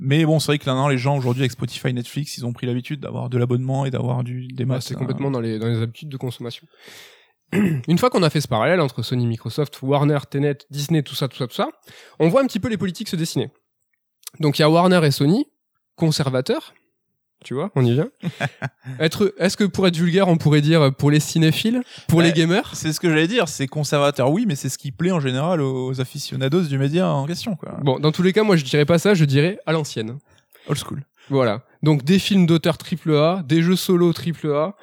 Mais 0.00 0.24
bon, 0.24 0.38
c'est 0.38 0.46
vrai 0.46 0.58
que 0.58 0.64
maintenant 0.64 0.88
les 0.88 0.98
gens 0.98 1.16
aujourd'hui 1.16 1.42
avec 1.42 1.52
Spotify, 1.52 1.92
Netflix, 1.92 2.38
ils 2.38 2.46
ont 2.46 2.52
pris 2.52 2.66
l'habitude 2.66 3.00
d'avoir 3.00 3.28
de 3.28 3.36
l'abonnement 3.36 3.84
et 3.84 3.90
d'avoir 3.90 4.22
du 4.24 4.46
des 4.48 4.64
maths. 4.64 4.82
c'est 4.82 4.94
hein. 4.94 4.98
complètement 4.98 5.30
dans 5.30 5.40
les, 5.40 5.58
dans 5.58 5.66
les 5.66 5.82
habitudes 5.82 6.08
de 6.08 6.16
consommation. 6.16 6.66
Une 7.52 7.98
fois 7.98 8.10
qu'on 8.10 8.22
a 8.22 8.30
fait 8.30 8.40
ce 8.40 8.48
parallèle 8.48 8.80
entre 8.80 9.02
Sony, 9.02 9.26
Microsoft, 9.26 9.80
Warner, 9.82 10.18
Tenet, 10.28 10.58
Disney, 10.70 11.02
tout 11.02 11.14
ça, 11.14 11.28
tout 11.28 11.36
ça, 11.36 11.46
tout 11.46 11.54
ça, 11.54 11.68
on 12.18 12.28
voit 12.28 12.42
un 12.42 12.46
petit 12.46 12.60
peu 12.60 12.68
les 12.68 12.76
politiques 12.76 13.08
se 13.08 13.16
dessiner. 13.16 13.50
Donc 14.40 14.58
il 14.58 14.62
y 14.62 14.64
a 14.64 14.70
Warner 14.70 15.00
et 15.06 15.10
Sony, 15.10 15.46
conservateurs, 15.96 16.74
tu 17.44 17.54
vois, 17.54 17.70
on 17.74 17.84
y 17.84 17.92
vient. 17.92 18.10
être, 19.00 19.34
est-ce 19.38 19.56
que 19.56 19.64
pour 19.64 19.86
être 19.86 19.96
vulgaire, 19.96 20.28
on 20.28 20.36
pourrait 20.36 20.60
dire 20.60 20.92
pour 20.94 21.10
les 21.10 21.20
cinéphiles, 21.20 21.82
pour 22.08 22.20
les 22.20 22.32
gamers? 22.32 22.70
C'est 22.74 22.92
ce 22.92 23.00
que 23.00 23.08
j'allais 23.08 23.28
dire, 23.28 23.48
c'est 23.48 23.66
conservateur 23.66 24.30
oui, 24.30 24.44
mais 24.46 24.56
c'est 24.56 24.68
ce 24.68 24.76
qui 24.76 24.92
plaît 24.92 25.12
en 25.12 25.20
général 25.20 25.60
aux 25.60 26.00
aficionados 26.00 26.62
du 26.62 26.78
média 26.78 27.08
en 27.08 27.26
question 27.26 27.56
quoi. 27.56 27.78
Bon, 27.82 27.98
dans 27.98 28.12
tous 28.12 28.22
les 28.22 28.32
cas, 28.32 28.42
moi 28.42 28.56
je 28.56 28.64
dirais 28.64 28.84
pas 28.84 28.98
ça, 28.98 29.14
je 29.14 29.24
dirais 29.24 29.58
à 29.66 29.72
l'ancienne. 29.72 30.18
Old 30.68 30.78
school. 30.78 31.02
Voilà. 31.30 31.62
Donc 31.82 32.04
des 32.04 32.18
films 32.18 32.46
d'auteur 32.46 32.76
AAA, 32.76 33.42
des 33.44 33.62
jeux 33.62 33.76
solo 33.76 34.12
AAA, 34.12 34.74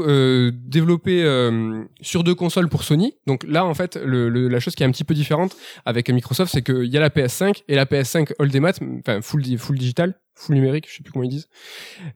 euh, 0.00 0.50
développés 0.54 1.22
euh, 1.24 1.84
sur 2.00 2.24
deux 2.24 2.34
consoles 2.34 2.68
pour 2.68 2.82
Sony. 2.84 3.14
Donc 3.26 3.44
là, 3.48 3.64
en 3.64 3.74
fait, 3.74 3.96
le, 3.96 4.28
le- 4.28 4.48
la 4.48 4.60
chose 4.60 4.74
qui 4.74 4.82
est 4.82 4.86
un 4.86 4.90
petit 4.90 5.04
peu 5.04 5.14
différente 5.14 5.56
avec 5.84 6.10
Microsoft, 6.10 6.52
c'est 6.52 6.62
qu'il 6.62 6.84
y 6.86 6.96
a 6.96 7.00
la 7.00 7.08
PS5 7.10 7.62
et 7.68 7.74
la 7.74 7.84
PS5 7.86 8.32
All 8.38 8.60
Mat, 8.60 8.80
enfin 9.00 9.20
full, 9.22 9.42
di- 9.42 9.56
full 9.58 9.78
digital, 9.78 10.14
full 10.34 10.54
numérique, 10.56 10.86
je 10.88 10.96
sais 10.96 11.02
plus 11.02 11.12
comment 11.12 11.24
ils 11.24 11.28
disent. 11.30 11.48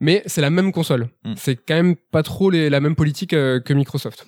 Mais 0.00 0.22
c'est 0.26 0.40
la 0.40 0.50
même 0.50 0.72
console. 0.72 1.08
Mm. 1.24 1.34
C'est 1.36 1.56
quand 1.56 1.74
même 1.74 1.96
pas 1.96 2.22
trop 2.22 2.50
les, 2.50 2.68
la 2.70 2.80
même 2.80 2.94
politique 2.96 3.32
euh, 3.32 3.60
que 3.60 3.72
Microsoft. 3.72 4.26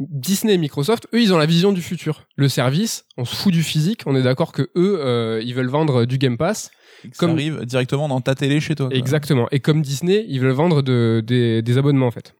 Disney 0.00 0.54
et 0.54 0.58
Microsoft, 0.58 1.08
eux, 1.12 1.20
ils 1.20 1.32
ont 1.34 1.38
la 1.38 1.46
vision 1.46 1.72
du 1.72 1.82
futur. 1.82 2.24
Le 2.36 2.48
service, 2.48 3.04
on 3.16 3.24
se 3.24 3.34
fout 3.34 3.52
du 3.52 3.62
physique. 3.62 4.02
On 4.06 4.14
est 4.14 4.22
d'accord 4.22 4.52
que 4.52 4.62
eux, 4.76 5.00
euh, 5.00 5.42
ils 5.44 5.54
veulent 5.54 5.68
vendre 5.68 6.04
du 6.04 6.18
Game 6.18 6.36
Pass. 6.36 6.70
Et 7.04 7.10
Comme- 7.10 7.30
Ça 7.30 7.32
arrive 7.34 7.64
directement 7.64 8.08
dans 8.08 8.20
ta 8.20 8.34
télé 8.34 8.60
chez 8.60 8.74
toi. 8.74 8.88
quoi. 8.88 8.96
Exactement. 8.96 9.48
Et 9.50 9.60
comme 9.60 9.82
Disney, 9.82 10.24
ils 10.28 10.40
veulent 10.40 10.52
vendre 10.52 10.82
de, 10.82 11.22
des, 11.26 11.62
des 11.62 11.78
abonnements 11.78 12.06
en 12.06 12.10
fait. 12.12 12.34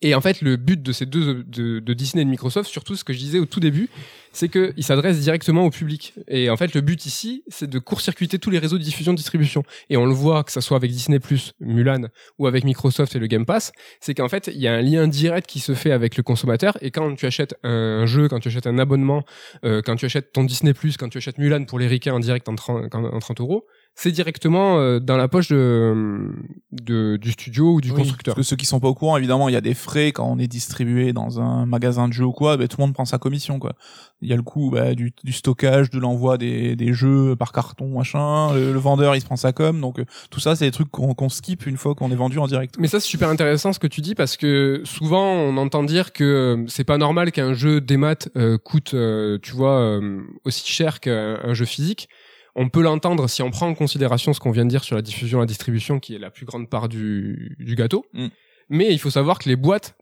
Et 0.00 0.14
en 0.14 0.20
fait, 0.20 0.42
le 0.42 0.56
but 0.56 0.80
de 0.80 0.92
ces 0.92 1.06
deux, 1.06 1.42
de, 1.42 1.80
de 1.80 1.92
Disney 1.94 2.22
et 2.22 2.24
de 2.24 2.30
Microsoft, 2.30 2.70
surtout 2.70 2.94
ce 2.94 3.02
que 3.02 3.12
je 3.12 3.18
disais 3.18 3.40
au 3.40 3.46
tout 3.46 3.58
début, 3.58 3.88
c'est 4.32 4.48
qu'ils 4.48 4.84
s'adressent 4.84 5.18
directement 5.18 5.64
au 5.64 5.70
public. 5.70 6.14
Et 6.28 6.50
en 6.50 6.56
fait, 6.56 6.72
le 6.74 6.80
but 6.80 7.04
ici, 7.06 7.42
c'est 7.48 7.68
de 7.68 7.78
court-circuiter 7.80 8.38
tous 8.38 8.50
les 8.50 8.60
réseaux 8.60 8.78
de 8.78 8.82
diffusion, 8.82 9.12
de 9.12 9.16
distribution. 9.16 9.64
Et 9.90 9.96
on 9.96 10.06
le 10.06 10.12
voit, 10.12 10.44
que 10.44 10.52
ça 10.52 10.60
soit 10.60 10.76
avec 10.76 10.92
Disney+, 10.92 11.18
Mulan, 11.58 12.02
ou 12.38 12.46
avec 12.46 12.62
Microsoft 12.62 13.16
et 13.16 13.18
le 13.18 13.26
Game 13.26 13.44
Pass, 13.44 13.72
c'est 14.00 14.14
qu'en 14.14 14.28
fait, 14.28 14.48
il 14.54 14.60
y 14.60 14.68
a 14.68 14.74
un 14.74 14.82
lien 14.82 15.08
direct 15.08 15.48
qui 15.48 15.58
se 15.58 15.74
fait 15.74 15.90
avec 15.90 16.16
le 16.16 16.22
consommateur. 16.22 16.78
Et 16.80 16.92
quand 16.92 17.16
tu 17.16 17.26
achètes 17.26 17.56
un 17.64 18.06
jeu, 18.06 18.28
quand 18.28 18.38
tu 18.38 18.48
achètes 18.48 18.68
un 18.68 18.78
abonnement, 18.78 19.24
euh, 19.64 19.82
quand 19.84 19.96
tu 19.96 20.04
achètes 20.04 20.32
ton 20.32 20.44
Disney+, 20.44 20.72
quand 20.96 21.08
tu 21.08 21.18
achètes 21.18 21.38
Mulan 21.38 21.64
pour 21.64 21.80
les 21.80 21.88
ricains 21.88 22.14
en 22.14 22.20
direct 22.20 22.48
en 22.48 22.54
30, 22.54 22.94
en 22.94 23.18
30 23.18 23.40
euros, 23.40 23.66
c'est 24.00 24.12
directement 24.12 24.78
euh, 24.78 25.00
dans 25.00 25.16
la 25.16 25.26
poche 25.26 25.48
de, 25.48 26.30
de, 26.70 27.16
du 27.16 27.32
studio 27.32 27.74
ou 27.74 27.80
du 27.80 27.90
Oui, 27.90 27.96
constructeur. 27.96 28.36
Parce 28.36 28.46
que 28.46 28.48
ceux 28.50 28.54
qui 28.56 28.64
sont 28.64 28.78
pas 28.78 28.86
au 28.86 28.94
courant, 28.94 29.16
évidemment, 29.16 29.48
il 29.48 29.52
y 29.52 29.56
a 29.56 29.60
des 29.60 29.74
frais 29.74 30.12
quand 30.12 30.24
on 30.24 30.38
est 30.38 30.46
distribué 30.46 31.12
dans 31.12 31.40
un 31.40 31.66
magasin 31.66 32.06
de 32.06 32.12
jeux 32.12 32.24
ou 32.24 32.30
quoi, 32.30 32.56
ben, 32.56 32.68
tout 32.68 32.76
le 32.78 32.84
monde 32.84 32.94
prend 32.94 33.04
sa 33.04 33.18
commission, 33.18 33.58
quoi. 33.58 33.72
Il 34.22 34.28
y 34.28 34.32
a 34.32 34.36
le 34.36 34.42
coût 34.42 34.70
bah, 34.70 34.94
du, 34.94 35.12
du 35.24 35.32
stockage, 35.32 35.90
de 35.90 35.98
l'envoi 35.98 36.38
des, 36.38 36.76
des 36.76 36.92
jeux 36.92 37.34
par 37.34 37.50
carton, 37.50 37.88
machin. 37.88 38.52
Le, 38.54 38.72
le 38.72 38.78
vendeur, 38.78 39.16
il 39.16 39.20
se 39.20 39.26
prend 39.26 39.36
sa 39.36 39.52
com. 39.52 39.80
Donc 39.80 39.98
euh, 39.98 40.04
tout 40.30 40.38
ça, 40.38 40.54
c'est 40.54 40.66
des 40.66 40.70
trucs 40.70 40.90
qu'on 40.90 41.14
qu'on 41.14 41.28
skip 41.28 41.66
une 41.66 41.76
fois 41.76 41.96
qu'on 41.96 42.12
est 42.12 42.16
vendu 42.16 42.38
en 42.38 42.46
direct. 42.46 42.76
Mais 42.78 42.86
ça 42.86 43.00
c'est 43.00 43.08
super 43.08 43.28
intéressant 43.28 43.72
ce 43.72 43.80
que 43.80 43.88
tu 43.88 44.00
dis 44.00 44.14
parce 44.14 44.36
que 44.36 44.82
souvent 44.84 45.24
on 45.24 45.56
entend 45.56 45.82
dire 45.82 46.12
que 46.12 46.24
euh, 46.24 46.64
c'est 46.68 46.84
pas 46.84 46.98
normal 46.98 47.32
qu'un 47.32 47.52
jeu 47.52 47.80
démat 47.80 48.28
euh, 48.36 48.58
coûte, 48.58 48.94
euh, 48.94 49.38
tu 49.42 49.52
vois, 49.52 49.80
euh, 49.80 50.20
aussi 50.44 50.70
cher 50.70 51.00
qu'un 51.00 51.40
un 51.42 51.54
jeu 51.54 51.64
physique. 51.64 52.08
On 52.60 52.68
peut 52.68 52.82
l'entendre 52.82 53.28
si 53.28 53.40
on 53.42 53.50
prend 53.50 53.68
en 53.68 53.74
considération 53.74 54.32
ce 54.32 54.40
qu'on 54.40 54.50
vient 54.50 54.64
de 54.64 54.70
dire 54.70 54.82
sur 54.84 54.96
la 54.96 55.02
diffusion, 55.02 55.38
la 55.38 55.46
distribution, 55.46 56.00
qui 56.00 56.14
est 56.14 56.18
la 56.18 56.30
plus 56.30 56.44
grande 56.44 56.68
part 56.68 56.88
du, 56.88 57.56
du 57.60 57.74
gâteau. 57.76 58.04
Mm. 58.12 58.26
Mais 58.68 58.92
il 58.92 58.98
faut 58.98 59.10
savoir 59.10 59.38
que 59.38 59.48
les 59.48 59.56
boîtes, 59.56 59.96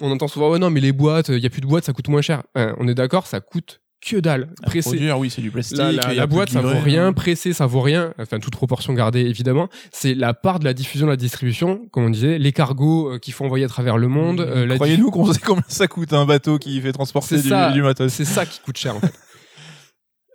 on 0.00 0.10
entend 0.10 0.26
souvent 0.26 0.50
ouais 0.50 0.58
non 0.58 0.70
mais 0.70 0.80
les 0.80 0.92
boîtes, 0.92 1.28
il 1.28 1.38
y 1.38 1.46
a 1.46 1.50
plus 1.50 1.60
de 1.60 1.66
boîtes, 1.66 1.84
ça 1.84 1.92
coûte 1.92 2.08
moins 2.08 2.22
cher. 2.22 2.42
Hein, 2.54 2.74
on 2.78 2.88
est 2.88 2.94
d'accord, 2.94 3.26
ça 3.26 3.40
coûte 3.40 3.80
que 4.04 4.16
dalle. 4.16 4.50
Produire, 4.82 5.18
oui, 5.18 5.30
c'est 5.30 5.40
du 5.40 5.50
plastique. 5.50 5.78
la, 5.78 6.26
boîte, 6.26 6.50
ça 6.50 6.60
vaut 6.60 6.78
rien. 6.78 7.06
hein. 7.08 7.12
Pressé, 7.12 7.52
ça 7.52 7.66
vaut 7.66 7.80
rien. 7.80 8.12
Enfin, 8.18 8.38
toute 8.38 8.54
proportion 8.54 8.92
gardée, 8.92 9.20
évidemment. 9.20 9.68
C'est 9.92 10.14
la 10.14 10.34
part 10.34 10.58
de 10.58 10.64
la 10.64 10.74
diffusion, 10.74 11.06
de 11.06 11.12
la 11.12 11.16
distribution, 11.16 11.86
comme 11.90 12.04
on 12.04 12.10
disait, 12.10 12.38
les 12.38 12.52
cargos 12.52 13.14
euh, 13.14 13.18
qu'il 13.18 13.32
faut 13.32 13.44
envoyer 13.44 13.64
à 13.64 13.68
travers 13.68 13.96
le 13.96 14.08
monde. 14.08 14.40
euh, 14.40 14.66
la 14.66 14.74
Croyez-nous 14.74 15.10
qu'on 15.10 15.32
sait 15.32 15.40
combien 15.44 15.64
ça 15.68 15.86
coûte 15.86 16.12
un 16.12 16.26
bateau 16.26 16.58
qui 16.58 16.80
fait 16.80 16.92
transporter 16.92 17.40
du, 17.40 17.48
ça. 17.48 17.72
du 17.72 17.82
matos. 17.82 18.12
C'est 18.12 18.24
ça 18.26 18.44
qui 18.44 18.60
coûte 18.60 18.76
cher, 18.76 18.96
en 18.96 19.00
fait. 19.00 19.12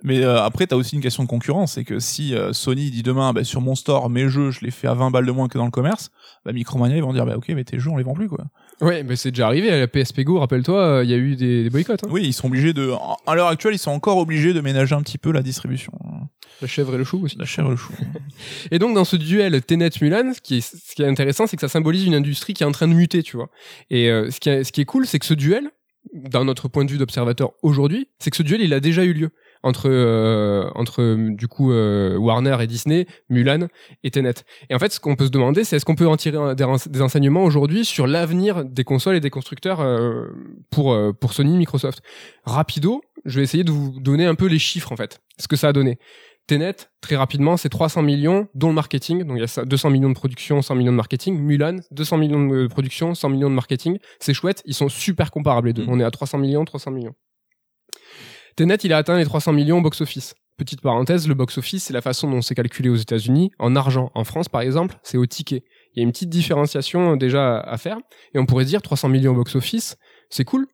Mais 0.04 0.24
euh, 0.24 0.42
après, 0.42 0.66
t'as 0.66 0.76
aussi 0.76 0.96
une 0.96 1.02
question 1.02 1.24
de 1.24 1.28
concurrence, 1.28 1.74
c'est 1.74 1.84
que 1.84 2.00
si 2.00 2.34
euh, 2.34 2.54
Sony 2.54 2.90
dit 2.90 3.04
demain, 3.04 3.34
bah, 3.34 3.44
sur 3.44 3.62
mon 3.62 3.76
store, 3.76 4.10
mes 4.10 4.30
jeux, 4.30 4.52
je 4.52 4.62
les 4.62 4.72
fais 4.72 4.88
à 4.88 4.94
20 4.94 5.12
balles 5.12 5.26
de 5.26 5.32
moins 5.32 5.48
que 5.48 5.58
dans 5.58 5.66
le 5.66 5.72
commerce, 5.72 6.12
bah, 6.46 6.54
Micromania, 6.54 6.96
ils 6.96 7.04
vont 7.04 7.14
dire, 7.14 7.26
bah 7.26 7.36
ok, 7.36 7.50
mais 7.50 7.64
tes 7.66 7.80
jeux, 7.80 7.90
on 7.90 7.98
les 7.98 8.04
vend 8.04 8.14
plus, 8.14 8.30
quoi. 8.30 8.46
Ouais, 8.82 9.04
mais 9.04 9.18
c'est 9.18 9.32
déjà 9.32 9.48
arrivé 9.48 9.70
à 9.72 9.78
la 9.78 9.88
PSP 9.88 10.22
Go, 10.22 10.40
rappelle-toi, 10.40 10.82
euh, 10.82 11.04
il 11.04 11.10
y 11.10 11.14
a 11.14 11.18
eu 11.18 11.36
des, 11.36 11.64
des 11.64 11.70
boycotts. 11.70 12.04
Hein. 12.06 12.10
Oui, 12.12 12.24
ils 12.24 12.34
sont 12.34 12.48
obligés 12.48 12.72
de, 12.72 12.94
à 13.28 13.36
l'heure 13.36 13.48
actuelle, 13.48 13.74
ils 13.74 13.80
sont 13.80 13.92
encore 13.92 14.18
obligés 14.18 14.54
de 14.54 14.62
ménager 14.62 14.96
un 14.96 15.02
petit 15.02 15.18
peu 15.18 15.32
la 15.32 15.42
distribution. 15.42 15.92
La 16.62 16.68
chèvre 16.68 16.96
et 16.96 16.98
le 16.98 17.04
chou 17.04 17.22
aussi. 17.24 17.38
La 17.38 17.46
chair 17.46 17.66
et 17.66 17.70
le 17.70 17.76
chou. 17.76 17.94
Et 18.72 18.80
donc 18.80 18.94
dans 18.94 19.06
ce 19.06 19.16
duel 19.16 19.62
Tenet-Mulan, 19.62 20.34
ce 20.34 20.42
qui 20.42 20.58
est, 20.58 20.62
ce 20.62 20.96
qui 20.96 21.02
est 21.02 21.08
intéressant, 21.08 21.48
c'est 21.48 21.56
que 21.56 21.62
ça 21.62 21.70
symbolise 21.70 22.06
une 22.06 22.16
industrie 22.16 22.54
qui 22.54 22.64
est 22.64 22.66
en 22.66 22.72
train 22.72 22.88
de 22.88 22.94
muter, 22.94 23.24
tu 23.24 23.38
vois. 23.38 23.50
Et 23.90 24.10
euh, 24.10 24.30
ce, 24.30 24.40
qui 24.40 24.50
est, 24.50 24.64
ce 24.64 24.72
qui 24.72 24.82
est 24.82 24.86
cool, 24.86 25.06
c'est 25.06 25.20
que 25.20 25.26
ce 25.26 25.34
duel, 25.34 25.70
d'un 26.14 26.46
notre 26.46 26.68
point 26.68 26.86
de 26.86 26.92
vue 26.92 26.98
d'observateur 26.98 27.52
aujourd'hui, 27.62 28.10
c'est 28.20 28.30
que 28.30 28.38
ce 28.38 28.44
duel, 28.44 28.62
il 28.62 28.74
a 28.74 28.80
déjà 28.80 29.04
eu 29.04 29.14
lieu 29.14 29.32
entre 29.64 29.90
euh, 29.90 30.70
entre 30.76 31.02
euh, 31.02 31.30
du 31.32 31.48
coup 31.48 31.72
euh, 31.72 32.18
Warner 32.18 32.58
et 32.62 32.68
Disney, 32.68 33.08
Mulan 33.30 33.68
et 34.04 34.12
Tenet. 34.12 34.36
Et 34.70 34.76
en 34.76 34.80
fait, 34.80 34.92
ce 34.92 35.00
qu'on 35.00 35.16
peut 35.16 35.26
se 35.26 35.32
demander, 35.32 35.64
c'est 35.64 35.76
est-ce 35.76 35.86
qu'on 35.86 35.96
peut 35.96 36.08
en 36.08 36.18
tirer 36.18 36.56
des, 36.56 37.02
enseignements 37.02 37.44
aujourd'hui 37.44 37.86
sur 37.86 38.08
l'avenir 38.08 38.66
des 38.66 38.84
consoles 38.84 39.16
et 39.16 39.20
des 39.20 39.30
constructeurs 39.30 39.82
euh, 39.82 40.28
pour 40.70 40.94
euh, 40.94 41.12
pour 41.12 41.34
Sony, 41.34 41.58
Microsoft? 41.58 42.02
Rapido, 42.46 43.02
je 43.26 43.40
vais 43.40 43.44
essayer 43.44 43.64
de 43.64 43.72
vous 43.72 44.00
donner 44.00 44.26
un 44.26 44.36
peu 44.36 44.48
les 44.48 44.60
chiffres 44.60 44.92
en 44.92 44.96
fait, 44.96 45.22
ce 45.38 45.48
que 45.48 45.56
ça 45.56 45.70
a 45.70 45.74
donné. 45.74 46.00
Tenet, 46.48 46.76
très 47.02 47.16
rapidement, 47.16 47.58
c'est 47.58 47.70
300 47.70 48.02
millions, 48.02 48.48
dont 48.56 48.70
le 48.70 48.74
marketing. 48.74 49.24
Donc 49.24 49.38
il 49.38 49.42
y 49.42 49.44
a 49.44 49.48
ça, 49.48 49.66
200 49.66 49.92
millions 49.92 50.10
de 50.10 50.16
production, 50.16 50.64
100 50.64 50.74
millions 50.76 50.92
de 50.92 50.98
marketing. 50.98 51.38
Mulan, 51.38 51.78
200 51.92 52.18
millions 52.18 52.48
de 52.48 52.66
production, 52.66 53.14
100 53.14 53.30
millions 53.30 53.50
de 53.52 53.56
marketing. 53.56 54.00
C'est 54.20 54.34
chouette, 54.34 54.64
ils 54.66 54.74
sont 54.74 54.90
super 54.90 55.30
comparables 55.30 55.68
les 55.68 55.74
deux. 55.74 55.84
Mm. 55.84 55.90
On 55.90 56.00
est 56.00 56.04
à 56.04 56.10
300 56.10 56.40
millions, 56.40 56.66
300 56.66 56.90
millions. 56.92 57.14
Tenet, 58.60 58.76
il 58.84 58.92
a 58.92 58.98
atteint 58.98 59.18
les 59.18 59.24
300 59.24 59.54
millions 59.54 59.78
au 59.78 59.82
box-office. 59.82 60.36
Petite 60.58 60.82
parenthèse, 60.82 61.30
le 61.30 61.34
box-office, 61.34 61.86
c'est 61.86 61.94
la 61.94 62.02
façon 62.02 62.30
dont 62.30 62.42
c'est 62.42 62.56
calculé 62.56 62.90
aux 62.90 62.98
États-Unis 62.98 63.52
en 63.58 63.74
argent. 63.78 64.12
En 64.16 64.26
France, 64.26 64.50
par 64.50 64.60
exemple, 64.60 64.98
c'est 65.02 65.18
au 65.18 65.26
ticket. 65.26 65.64
Il 65.96 66.00
y 66.00 66.02
a 66.02 66.04
une 66.04 66.12
petite 66.12 66.28
différenciation 66.28 67.14
euh, 67.14 67.16
déjà 67.16 67.58
à 67.58 67.78
faire. 67.78 68.00
Et 68.34 68.38
on 68.38 68.46
pourrait 68.46 68.66
dire 68.66 68.82
300 68.82 69.08
millions 69.08 69.32
au 69.32 69.36
box-office, 69.36 69.96
c'est 70.30 70.44
cool. 70.44 70.68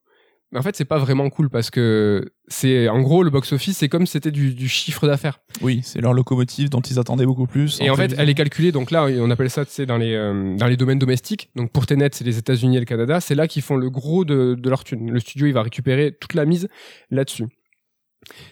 Mais 0.51 0.57
en 0.57 0.63
fait, 0.63 0.75
c'est 0.75 0.85
pas 0.85 0.97
vraiment 0.97 1.29
cool 1.29 1.51
parce 1.51 1.69
que 1.69 2.31
c'est, 2.47 2.89
en 2.89 3.01
gros, 3.01 3.21
le 3.21 3.29
box-office, 3.29 3.77
c'est 3.77 3.87
comme 3.87 4.07
si 4.07 4.13
c'était 4.13 4.31
du, 4.31 4.55
du 4.55 4.67
chiffre 4.67 5.05
d'affaires. 5.05 5.37
Oui, 5.61 5.81
c'est 5.83 6.01
leur 6.01 6.13
locomotive 6.13 6.71
dont 6.71 6.81
ils 6.81 6.97
attendaient 6.97 7.27
beaucoup 7.27 7.45
plus. 7.45 7.79
Et 7.81 7.91
en 7.91 7.95
fait, 7.95 8.15
elle 8.17 8.31
est 8.31 8.33
calculée. 8.33 8.71
Donc 8.71 8.89
là, 8.89 9.05
on 9.05 9.29
appelle 9.29 9.51
ça, 9.51 9.63
sais, 9.65 9.85
dans 9.85 9.97
les 9.97 10.15
euh, 10.15 10.57
dans 10.57 10.65
les 10.65 10.77
domaines 10.77 10.97
domestiques. 10.97 11.51
Donc 11.55 11.71
pour 11.71 11.85
Tenet, 11.85 12.09
c'est 12.13 12.25
les 12.25 12.39
États-Unis 12.39 12.77
et 12.77 12.79
le 12.79 12.85
Canada. 12.85 13.19
C'est 13.21 13.35
là 13.35 13.47
qu'ils 13.47 13.61
font 13.61 13.75
le 13.75 13.91
gros 13.91 14.25
de, 14.25 14.55
de 14.55 14.69
leur 14.71 14.83
thune. 14.83 15.11
Le 15.11 15.19
studio, 15.19 15.45
il 15.45 15.53
va 15.53 15.61
récupérer 15.61 16.17
toute 16.19 16.33
la 16.33 16.45
mise 16.45 16.67
là-dessus. 17.11 17.45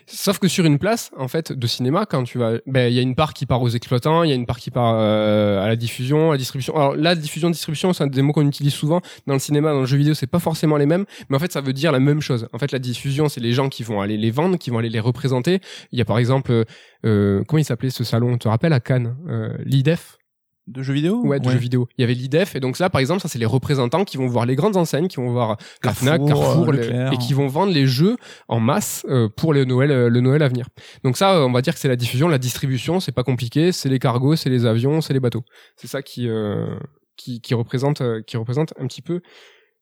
Sauf 0.05 0.39
que 0.39 0.47
sur 0.47 0.65
une 0.65 0.79
place, 0.79 1.11
en 1.17 1.27
fait, 1.27 1.51
de 1.51 1.67
cinéma, 1.67 2.05
quand 2.05 2.23
tu 2.23 2.37
vas, 2.37 2.53
ben, 2.67 2.91
il 2.91 2.95
y 2.95 2.99
a 2.99 3.01
une 3.01 3.15
part 3.15 3.33
qui 3.33 3.45
part 3.45 3.61
aux 3.61 3.69
exploitants, 3.69 4.23
il 4.23 4.29
y 4.29 4.31
a 4.31 4.35
une 4.35 4.45
part 4.45 4.59
qui 4.59 4.71
part 4.71 4.95
euh, 4.97 5.63
à 5.63 5.67
la 5.67 5.75
diffusion, 5.75 6.29
à 6.29 6.33
la 6.33 6.37
distribution. 6.37 6.75
Alors 6.75 6.95
la 6.95 7.15
diffusion, 7.15 7.49
distribution, 7.49 7.93
c'est 7.93 8.03
un 8.03 8.07
des 8.07 8.21
mots 8.21 8.33
qu'on 8.33 8.47
utilise 8.47 8.73
souvent 8.73 9.01
dans 9.27 9.33
le 9.33 9.39
cinéma, 9.39 9.71
dans 9.73 9.81
le 9.81 9.85
jeu 9.85 9.97
vidéo, 9.97 10.13
c'est 10.13 10.27
pas 10.27 10.39
forcément 10.39 10.77
les 10.77 10.85
mêmes, 10.85 11.05
mais 11.29 11.37
en 11.37 11.39
fait, 11.39 11.51
ça 11.51 11.61
veut 11.61 11.73
dire 11.73 11.91
la 11.91 11.99
même 11.99 12.21
chose. 12.21 12.47
En 12.53 12.59
fait, 12.59 12.71
la 12.71 12.79
diffusion, 12.79 13.29
c'est 13.29 13.41
les 13.41 13.53
gens 13.53 13.69
qui 13.69 13.83
vont 13.83 14.01
aller 14.01 14.17
les 14.17 14.31
vendre, 14.31 14.57
qui 14.57 14.69
vont 14.69 14.77
aller 14.77 14.89
les 14.89 14.99
représenter. 14.99 15.59
Il 15.91 15.99
y 15.99 16.01
a 16.01 16.05
par 16.05 16.19
exemple, 16.19 16.65
euh, 17.05 17.43
comment 17.47 17.59
il 17.59 17.65
s'appelait 17.65 17.89
ce 17.89 18.03
salon? 18.03 18.33
Tu 18.33 18.39
te 18.39 18.47
rappelles 18.47 18.73
à 18.73 18.79
Cannes, 18.79 19.15
euh, 19.27 19.55
l'IDEF 19.65 20.17
de 20.67 20.81
jeux 20.81 20.93
vidéo. 20.93 21.21
Ouais, 21.25 21.39
de 21.39 21.49
jeux 21.49 21.57
vidéo. 21.57 21.87
Il 21.97 22.01
y 22.01 22.03
avait 22.03 22.13
l'IDEF, 22.13 22.55
et 22.55 22.59
donc 22.59 22.77
ça, 22.77 22.89
par 22.89 23.01
exemple, 23.01 23.21
ça, 23.21 23.27
c'est 23.27 23.39
les 23.39 23.45
représentants 23.45 24.05
qui 24.05 24.17
vont 24.17 24.27
voir 24.27 24.45
les 24.45 24.55
grandes 24.55 24.77
enseignes, 24.77 25.07
qui 25.07 25.17
vont 25.17 25.31
voir 25.31 25.57
la 25.83 25.93
Fnac, 25.93 26.25
Carrefour, 26.25 26.67
Carrefour, 26.67 26.73
euh, 26.73 27.11
et 27.11 27.17
qui 27.17 27.33
vont 27.33 27.47
vendre 27.47 27.73
les 27.73 27.85
jeux 27.85 28.17
en 28.47 28.59
masse 28.59 29.05
euh, 29.09 29.27
pour 29.29 29.53
le 29.53 29.65
Noël, 29.65 29.91
euh, 29.91 30.09
le 30.09 30.21
Noël 30.21 30.41
à 30.41 30.47
venir. 30.47 30.67
Donc 31.03 31.17
ça, 31.17 31.35
euh, 31.35 31.45
on 31.45 31.51
va 31.51 31.61
dire 31.61 31.73
que 31.73 31.79
c'est 31.79 31.87
la 31.89 31.95
diffusion, 31.95 32.27
la 32.27 32.37
distribution, 32.37 32.99
c'est 32.99 33.11
pas 33.11 33.23
compliqué, 33.23 33.71
c'est 33.71 33.89
les 33.89 33.99
cargos, 33.99 34.35
c'est 34.35 34.49
les 34.49 34.65
avions, 34.65 35.01
c'est 35.01 35.13
les 35.13 35.19
bateaux. 35.19 35.43
C'est 35.75 35.87
ça 35.87 36.01
qui, 36.01 36.29
euh, 36.29 36.75
qui, 37.17 37.41
qui 37.41 37.53
représente, 37.53 38.01
euh, 38.01 38.21
qui 38.21 38.37
représente 38.37 38.73
un 38.79 38.87
petit 38.87 39.01
peu, 39.01 39.21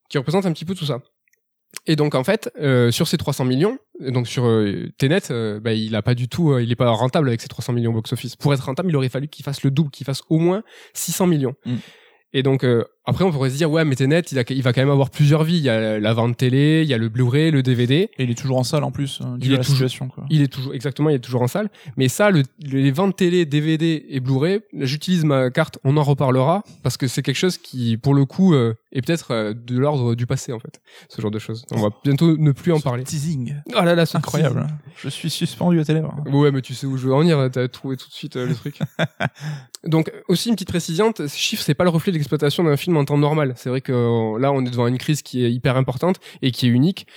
qui 0.09 0.17
représente 0.17 0.45
un 0.45 0.51
petit 0.51 0.65
peu 0.65 0.75
tout 0.75 0.85
ça. 0.85 0.99
Et 1.87 1.95
donc 1.95 2.15
en 2.15 2.23
fait, 2.23 2.51
euh, 2.59 2.91
sur 2.91 3.07
ces 3.07 3.17
300 3.17 3.45
millions, 3.45 3.77
donc 3.99 4.27
sur 4.27 4.45
euh, 4.45 4.89
Tenet, 4.97 5.31
euh, 5.31 5.59
bah, 5.59 5.73
il 5.73 5.95
a 5.95 6.01
pas 6.01 6.15
du 6.15 6.27
tout, 6.27 6.51
euh, 6.51 6.61
il 6.61 6.71
est 6.71 6.75
pas 6.75 6.89
rentable 6.89 7.27
avec 7.29 7.41
ces 7.41 7.47
300 7.47 7.73
millions 7.73 7.91
box-office. 7.91 8.35
Pour 8.35 8.53
être 8.53 8.65
rentable, 8.65 8.89
il 8.89 8.95
aurait 8.95 9.09
fallu 9.09 9.27
qu'il 9.27 9.43
fasse 9.43 9.63
le 9.63 9.71
double, 9.71 9.89
qu'il 9.89 10.05
fasse 10.05 10.21
au 10.29 10.37
moins 10.37 10.63
600 10.93 11.27
millions. 11.27 11.55
Mm. 11.65 11.75
Et 12.33 12.43
donc 12.43 12.63
euh, 12.63 12.85
après, 13.05 13.23
on 13.23 13.31
pourrait 13.31 13.49
se 13.49 13.57
dire 13.57 13.71
ouais, 13.71 13.83
mais 13.83 13.95
Tenet, 13.95 14.21
il, 14.31 14.37
a- 14.39 14.43
il 14.49 14.61
va 14.61 14.73
quand 14.73 14.81
même 14.81 14.89
avoir 14.91 15.09
plusieurs 15.09 15.43
vies. 15.43 15.57
Il 15.57 15.63
y 15.63 15.69
a 15.69 15.99
la 15.99 16.13
vente 16.13 16.37
télé, 16.37 16.81
il 16.83 16.87
y 16.89 16.93
a 16.93 16.97
le 16.97 17.09
Blu-ray, 17.09 17.49
le 17.51 17.63
DVD. 17.63 18.09
Et 18.17 18.23
il 18.23 18.29
est 18.31 18.35
toujours 18.37 18.57
en 18.59 18.63
salle 18.63 18.83
en 18.83 18.91
plus, 18.91 19.19
hein, 19.23 19.37
dû 19.37 19.47
Il 19.47 19.53
est 19.53 19.57
la 19.57 19.63
toujours- 19.63 19.73
situation. 19.75 20.07
Quoi. 20.07 20.25
Il 20.29 20.41
est 20.41 20.47
toujours 20.47 20.73
exactement, 20.73 21.09
il 21.09 21.15
est 21.15 21.19
toujours 21.19 21.41
en 21.41 21.47
salle. 21.47 21.69
Mais 21.97 22.07
ça, 22.09 22.29
le, 22.29 22.43
les 22.63 22.91
ventes 22.91 23.15
télé, 23.15 23.45
DVD 23.45 24.05
et 24.09 24.19
Blu-ray, 24.19 24.59
j'utilise 24.73 25.23
ma 25.25 25.49
carte. 25.49 25.79
On 25.83 25.97
en 25.97 26.03
reparlera 26.03 26.63
parce 26.83 26.97
que 26.97 27.07
c'est 27.07 27.21
quelque 27.23 27.35
chose 27.37 27.57
qui, 27.57 27.97
pour 27.97 28.13
le 28.13 28.25
coup, 28.25 28.53
euh, 28.53 28.75
est 28.91 29.01
peut-être 29.05 29.31
euh, 29.31 29.53
de 29.55 29.77
l'ordre 29.77 30.13
du 30.15 30.25
passé 30.27 30.53
en 30.53 30.59
fait. 30.59 30.79
Ce 31.09 31.21
genre 31.21 31.31
de 31.31 31.39
choses. 31.39 31.65
On 31.71 31.77
va 31.81 31.89
bientôt 32.03 32.37
ne 32.37 32.51
plus 32.51 32.71
en 32.71 32.77
Ce 32.77 32.83
parler. 32.83 33.03
Teasing. 33.03 33.55
Oh 33.75 33.81
là 33.83 33.95
là, 33.95 34.05
c'est 34.05 34.17
Incroyable. 34.17 34.67
Je 34.97 35.09
suis 35.09 35.29
suspendu 35.31 35.79
à 35.79 35.85
tes 35.85 35.93
lèvres. 35.95 36.13
Ouais, 36.31 36.51
mais 36.51 36.61
tu 36.61 36.73
sais 36.75 36.85
où 36.85 36.97
je 36.97 37.07
veux 37.07 37.13
en 37.13 37.19
venir, 37.21 37.49
t'as 37.51 37.67
trouvé 37.67 37.97
tout 37.97 38.07
de 38.07 38.13
suite 38.13 38.35
euh, 38.35 38.45
le 38.47 38.53
truc. 38.55 38.77
Donc, 39.85 40.11
aussi 40.27 40.49
une 40.49 40.55
petite 40.55 40.67
précision, 40.67 41.11
ces 41.15 41.27
chiffres, 41.27 41.63
c'est 41.63 41.73
pas 41.73 41.83
le 41.83 41.89
reflet 41.89 42.11
de 42.11 42.17
l'exploitation 42.17 42.63
d'un 42.63 42.77
film 42.77 42.97
en 43.01 43.05
temps 43.05 43.17
normal. 43.17 43.53
C'est 43.57 43.69
vrai 43.69 43.81
que 43.81 43.91
euh, 43.91 44.39
là, 44.39 44.51
on 44.51 44.65
est 44.65 44.69
devant 44.69 44.87
une 44.87 44.97
crise 44.97 45.21
qui 45.21 45.43
est 45.43 45.51
hyper 45.51 45.75
importante 45.75 46.17
et 46.41 46.51
qui 46.51 46.67
est 46.67 46.69
unique. 46.69 47.07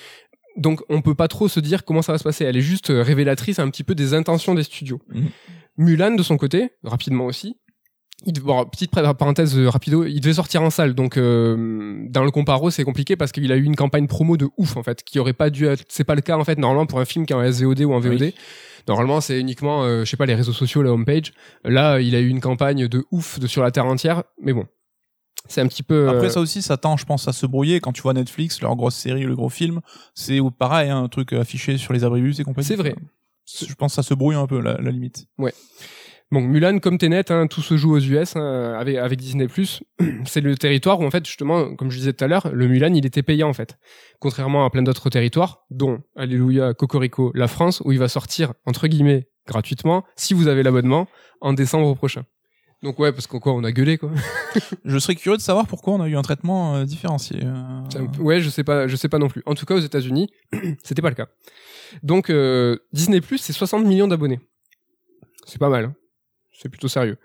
Donc, 0.57 0.83
on 0.89 1.03
peut 1.03 1.15
pas 1.15 1.29
trop 1.29 1.49
se 1.49 1.61
dire 1.61 1.85
comment 1.85 2.03
ça 2.03 2.13
va 2.13 2.19
se 2.19 2.25
passer. 2.25 2.45
Elle 2.45 2.57
est 2.57 2.63
juste 2.63 2.91
euh, 2.91 3.03
révélatrice 3.03 3.59
un 3.59 3.69
petit 3.71 3.85
peu 3.85 3.95
des 3.95 4.15
intentions 4.15 4.55
des 4.55 4.63
studios. 4.63 5.01
Mhm. 5.13 5.29
Mulan, 5.77 6.11
de 6.13 6.23
son 6.23 6.37
côté, 6.37 6.71
rapidement 6.85 7.27
aussi, 7.27 7.57
il 8.27 8.41
bon, 8.41 8.65
petite 8.65 8.91
parenthèse 8.91 9.59
euh, 9.59 9.69
rapido, 9.69 10.05
il 10.05 10.21
devait 10.21 10.35
sortir 10.35 10.63
en 10.63 10.71
salle, 10.71 10.95
donc 10.95 11.17
euh, 11.17 12.07
dans 12.09 12.25
le 12.25 12.31
comparo 12.31 12.71
c'est 12.71 12.85
compliqué 12.85 13.17
parce 13.17 13.33
qu'il 13.33 13.51
a 13.53 13.57
eu 13.57 13.65
une 13.65 13.77
campagne 13.77 14.07
promo 14.07 14.37
de 14.37 14.49
ouf 14.57 14.77
en 14.77 14.83
fait, 14.83 15.03
qui 15.03 15.19
aurait 15.19 15.33
pas 15.33 15.51
dû 15.51 15.67
être, 15.67 15.85
c'est 15.89 16.05
pas 16.05 16.15
le 16.15 16.21
cas 16.21 16.37
en 16.37 16.45
fait 16.45 16.59
normalement 16.59 16.87
pour 16.87 17.01
un 17.01 17.05
film 17.05 17.27
qui 17.27 17.33
est 17.33 17.37
en 17.37 17.53
SVOD 17.53 17.81
ou 17.83 17.93
en 17.93 18.01
VOD. 18.01 18.21
Oui. 18.21 18.35
Normalement 18.89 19.21
c'est 19.21 19.39
uniquement, 19.41 19.85
euh, 19.85 20.05
je 20.05 20.11
sais 20.11 20.17
pas, 20.17 20.27
les 20.27 20.35
réseaux 20.35 20.53
sociaux, 20.53 20.83
la 20.83 20.93
homepage. 20.93 21.33
Là 21.65 22.01
il 22.01 22.15
a 22.15 22.21
eu 22.21 22.29
une 22.29 22.41
campagne 22.41 22.89
de 22.89 23.05
ouf 23.11 23.39
de 23.41 23.47
sur 23.47 23.63
la 23.63 23.71
terre 23.71 23.87
entière, 23.87 24.23
mais 24.41 24.53
bon, 24.53 24.67
c'est 25.49 25.61
un 25.61 25.67
petit 25.67 25.83
peu. 25.83 26.09
Après 26.09 26.27
euh, 26.27 26.31
ça 26.31 26.41
aussi, 26.41 26.63
ça 26.63 26.77
tend, 26.77 26.97
je 26.97 27.05
pense, 27.05 27.29
à 27.29 27.33
se 27.33 27.47
brouiller. 27.47 27.81
Quand 27.81 27.93
tu 27.93 28.03
vois 28.03 28.15
Netflix, 28.15 28.61
leur 28.61 28.75
grosse 28.77 28.97
série, 28.97 29.25
le 29.25 29.37
gros 29.37 29.51
film, 29.51 29.81
c'est 30.15 30.39
pareil, 30.59 30.91
hein, 30.91 31.03
un 31.03 31.09
truc 31.09 31.33
affiché 31.33 31.77
sur 31.77 31.93
les 31.93 32.05
abribus 32.05 32.41
et 32.41 32.45
compagnie. 32.45 32.67
C'est 32.67 32.77
vrai. 32.77 32.95
Je 33.47 33.75
pense 33.75 33.93
que 33.93 33.97
ça 33.97 34.03
se 34.03 34.15
brouille 34.15 34.37
un 34.37 34.47
peu, 34.47 34.61
la, 34.61 34.79
la 34.81 34.91
limite. 34.91 35.27
Bon, 36.31 36.41
Mulan, 36.41 36.79
comme 36.79 36.99
Tenet, 36.99 37.31
hein, 37.31 37.47
tout 37.47 37.61
se 37.61 37.77
joue 37.77 37.95
aux 37.95 38.01
US 38.01 38.35
hein, 38.35 38.75
avec, 38.79 38.97
avec 38.97 39.21
Disney+. 39.21 39.47
C'est 40.25 40.41
le 40.41 40.57
territoire 40.57 40.99
où, 40.99 41.05
en 41.05 41.11
fait, 41.11 41.25
justement, 41.27 41.77
comme 41.77 41.91
je 41.91 41.99
disais 41.99 42.13
tout 42.13 42.25
à 42.25 42.29
l'heure, 42.29 42.51
le 42.53 42.67
Mulan, 42.67 42.93
il 42.95 43.07
était 43.07 43.23
payant, 43.23 43.49
en 43.49 43.53
fait. 43.53 43.79
Contrairement 44.19 44.65
à 44.65 44.71
plein 44.71 44.83
d'autres 44.83 45.11
territoires, 45.11 45.65
dont, 45.71 46.03
alléluia, 46.17 46.75
Cocorico, 46.75 47.31
la 47.35 47.47
France, 47.47 47.83
où 47.85 47.93
il 47.93 47.99
va 47.99 48.09
sortir, 48.09 48.55
entre 48.67 48.89
guillemets, 48.89 49.29
gratuitement, 49.47 50.05
si 50.17 50.35
vous 50.35 50.49
avez 50.49 50.63
l'abonnement, 50.63 51.07
en 51.41 51.53
décembre 51.53 51.95
prochain. 51.95 52.25
Donc 52.85 52.99
ouais, 52.99 53.13
parce 53.13 53.27
qu'encore 53.27 53.57
on 53.57 53.65
a 53.65 53.73
gueulé 53.73 53.97
quoi. 53.97 54.11
je 54.85 54.99
serais 54.99 55.15
curieux 55.15 55.39
de 55.39 55.43
savoir 55.43 55.67
pourquoi 55.67 55.95
on 55.95 56.03
a 56.03 56.07
eu 56.07 56.17
un 56.17 56.23
traitement 56.23 56.77
euh, 56.77 56.85
différencié. 56.85 57.41
Euh. 57.43 58.07
Ouais, 58.19 58.43
je 58.43 58.51
sais 58.51 58.63
pas, 58.63 58.87
je 58.87 58.95
sais 58.95 59.09
pas 59.09 59.19
non 59.19 59.29
plus. 59.29 59.43
En 59.47 59.55
tout 59.55 59.65
cas, 59.65 59.75
aux 59.75 59.81
États-Unis, 59.81 60.29
c'était 60.85 61.01
pas 61.01 61.09
le 61.09 61.15
cas. 61.15 61.29
Donc 62.03 62.29
euh, 62.29 62.77
Disney 62.93 63.23
Plus, 63.23 63.39
c'est 63.39 63.55
60 63.55 63.87
millions 63.87 64.07
d'abonnés. 64.07 64.39
C'est 65.47 65.59
pas 65.59 65.71
mal. 65.71 65.87
Hein. 65.87 65.95
C'est 66.53 66.69
plutôt 66.69 66.89
sérieux. 66.89 67.17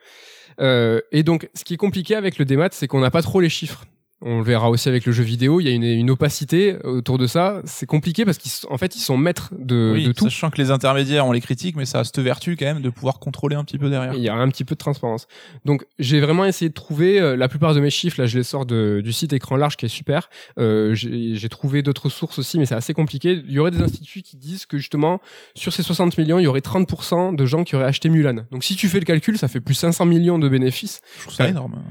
et 0.60 1.24
donc, 1.24 1.50
ce 1.54 1.66
qui 1.66 1.74
est 1.74 1.78
compliqué 1.78 2.16
avec 2.16 2.38
le 2.38 2.46
démat, 2.46 2.70
c'est 2.72 2.88
qu'on 2.88 3.02
n'a 3.02 3.12
pas 3.12 3.22
trop 3.22 3.42
les 3.42 3.50
chiffres 3.50 3.84
on 4.22 4.40
le 4.40 4.44
verra 4.44 4.70
aussi 4.70 4.90
avec 4.90 5.06
le 5.06 5.14
jeu 5.14 5.24
vidéo, 5.24 5.62
il 5.62 5.68
y 5.68 5.72
a 5.72 5.74
une, 5.74 6.10
opacité 6.10 6.78
autour 6.84 7.18
de 7.18 7.28
ça. 7.28 7.62
C'est 7.66 7.86
compliqué 7.86 8.26
parce 8.26 8.38
qu'en 8.38 8.78
fait, 8.78 8.96
ils 8.96 9.02
sont 9.02 9.18
maîtres 9.18 9.54
de, 9.58 9.92
oui, 9.94 10.08
de 10.08 10.12
tout. 10.12 10.26
Sachant 10.26 10.50
que 10.50 10.58
les 10.58 10.72
intermédiaires, 10.72 11.26
on 11.26 11.32
les 11.32 11.40
critique, 11.40 11.76
mais 11.76 11.86
ça 11.86 12.00
a 12.00 12.04
cette 12.04 12.20
vertu 12.20 12.58
quand 12.58 12.66
même 12.66 12.82
de 12.82 12.90
pouvoir 12.90 13.20
contrôler 13.20 13.56
un 13.56 13.64
petit 13.64 13.78
peu 13.78 13.90
derrière. 13.90 14.14
Il 14.16 14.22
y 14.22 14.28
a 14.28 14.34
un 14.34 14.50
petit 14.50 14.66
peu 14.66 14.76
de 14.76 14.80
transparence. 14.80 15.28
Donc, 15.66 15.86
j'ai 16.00 16.20
vraiment 16.20 16.46
essayé 16.46 16.68
de 16.68 16.74
trouver 16.74 17.20
euh, 17.20 17.38
la 17.38 17.48
plupart 17.48 17.74
de 17.74 17.80
mes 17.80 17.90
chiffres. 17.90 18.20
Là, 18.20 18.28
je 18.28 18.38
les 18.38 18.44
sors 18.44 18.66
de, 18.66 19.02
du 19.04 19.14
site 19.14 19.32
écran 19.32 19.56
large 19.56 19.78
qui 19.78 19.86
est 19.86 19.90
super. 19.90 20.30
Euh, 20.58 20.96
j'ai 20.96 21.50
trouvé 21.50 21.82
d'autres 21.82 22.10
sources 22.10 22.40
aussi, 22.40 22.60
mais 22.60 22.66
c'est 22.66 22.76
assez 22.76 22.94
compliqué. 22.94 23.42
Il 23.46 23.52
y 23.52 23.60
aurait 23.60 23.72
des 23.72 23.82
instituts 23.82 24.22
qui 24.22 24.36
disent 24.36 24.66
que 24.66 24.78
justement, 24.78 25.22
sur 25.56 25.72
ces 25.72 25.84
60 25.84 26.18
millions, 26.18 26.40
il 26.40 26.44
y 26.44 26.48
aurait 26.48 26.60
30% 26.60 27.36
de 27.36 27.46
gens 27.46 27.64
qui 27.64 27.76
auraient 27.76 27.86
acheté 27.86 28.10
Mulan. 28.10 28.46
Donc, 28.52 28.64
si 28.64 28.76
tu 28.76 28.90
fais 28.90 29.00
le 29.00 29.06
calcul, 29.06 29.38
ça 29.38 29.48
fait 29.48 29.62
plus 29.62 29.76
500 29.76 30.06
millions 30.06 30.40
de 30.40 30.50
bénéfices. 30.50 31.02
Je 31.18 31.24
trouve 31.24 31.36
ça 31.36 31.48
énorme. 31.48 31.82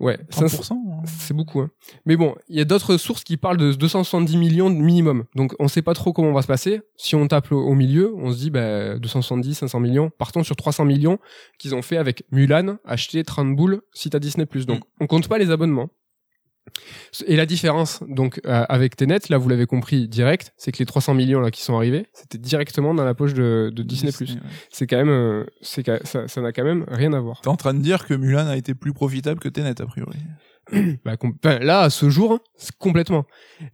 Ouais, 0.00 0.18
hein. 0.20 0.46
C'est 1.06 1.34
beaucoup. 1.34 1.60
Hein. 1.60 1.70
Mais 2.06 2.16
bon, 2.16 2.34
il 2.48 2.56
y 2.56 2.60
a 2.60 2.64
d'autres 2.64 2.96
sources 2.96 3.24
qui 3.24 3.36
parlent 3.36 3.56
de 3.56 3.72
270 3.72 4.36
millions 4.36 4.70
de 4.70 4.76
minimum. 4.76 5.24
Donc 5.34 5.54
on 5.58 5.68
sait 5.68 5.82
pas 5.82 5.94
trop 5.94 6.12
comment 6.12 6.28
on 6.28 6.32
va 6.32 6.42
se 6.42 6.46
passer. 6.46 6.80
Si 6.96 7.14
on 7.14 7.26
tape 7.26 7.52
au 7.52 7.74
milieu, 7.74 8.14
on 8.16 8.32
se 8.32 8.38
dit 8.38 8.50
bah, 8.50 8.98
270, 8.98 9.54
500 9.54 9.80
millions. 9.80 10.10
Partons 10.18 10.42
sur 10.42 10.56
300 10.56 10.84
millions 10.84 11.18
qu'ils 11.58 11.74
ont 11.74 11.82
fait 11.82 11.96
avec 11.96 12.24
Mulan, 12.30 12.76
acheter 12.84 13.24
30 13.24 13.54
boules 13.56 13.80
si 13.92 14.10
t'as 14.10 14.18
Disney+. 14.18 14.46
Donc 14.66 14.80
mm. 14.80 14.82
on 15.00 15.06
compte 15.06 15.28
pas 15.28 15.38
les 15.38 15.50
abonnements. 15.50 15.90
Et 17.26 17.36
la 17.36 17.46
différence, 17.46 18.02
donc, 18.08 18.40
euh, 18.46 18.64
avec 18.68 18.96
Tenet, 18.96 19.20
là, 19.28 19.38
vous 19.38 19.48
l'avez 19.48 19.66
compris 19.66 20.08
direct, 20.08 20.52
c'est 20.56 20.72
que 20.72 20.78
les 20.78 20.86
300 20.86 21.14
millions 21.14 21.40
là 21.40 21.50
qui 21.50 21.62
sont 21.62 21.76
arrivés, 21.76 22.06
c'était 22.12 22.38
directement 22.38 22.94
dans 22.94 23.04
la 23.04 23.14
poche 23.14 23.34
de, 23.34 23.70
Disney+. 23.76 24.10
C'est 24.70 24.86
quand 24.86 24.96
même, 24.96 25.10
euh, 25.10 25.44
c'est 25.60 25.84
ça, 26.04 26.40
n'a 26.40 26.52
quand 26.52 26.64
même 26.64 26.84
rien 26.88 27.12
à 27.12 27.20
voir. 27.20 27.40
T'es 27.42 27.48
en 27.48 27.56
train 27.56 27.74
de 27.74 27.80
dire 27.80 28.06
que 28.06 28.14
Mulan 28.14 28.46
a 28.46 28.56
été 28.56 28.74
plus 28.74 28.92
profitable 28.92 29.40
que 29.40 29.48
Tenet 29.48 29.80
a 29.80 29.86
priori. 29.86 30.18
Bah, 31.04 31.58
là, 31.60 31.80
à 31.82 31.90
ce 31.90 32.10
jour, 32.10 32.40
complètement. 32.78 33.24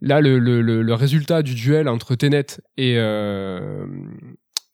Là, 0.00 0.20
le, 0.20 0.38
le, 0.38 0.60
le, 0.60 0.94
résultat 0.94 1.42
du 1.42 1.54
duel 1.54 1.88
entre 1.88 2.14
Tenet 2.14 2.46
et 2.76 2.94
euh, 2.96 3.86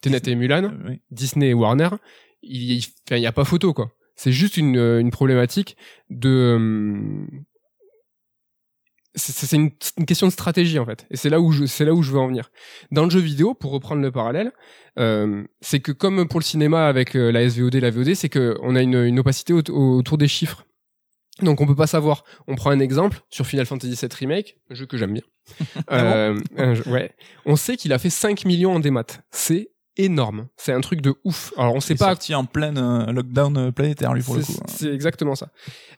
Tenet 0.01 0.23
et 0.27 0.35
Mulan, 0.35 0.73
Disney 1.11 1.49
et 1.49 1.55
Warner, 1.55 1.91
il, 2.43 2.85
il, 3.11 3.19
y 3.19 3.27
a 3.27 3.33
pas 3.33 3.45
photo 3.45 3.73
quoi. 3.73 3.93
C'est 4.15 4.33
juste 4.33 4.57
une, 4.57 4.77
une 4.77 5.11
problématique 5.11 5.77
de 6.11 7.27
c'est 9.17 9.57
une, 9.57 9.71
une, 9.97 10.07
question 10.07 10.27
de 10.27 10.33
stratégie 10.33 10.79
en 10.79 10.85
fait 10.85 11.07
et 11.11 11.17
c'est 11.17 11.31
là 11.31 11.41
où 11.41 11.51
je 11.51 11.65
c'est 11.65 11.85
là 11.85 11.95
où 11.95 12.03
je 12.03 12.13
veux 12.13 12.19
en 12.19 12.29
venir 12.29 12.51
dans 12.91 13.05
le 13.05 13.11
jeu 13.11 13.21
vidéo 13.21 13.55
pour 13.55 13.73
reprendre 13.73 14.03
le 14.03 14.13
parallèle 14.13 14.53
euh, 14.99 15.43
c'est 15.61 15.81
que 15.81 15.93
comme 15.93 16.29
pour 16.29 16.39
le 16.39 16.45
cinéma 16.45 16.87
avec 16.87 17.17
euh, 17.17 17.33
la 17.33 17.49
SVOD 17.49 17.77
la 17.77 17.91
VOD 17.91 18.15
c'est 18.15 18.29
que 18.29 18.57
on 18.61 18.77
a 18.77 18.83
une, 18.83 19.03
une 19.03 19.19
opacité 19.19 19.55
autour 19.55 20.19
des 20.19 20.29
chiffres 20.29 20.67
donc 21.43 21.61
on 21.61 21.67
peut 21.67 21.77
pas 21.77 21.87
savoir 21.87 22.25
on 22.47 22.55
prend 22.55 22.71
un 22.71 22.81
exemple 22.81 23.21
sur 23.29 23.47
Final 23.47 23.67
Fantasy 23.67 23.95
VII 23.95 24.09
remake 24.19 24.59
un 24.71 24.75
jeu 24.75 24.87
que 24.87 24.97
j'aime 24.97 25.13
bien 25.13 25.23
ah 25.89 26.01
euh, 26.01 26.83
ouais 26.87 27.13
on 27.45 27.57
sait 27.57 27.77
qu'il 27.77 27.93
a 27.93 27.99
fait 27.99 28.11
5 28.11 28.45
millions 28.45 28.75
en 28.75 28.81
démat 28.81 29.07
c'est 29.31 29.71
énorme. 29.97 30.49
C'est 30.57 30.73
un 30.73 30.81
truc 30.81 31.01
de 31.01 31.15
ouf. 31.25 31.53
Alors 31.57 31.75
on 31.75 31.81
sait 31.81 31.95
pas. 31.95 32.07
Sorti 32.07 32.35
en 32.35 32.45
plein 32.45 32.77
euh, 32.77 33.13
lockdown 33.13 33.57
euh, 33.57 33.73
planétaire 33.73 34.13
lui 34.15 34.23
pour 34.23 34.37
le 34.37 34.43
coup. 34.43 34.53
Hein. 34.61 34.67
C'est 34.69 34.93
exactement 34.93 35.35
ça. 35.35 35.49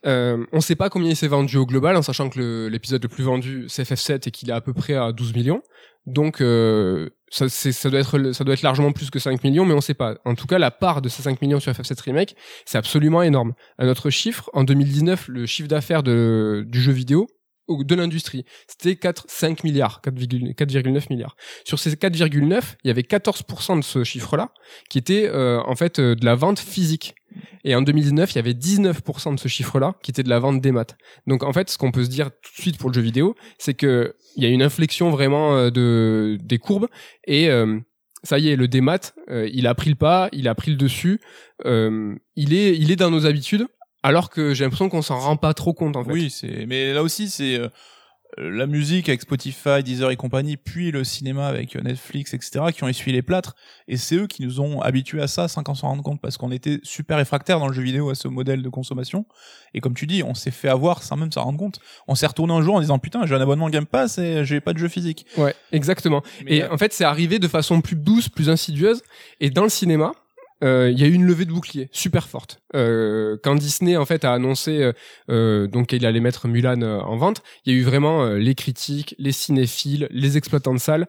Euh, 0.07 0.45
on 0.53 0.61
sait 0.61 0.77
pas 0.77 0.91
combien 0.91 1.11
il 1.11 1.17
s'est 1.17 1.29
vendu 1.29 1.57
au 1.57 1.67
global, 1.67 1.97
en 1.97 2.03
sachant 2.03 2.29
que 2.29 2.69
l'épisode 2.69 3.03
le, 3.03 3.09
plus 3.09 3.25
vendu 3.25 3.67
c'est 3.69 3.83
FF7 3.83 4.29
et 4.29 4.31
qu'il 4.31 4.51
est 4.51 4.55
à 4.55 4.61
peu 4.61 4.73
près 4.73 4.95
à 4.95 5.13
12 5.13 5.35
millions. 5.35 5.63
Donc 6.09 6.41
euh, 6.41 7.11
ça, 7.29 7.47
doit 7.91 8.01
être 8.01 8.33
ça 8.33 8.45
doit 8.45 8.55
être 8.55 8.63
largement 8.63 8.93
plus 8.93 9.11
que 9.11 9.19
5 9.19 9.45
millions, 9.45 9.65
mais 9.65 9.75
on 9.75 9.81
sait 9.81 9.95
pas. 9.95 10.17
En 10.25 10.35
tout 10.35 10.47
cas, 10.47 10.59
la 10.59 10.71
part 10.71 11.03
de 11.03 11.09
ces 11.09 11.23
5 11.23 11.41
millions 11.43 11.61
sur 11.61 11.71
FF7 11.73 12.03
remake, 12.03 12.35
c'est 12.65 12.79
absolument 12.79 13.23
énorme. 13.23 13.53
Un 13.79 13.89
autre 13.89 14.11
chiffre, 14.11 14.51
en 14.55 14.65
2019, 14.65 15.29
le 15.29 15.47
chiffre 15.47 15.69
d'affaires 15.69 16.03
du 16.03 16.67
jeu 16.73 16.93
vidéo 16.93 17.27
de 17.69 17.95
l'industrie. 17.95 18.45
C'était 18.67 18.97
4, 18.97 19.25
5 19.29 19.65
milliards, 19.65 20.01
4,9 20.05 21.07
milliards. 21.11 21.37
Sur 21.65 21.79
ces 21.79 21.91
4,9, 21.93 22.77
il 22.85 22.89
y 22.89 22.91
avait 22.91 23.03
14% 23.03 23.79
de 23.79 23.85
ce 23.85 24.05
chiffre-là 24.05 24.51
qui 24.89 24.99
était 24.99 25.29
euh, 25.29 25.61
en 25.65 25.77
fait 25.77 25.99
euh, 25.99 26.15
de 26.15 26.25
la 26.25 26.35
vente 26.35 26.59
physique. 26.59 27.15
Et 27.65 27.75
en 27.75 27.83
2019, 27.83 28.33
il 28.33 28.37
y 28.37 28.39
avait 28.39 28.53
19% 28.53 29.35
de 29.35 29.41
ce 29.41 29.49
chiffre-là 29.49 29.95
qui 30.03 30.11
était 30.11 30.23
de 30.23 30.31
la 30.31 30.39
vente 30.39 30.61
des 30.61 30.73
maths. 30.73 30.97
Donc 31.27 31.43
en 31.43 31.53
fait, 31.53 31.69
ce 31.69 31.77
qu'on 31.77 31.93
peut 31.93 32.05
se 32.05 32.09
dire 32.09 32.31
tout 32.31 32.51
de 32.57 32.61
suite 32.61 32.79
pour 32.79 32.89
le 32.89 32.95
jeu 32.95 33.03
vidéo, 33.03 33.37
c'est 33.59 33.75
que 33.75 34.15
il 34.37 34.43
y 34.43 34.47
a 34.47 34.51
une 34.51 34.63
inflexion 34.63 35.11
vraiment 35.11 35.57
euh, 35.57 35.71
de 35.71 36.39
des 36.43 36.59
courbes 36.59 36.89
et 37.27 37.51
ça 38.25 38.41
y 38.41 38.49
est, 38.49 38.57
le 38.57 38.67
démat, 38.67 39.15
il 39.31 39.69
a 39.69 39.75
pris 39.77 39.91
le 39.91 39.95
pas, 39.95 40.29
il 40.33 40.49
a 40.49 40.55
pris 40.57 40.73
le 40.73 40.77
dessus. 40.77 41.21
il 41.65 42.55
est, 42.55 42.77
il 42.77 42.91
est 42.91 42.97
dans 42.97 43.11
nos 43.11 43.27
habitudes 43.27 43.69
alors 44.03 44.31
que 44.31 44.55
j'ai 44.55 44.65
l'impression 44.65 44.89
qu'on 44.89 45.03
s'en 45.03 45.19
rend 45.19 45.37
pas 45.37 45.55
trop 45.55 45.75
compte 45.75 45.97
en 45.97 46.05
fait. 46.05 46.13
Oui, 46.13 46.31
c'est 46.31 46.67
mais 46.67 46.93
là 46.93 47.03
aussi 47.03 47.29
c'est 47.29 47.57
euh, 47.57 47.69
la 48.37 48.67
musique 48.67 49.09
avec 49.09 49.23
Spotify, 49.23 49.83
Deezer 49.83 50.11
et 50.11 50.17
compagnie, 50.17 50.57
puis 50.57 50.91
le 50.91 51.03
cinéma 51.03 51.47
avec 51.47 51.75
Netflix, 51.75 52.35
etc., 52.35 52.67
qui 52.75 52.85
ont 52.85 52.89
essuyé 52.89 53.13
les 53.13 53.23
plâtres, 53.23 53.57
et 53.89 53.97
c'est 53.97 54.17
eux 54.17 54.27
qui 54.27 54.43
nous 54.43 54.61
ont 54.61 54.81
habitués 54.81 55.23
à 55.23 55.27
ça 55.29 55.49
sans 55.49 55.63
qu'on 55.63 55.75
s'en 55.75 55.89
rende 55.89 56.03
compte, 56.03 56.21
parce 56.21 56.37
qu'on 56.37 56.53
était 56.53 56.79
super 56.83 57.17
réfractaires 57.17 57.59
dans 57.59 57.69
le 57.69 57.73
jeu 57.73 57.83
vidéo 57.83 58.11
à 58.11 58.15
ce 58.15 58.29
modèle 58.29 58.63
de 58.63 58.69
consommation, 58.69 59.27
et 59.75 59.81
comme 59.81 59.95
tu 59.95 60.07
dis, 60.07 60.23
on 60.23 60.35
s'est 60.35 60.51
fait 60.51 60.69
avoir 60.69 61.03
sans 61.03 61.17
même 61.17 61.33
s'en 61.33 61.45
rendre 61.45 61.59
compte. 61.59 61.81
On 62.07 62.15
s'est 62.15 62.27
retourné 62.27 62.53
un 62.53 62.63
jour 62.63 62.75
en 62.75 62.81
disant 62.81 62.99
putain, 62.99 63.27
j'ai 63.27 63.35
un 63.35 63.41
abonnement 63.41 63.71
Game 63.71 63.87
Pass 63.87 64.19
et 64.19 64.45
j'ai 64.45 64.61
pas 64.61 64.73
de 64.73 64.79
jeu 64.79 64.89
physique. 64.89 65.27
Ouais, 65.37 65.55
exactement. 65.73 66.23
et 66.47 66.63
euh, 66.63 66.73
en 66.73 66.79
fait, 66.79 66.93
c'est 66.93 67.05
arrivé 67.05 67.39
de 67.39 67.49
façon 67.49 67.81
plus 67.81 67.97
douce, 67.97 68.29
plus 68.29 68.51
insidieuse, 68.51 69.03
et 69.41 69.51
dans 69.51 69.65
le 69.65 69.71
cinéma, 69.71 70.13
euh, 70.63 70.91
il 70.91 70.99
y 70.99 71.05
a 71.05 71.07
eu 71.07 71.13
une 71.13 71.25
levée 71.25 71.45
de 71.45 71.53
bouclier 71.53 71.89
super 71.93 72.29
forte. 72.29 72.61
Euh, 72.75 73.37
quand 73.43 73.55
Disney 73.55 73.97
en 73.97 74.05
fait 74.05 74.25
a 74.25 74.33
annoncé 74.33 74.93
euh, 75.31 75.67
donc 75.67 75.89
qu'il 75.89 76.05
allait 76.05 76.21
mettre 76.21 76.49
Mulan 76.49 76.83
en 76.83 77.17
vente, 77.17 77.43
il 77.65 77.73
y 77.73 77.77
a 77.77 77.79
eu 77.79 77.85
vraiment 77.85 78.27
les 78.33 78.55
critiques, 78.55 79.15
les 79.19 79.33
cinéphiles, 79.33 80.09
les 80.11 80.37
exploitants 80.37 80.75
de 80.75 80.79
salles 80.79 81.07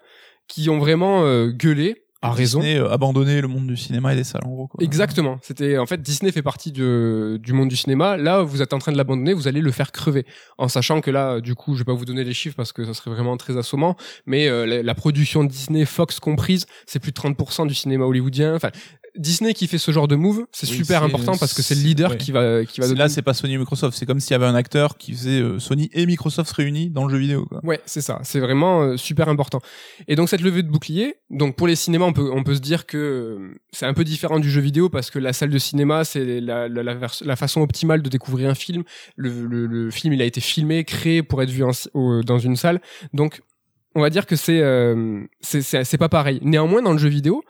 qui 0.47 0.69
ont 0.69 0.79
vraiment 0.79 1.47
gueulé 1.47 2.03
à 2.21 2.31
raison. 2.31 2.59
Disney 2.59 2.79
abandonné 2.79 3.41
le 3.41 3.47
monde 3.47 3.67
du 3.67 3.77
cinéma 3.77 4.13
et 4.13 4.15
des 4.15 4.23
salles 4.23 4.43
en 4.45 4.49
gros. 4.49 4.67
Quoi. 4.67 4.83
Exactement. 4.83 5.37
C'était 5.41 5.77
en 5.77 5.85
fait 5.85 6.01
Disney 6.01 6.31
fait 6.31 6.41
partie 6.41 6.71
du, 6.71 7.37
du 7.39 7.53
monde 7.53 7.69
du 7.69 7.75
cinéma. 7.75 8.17
Là, 8.17 8.41
vous 8.41 8.61
êtes 8.61 8.73
en 8.73 8.79
train 8.79 8.91
de 8.91 8.97
l'abandonner, 8.97 9.33
vous 9.33 9.47
allez 9.47 9.61
le 9.61 9.71
faire 9.71 9.91
crever. 9.91 10.25
En 10.57 10.67
sachant 10.67 11.01
que 11.01 11.11
là, 11.11 11.39
du 11.39 11.55
coup, 11.55 11.75
je 11.75 11.79
vais 11.79 11.85
pas 11.85 11.93
vous 11.93 12.05
donner 12.05 12.23
les 12.23 12.33
chiffres 12.33 12.55
parce 12.55 12.73
que 12.73 12.85
ça 12.85 12.93
serait 12.93 13.11
vraiment 13.11 13.37
très 13.37 13.57
assommant. 13.57 13.95
Mais 14.25 14.49
la, 14.49 14.83
la, 14.83 14.95
production 14.95 15.43
Disney, 15.43 15.85
Fox 15.85 16.19
comprise, 16.19 16.65
c'est 16.85 16.99
plus 16.99 17.11
de 17.11 17.19
30% 17.19 17.67
du 17.67 17.73
cinéma 17.73 18.05
hollywoodien. 18.05 18.55
Enfin, 18.55 18.71
Disney 19.15 19.53
qui 19.53 19.67
fait 19.67 19.77
ce 19.77 19.91
genre 19.91 20.07
de 20.07 20.15
move, 20.15 20.45
c'est 20.51 20.65
super 20.65 21.03
important 21.03 21.37
parce 21.37 21.53
que 21.53 21.61
c'est 21.61 21.75
le 21.75 21.81
leader 21.81 22.17
qui 22.17 22.31
va 22.31 22.65
qui 22.65 22.81
va. 22.81 22.87
Là, 22.93 23.09
c'est 23.09 23.21
pas 23.21 23.33
Sony 23.33 23.55
et 23.55 23.57
Microsoft, 23.57 23.97
c'est 23.97 24.05
comme 24.05 24.19
s'il 24.19 24.31
y 24.31 24.35
avait 24.35 24.45
un 24.45 24.55
acteur 24.55 24.97
qui 24.97 25.13
faisait 25.13 25.41
euh, 25.41 25.59
Sony 25.59 25.89
et 25.93 26.05
Microsoft 26.05 26.51
réunis 26.51 26.89
dans 26.89 27.05
le 27.05 27.11
jeu 27.11 27.17
vidéo. 27.17 27.45
Quoi. 27.45 27.59
Ouais, 27.63 27.79
c'est 27.85 28.01
ça, 28.01 28.19
c'est 28.23 28.39
vraiment 28.39 28.81
euh, 28.81 28.97
super 28.97 29.29
important. 29.29 29.59
Et 30.07 30.15
donc 30.15 30.29
cette 30.29 30.41
levée 30.41 30.63
de 30.63 30.69
bouclier, 30.69 31.15
donc 31.29 31.55
pour 31.55 31.67
les 31.67 31.75
cinémas, 31.75 32.05
on 32.17 32.43
peut 32.43 32.55
se 32.55 32.59
dire 32.59 32.85
que 32.85 32.97
euh, 32.97 33.53
c'est 33.71 33.85
un 33.85 33.93
peu 33.93 34.03
différent 34.03 34.39
du 34.39 34.49
jeu 34.49 34.61
vidéo 34.61 34.89
parce 34.89 35.09
que 35.09 35.19
la 35.19 35.33
salle 35.33 35.49
de 35.49 35.57
cinéma, 35.57 36.03
c'est 36.03 36.41
la 36.41 37.35
façon 37.35 37.61
optimale 37.61 38.01
de 38.01 38.09
découvrir 38.09 38.49
un 38.49 38.55
film. 38.55 38.83
Le, 39.15 39.89
film, 39.91 40.13
il 40.13 40.21
a 40.21 40.25
été 40.25 40.41
filmé, 40.41 40.83
créé 40.83 41.23
pour 41.23 41.41
être 41.41 41.49
vu 41.49 41.63
dans 41.93 42.39
une 42.39 42.55
salle, 42.55 42.81
donc 43.13 43.41
on 43.95 44.01
va 44.01 44.09
dire 44.09 44.25
que 44.25 44.35
c'est 44.35 44.61
c'est 45.41 45.97
pas 45.97 46.09
pareil. 46.09 46.39
Néanmoins, 46.41 46.81
dans 46.81 46.93
le 46.93 46.99
jeu 46.99 47.09
vidéo, 47.09 47.43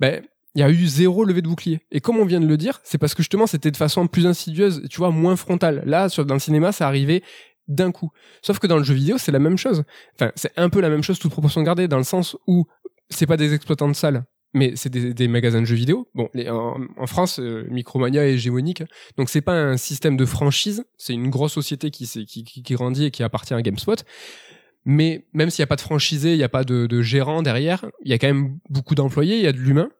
ben 0.00 0.22
il 0.54 0.60
y 0.60 0.62
a 0.62 0.70
eu 0.70 0.86
zéro 0.86 1.24
levée 1.24 1.42
de 1.42 1.48
bouclier. 1.48 1.80
Et 1.92 2.00
comme 2.00 2.16
on 2.16 2.24
vient 2.24 2.40
de 2.40 2.46
le 2.46 2.56
dire, 2.56 2.80
c'est 2.82 2.96
parce 2.96 3.14
que 3.14 3.22
justement 3.22 3.46
c'était 3.46 3.70
de 3.70 3.76
façon 3.76 4.06
plus 4.06 4.26
insidieuse, 4.26 4.82
tu 4.88 4.96
vois, 4.98 5.10
moins 5.10 5.36
frontale. 5.36 5.82
Là, 5.84 6.08
sur, 6.08 6.24
dans 6.24 6.34
le 6.34 6.40
cinéma, 6.40 6.72
ça 6.72 6.86
arrivait 6.86 7.22
d'un 7.68 7.92
coup. 7.92 8.10
Sauf 8.42 8.58
que 8.58 8.66
dans 8.66 8.78
le 8.78 8.82
jeu 8.82 8.94
vidéo, 8.94 9.18
c'est 9.18 9.32
la 9.32 9.38
même 9.38 9.58
chose. 9.58 9.84
Enfin, 10.14 10.32
c'est 10.34 10.52
un 10.56 10.70
peu 10.70 10.80
la 10.80 10.88
même 10.88 11.02
chose, 11.02 11.18
toute 11.18 11.32
proportion 11.32 11.62
gardée, 11.62 11.88
dans 11.88 11.98
le 11.98 12.04
sens 12.04 12.36
où 12.46 12.66
c'est 13.10 13.26
pas 13.26 13.36
des 13.36 13.54
exploitants 13.54 13.88
de 13.88 13.94
salles, 13.94 14.24
mais 14.54 14.72
c'est 14.74 14.90
des, 14.90 15.28
magasins 15.28 15.60
de 15.60 15.66
jeux 15.66 15.76
vidéo. 15.76 16.08
Bon, 16.14 16.28
en, 16.48 17.06
France, 17.06 17.38
euh, 17.40 17.66
Micromania 17.70 18.26
est 18.26 18.34
hégémonique, 18.34 18.82
donc 19.16 19.28
c'est 19.28 19.40
pas 19.40 19.54
un 19.54 19.76
système 19.76 20.16
de 20.16 20.24
franchise, 20.24 20.84
c'est 20.96 21.12
une 21.12 21.30
grosse 21.30 21.52
société 21.52 21.90
qui, 21.90 22.06
qui, 22.06 22.44
qui, 22.44 22.62
qui 22.62 22.74
grandit 22.74 23.06
et 23.06 23.10
qui 23.10 23.22
appartient 23.22 23.54
à 23.54 23.62
GameSpot. 23.62 23.96
Mais 24.84 25.26
même 25.32 25.50
s'il 25.50 25.62
n'y 25.62 25.64
a 25.64 25.66
pas 25.66 25.76
de 25.76 25.80
franchisé, 25.80 26.32
il 26.32 26.38
n'y 26.38 26.44
a 26.44 26.48
pas 26.48 26.62
de, 26.62 26.86
de 26.86 27.02
gérant 27.02 27.42
derrière, 27.42 27.84
il 28.04 28.10
y 28.10 28.14
a 28.14 28.18
quand 28.18 28.28
même 28.28 28.58
beaucoup 28.70 28.94
d'employés, 28.94 29.36
il 29.36 29.42
y 29.42 29.48
a 29.48 29.52
de 29.52 29.58
l'humain. 29.58 29.90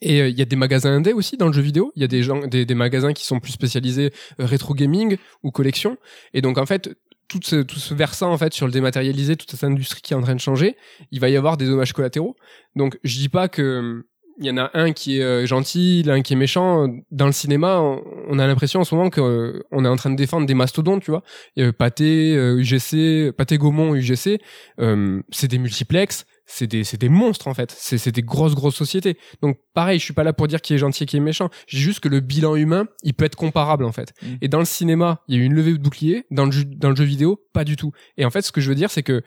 Et 0.00 0.20
euh, 0.20 0.28
il 0.28 0.38
y 0.38 0.42
a 0.42 0.44
des 0.44 0.56
magasins 0.56 0.90
indés 0.90 1.12
aussi 1.12 1.36
dans 1.36 1.46
le 1.46 1.52
jeu 1.52 1.62
vidéo. 1.62 1.92
Il 1.96 2.02
y 2.02 2.04
a 2.04 2.08
des 2.08 2.22
gens, 2.22 2.46
des, 2.46 2.66
des 2.66 2.74
magasins 2.74 3.12
qui 3.12 3.24
sont 3.24 3.40
plus 3.40 3.52
spécialisés 3.52 4.12
euh, 4.40 4.44
rétro 4.44 4.74
gaming 4.74 5.16
ou 5.42 5.50
collection. 5.50 5.96
Et 6.34 6.42
donc 6.42 6.58
en 6.58 6.66
fait, 6.66 6.90
tout 7.28 7.40
ce, 7.42 7.56
tout 7.56 7.78
ce 7.78 7.94
versant 7.94 8.32
en 8.32 8.38
fait 8.38 8.52
sur 8.52 8.66
le 8.66 8.72
dématérialisé, 8.72 9.36
toute 9.36 9.50
cette 9.50 9.64
industrie 9.64 10.02
qui 10.02 10.12
est 10.12 10.16
en 10.16 10.22
train 10.22 10.34
de 10.34 10.40
changer, 10.40 10.76
il 11.10 11.20
va 11.20 11.28
y 11.28 11.36
avoir 11.36 11.56
des 11.56 11.66
dommages 11.66 11.92
collatéraux. 11.92 12.36
Donc 12.76 12.98
je 13.04 13.18
dis 13.18 13.28
pas 13.28 13.48
que 13.48 14.04
il 14.38 14.46
y 14.46 14.50
en 14.50 14.58
a 14.58 14.70
un 14.74 14.92
qui 14.92 15.18
est 15.18 15.22
euh, 15.22 15.46
gentil, 15.46 16.02
l'un 16.02 16.22
qui 16.22 16.32
est 16.32 16.36
méchant. 16.36 16.88
Dans 17.10 17.26
le 17.26 17.32
cinéma, 17.32 17.80
on, 17.80 18.38
a 18.38 18.46
l'impression 18.46 18.80
en 18.80 18.84
ce 18.84 18.94
moment 18.94 19.10
qu'on 19.10 19.52
on 19.70 19.84
est 19.84 19.88
en 19.88 19.96
train 19.96 20.10
de 20.10 20.16
défendre 20.16 20.46
des 20.46 20.54
mastodontes, 20.54 21.02
tu 21.02 21.10
vois. 21.10 21.22
Euh, 21.58 21.72
Pathé, 21.72 22.34
euh, 22.34 22.58
UGC, 22.58 23.32
Pathé 23.32 23.58
Gaumont, 23.58 23.94
UGC, 23.94 24.40
euh, 24.80 25.22
c'est 25.30 25.48
des 25.48 25.58
multiplex, 25.58 26.24
c'est 26.46 26.66
des, 26.66 26.84
c'est 26.84 26.98
des 27.00 27.08
monstres 27.08 27.48
en 27.48 27.54
fait. 27.54 27.74
C'est, 27.76 27.98
c'est 27.98 28.12
des 28.12 28.22
grosses 28.22 28.54
grosses 28.54 28.76
sociétés. 28.76 29.16
Donc 29.40 29.58
pareil, 29.74 29.98
je 29.98 30.04
suis 30.04 30.14
pas 30.14 30.24
là 30.24 30.32
pour 30.32 30.48
dire 30.48 30.60
qui 30.60 30.74
est 30.74 30.78
gentil 30.78 31.04
et 31.04 31.06
qui 31.06 31.16
est 31.16 31.20
méchant. 31.20 31.50
Dis 31.68 31.80
juste 31.80 32.00
que 32.00 32.08
le 32.08 32.20
bilan 32.20 32.56
humain, 32.56 32.86
il 33.02 33.14
peut 33.14 33.24
être 33.24 33.36
comparable 33.36 33.84
en 33.84 33.92
fait. 33.92 34.12
Mm. 34.22 34.26
Et 34.42 34.48
dans 34.48 34.58
le 34.58 34.64
cinéma, 34.64 35.22
il 35.28 35.36
y 35.36 35.38
a 35.38 35.42
eu 35.42 35.44
une 35.44 35.54
levée 35.54 35.72
de 35.72 35.78
bouclier. 35.78 36.24
Dans 36.30 36.44
le 36.44 36.52
jeu, 36.52 36.64
dans 36.64 36.90
le 36.90 36.96
jeu 36.96 37.04
vidéo, 37.04 37.40
pas 37.52 37.64
du 37.64 37.76
tout. 37.76 37.92
Et 38.16 38.24
en 38.24 38.30
fait, 38.30 38.42
ce 38.42 38.52
que 38.52 38.60
je 38.60 38.68
veux 38.68 38.74
dire, 38.74 38.90
c'est 38.90 39.02
que 39.02 39.22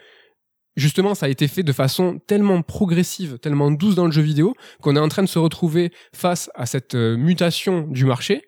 justement, 0.76 1.16
ça 1.16 1.26
a 1.26 1.30
été 1.30 1.48
fait 1.48 1.64
de 1.64 1.72
façon 1.72 2.20
tellement 2.28 2.62
progressive, 2.62 3.40
tellement 3.40 3.72
douce 3.72 3.96
dans 3.96 4.06
le 4.06 4.12
jeu 4.12 4.22
vidéo, 4.22 4.56
qu'on 4.82 4.96
est 4.96 5.00
en 5.00 5.08
train 5.08 5.24
de 5.24 5.30
se 5.30 5.40
retrouver 5.40 5.92
face 6.14 6.50
à 6.56 6.66
cette 6.66 6.96
euh, 6.96 7.18
mutation 7.18 7.82
du 7.88 8.06
marché. 8.06 8.44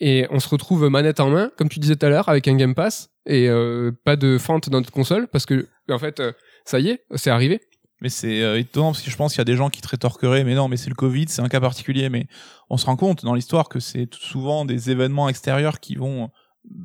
Et 0.00 0.26
on 0.30 0.40
se 0.40 0.48
retrouve 0.48 0.88
manette 0.88 1.20
en 1.20 1.30
main, 1.30 1.50
comme 1.56 1.68
tu 1.68 1.78
disais 1.78 1.94
tout 1.94 2.06
à 2.06 2.08
l'heure, 2.08 2.28
avec 2.28 2.48
un 2.48 2.56
Game 2.56 2.74
Pass 2.74 3.10
et 3.26 3.48
euh, 3.48 3.92
pas 4.04 4.16
de 4.16 4.36
fente 4.38 4.68
dans 4.68 4.78
notre 4.78 4.90
console, 4.90 5.28
parce 5.28 5.46
que 5.46 5.68
en 5.88 5.98
fait, 5.98 6.20
euh, 6.20 6.32
ça 6.64 6.80
y 6.80 6.88
est, 6.88 7.04
c'est 7.14 7.30
arrivé. 7.30 7.60
Mais 8.02 8.08
c'est 8.08 8.42
euh, 8.42 8.58
étonnant 8.58 8.90
parce 8.90 9.02
que 9.02 9.10
je 9.10 9.16
pense 9.16 9.32
qu'il 9.32 9.38
y 9.38 9.42
a 9.42 9.44
des 9.44 9.54
gens 9.54 9.70
qui 9.70 9.80
te 9.80 9.86
rétorqueraient, 9.86 10.42
mais 10.42 10.56
non, 10.56 10.66
mais 10.66 10.76
c'est 10.76 10.90
le 10.90 10.96
Covid, 10.96 11.26
c'est 11.28 11.40
un 11.40 11.48
cas 11.48 11.60
particulier. 11.60 12.08
Mais 12.08 12.26
on 12.68 12.76
se 12.76 12.84
rend 12.84 12.96
compte 12.96 13.24
dans 13.24 13.32
l'histoire 13.32 13.68
que 13.68 13.78
c'est 13.78 14.12
souvent 14.14 14.64
des 14.64 14.90
événements 14.90 15.28
extérieurs 15.28 15.78
qui 15.78 15.94
vont 15.94 16.30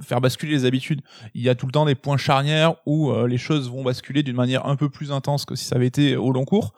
faire 0.02 0.22
basculer 0.22 0.52
les 0.52 0.66
habitudes. 0.66 1.02
Il 1.34 1.42
y 1.42 1.50
a 1.50 1.56
tout 1.56 1.66
le 1.66 1.72
temps 1.72 1.86
des 1.86 1.96
points 1.96 2.18
charnières 2.18 2.76
où 2.86 3.12
euh, 3.12 3.28
les 3.28 3.40
choses 3.40 3.70
vont 3.70 3.84
basculer 3.84 4.22
d'une 4.22 4.36
manière 4.36 4.68
un 4.68 4.76
peu 4.76 4.90
plus 4.90 5.12
intense 5.12 5.46
que 5.46 5.56
si 5.56 5.66
ça 5.66 5.76
avait 5.76 5.88
été 5.88 6.16
au 6.16 6.32
long 6.32 6.46
cours. 6.46 6.74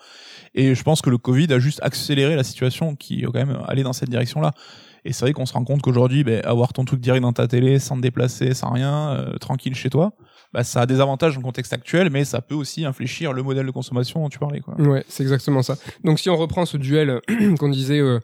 Et 0.55 0.73
je 0.73 0.83
pense 0.83 1.01
que 1.01 1.09
le 1.09 1.17
Covid 1.17 1.51
a 1.53 1.59
juste 1.59 1.81
accéléré 1.83 2.37
la 2.37 2.43
situation 2.45 2.95
qui 2.95 3.21
est 3.21 3.25
quand 3.25 3.33
même 3.33 3.59
allée 3.67 3.83
dans 3.83 3.93
cette 3.93 4.09
direction-là. 4.09 4.53
Et 5.03 5.13
c'est 5.13 5.25
vrai 5.25 5.33
qu'on 5.33 5.45
se 5.45 5.53
rend 5.53 5.63
compte 5.65 5.81
qu'aujourd'hui, 5.81 6.23
ben, 6.23 6.41
avoir 6.45 6.71
ton 6.71 6.85
truc 6.85 7.01
direct 7.01 7.21
dans 7.21 7.33
ta 7.33 7.47
télé, 7.47 7.79
sans 7.79 7.97
te 7.97 8.01
déplacer, 8.01 8.53
sans 8.53 8.71
rien, 8.71 9.11
euh, 9.11 9.37
tranquille 9.37 9.75
chez 9.75 9.89
toi, 9.89 10.13
bah, 10.53 10.63
ça 10.63 10.81
a 10.81 10.85
des 10.85 10.99
avantages 10.99 11.33
dans 11.33 11.41
le 11.41 11.45
contexte 11.45 11.73
actuel, 11.73 12.09
mais 12.09 12.25
ça 12.25 12.41
peut 12.41 12.55
aussi 12.55 12.85
infléchir 12.85 13.33
le 13.33 13.43
modèle 13.43 13.65
de 13.65 13.71
consommation 13.71 14.21
dont 14.21 14.29
tu 14.29 14.39
parlais. 14.39 14.61
Quoi. 14.61 14.75
Ouais, 14.75 15.03
c'est 15.07 15.23
exactement 15.23 15.61
ça. 15.61 15.77
Donc 16.03 16.19
si 16.19 16.29
on 16.29 16.35
reprend 16.35 16.65
ce 16.65 16.77
duel 16.77 17.21
qu'on 17.59 17.69
disait 17.69 17.99
euh, 17.99 18.19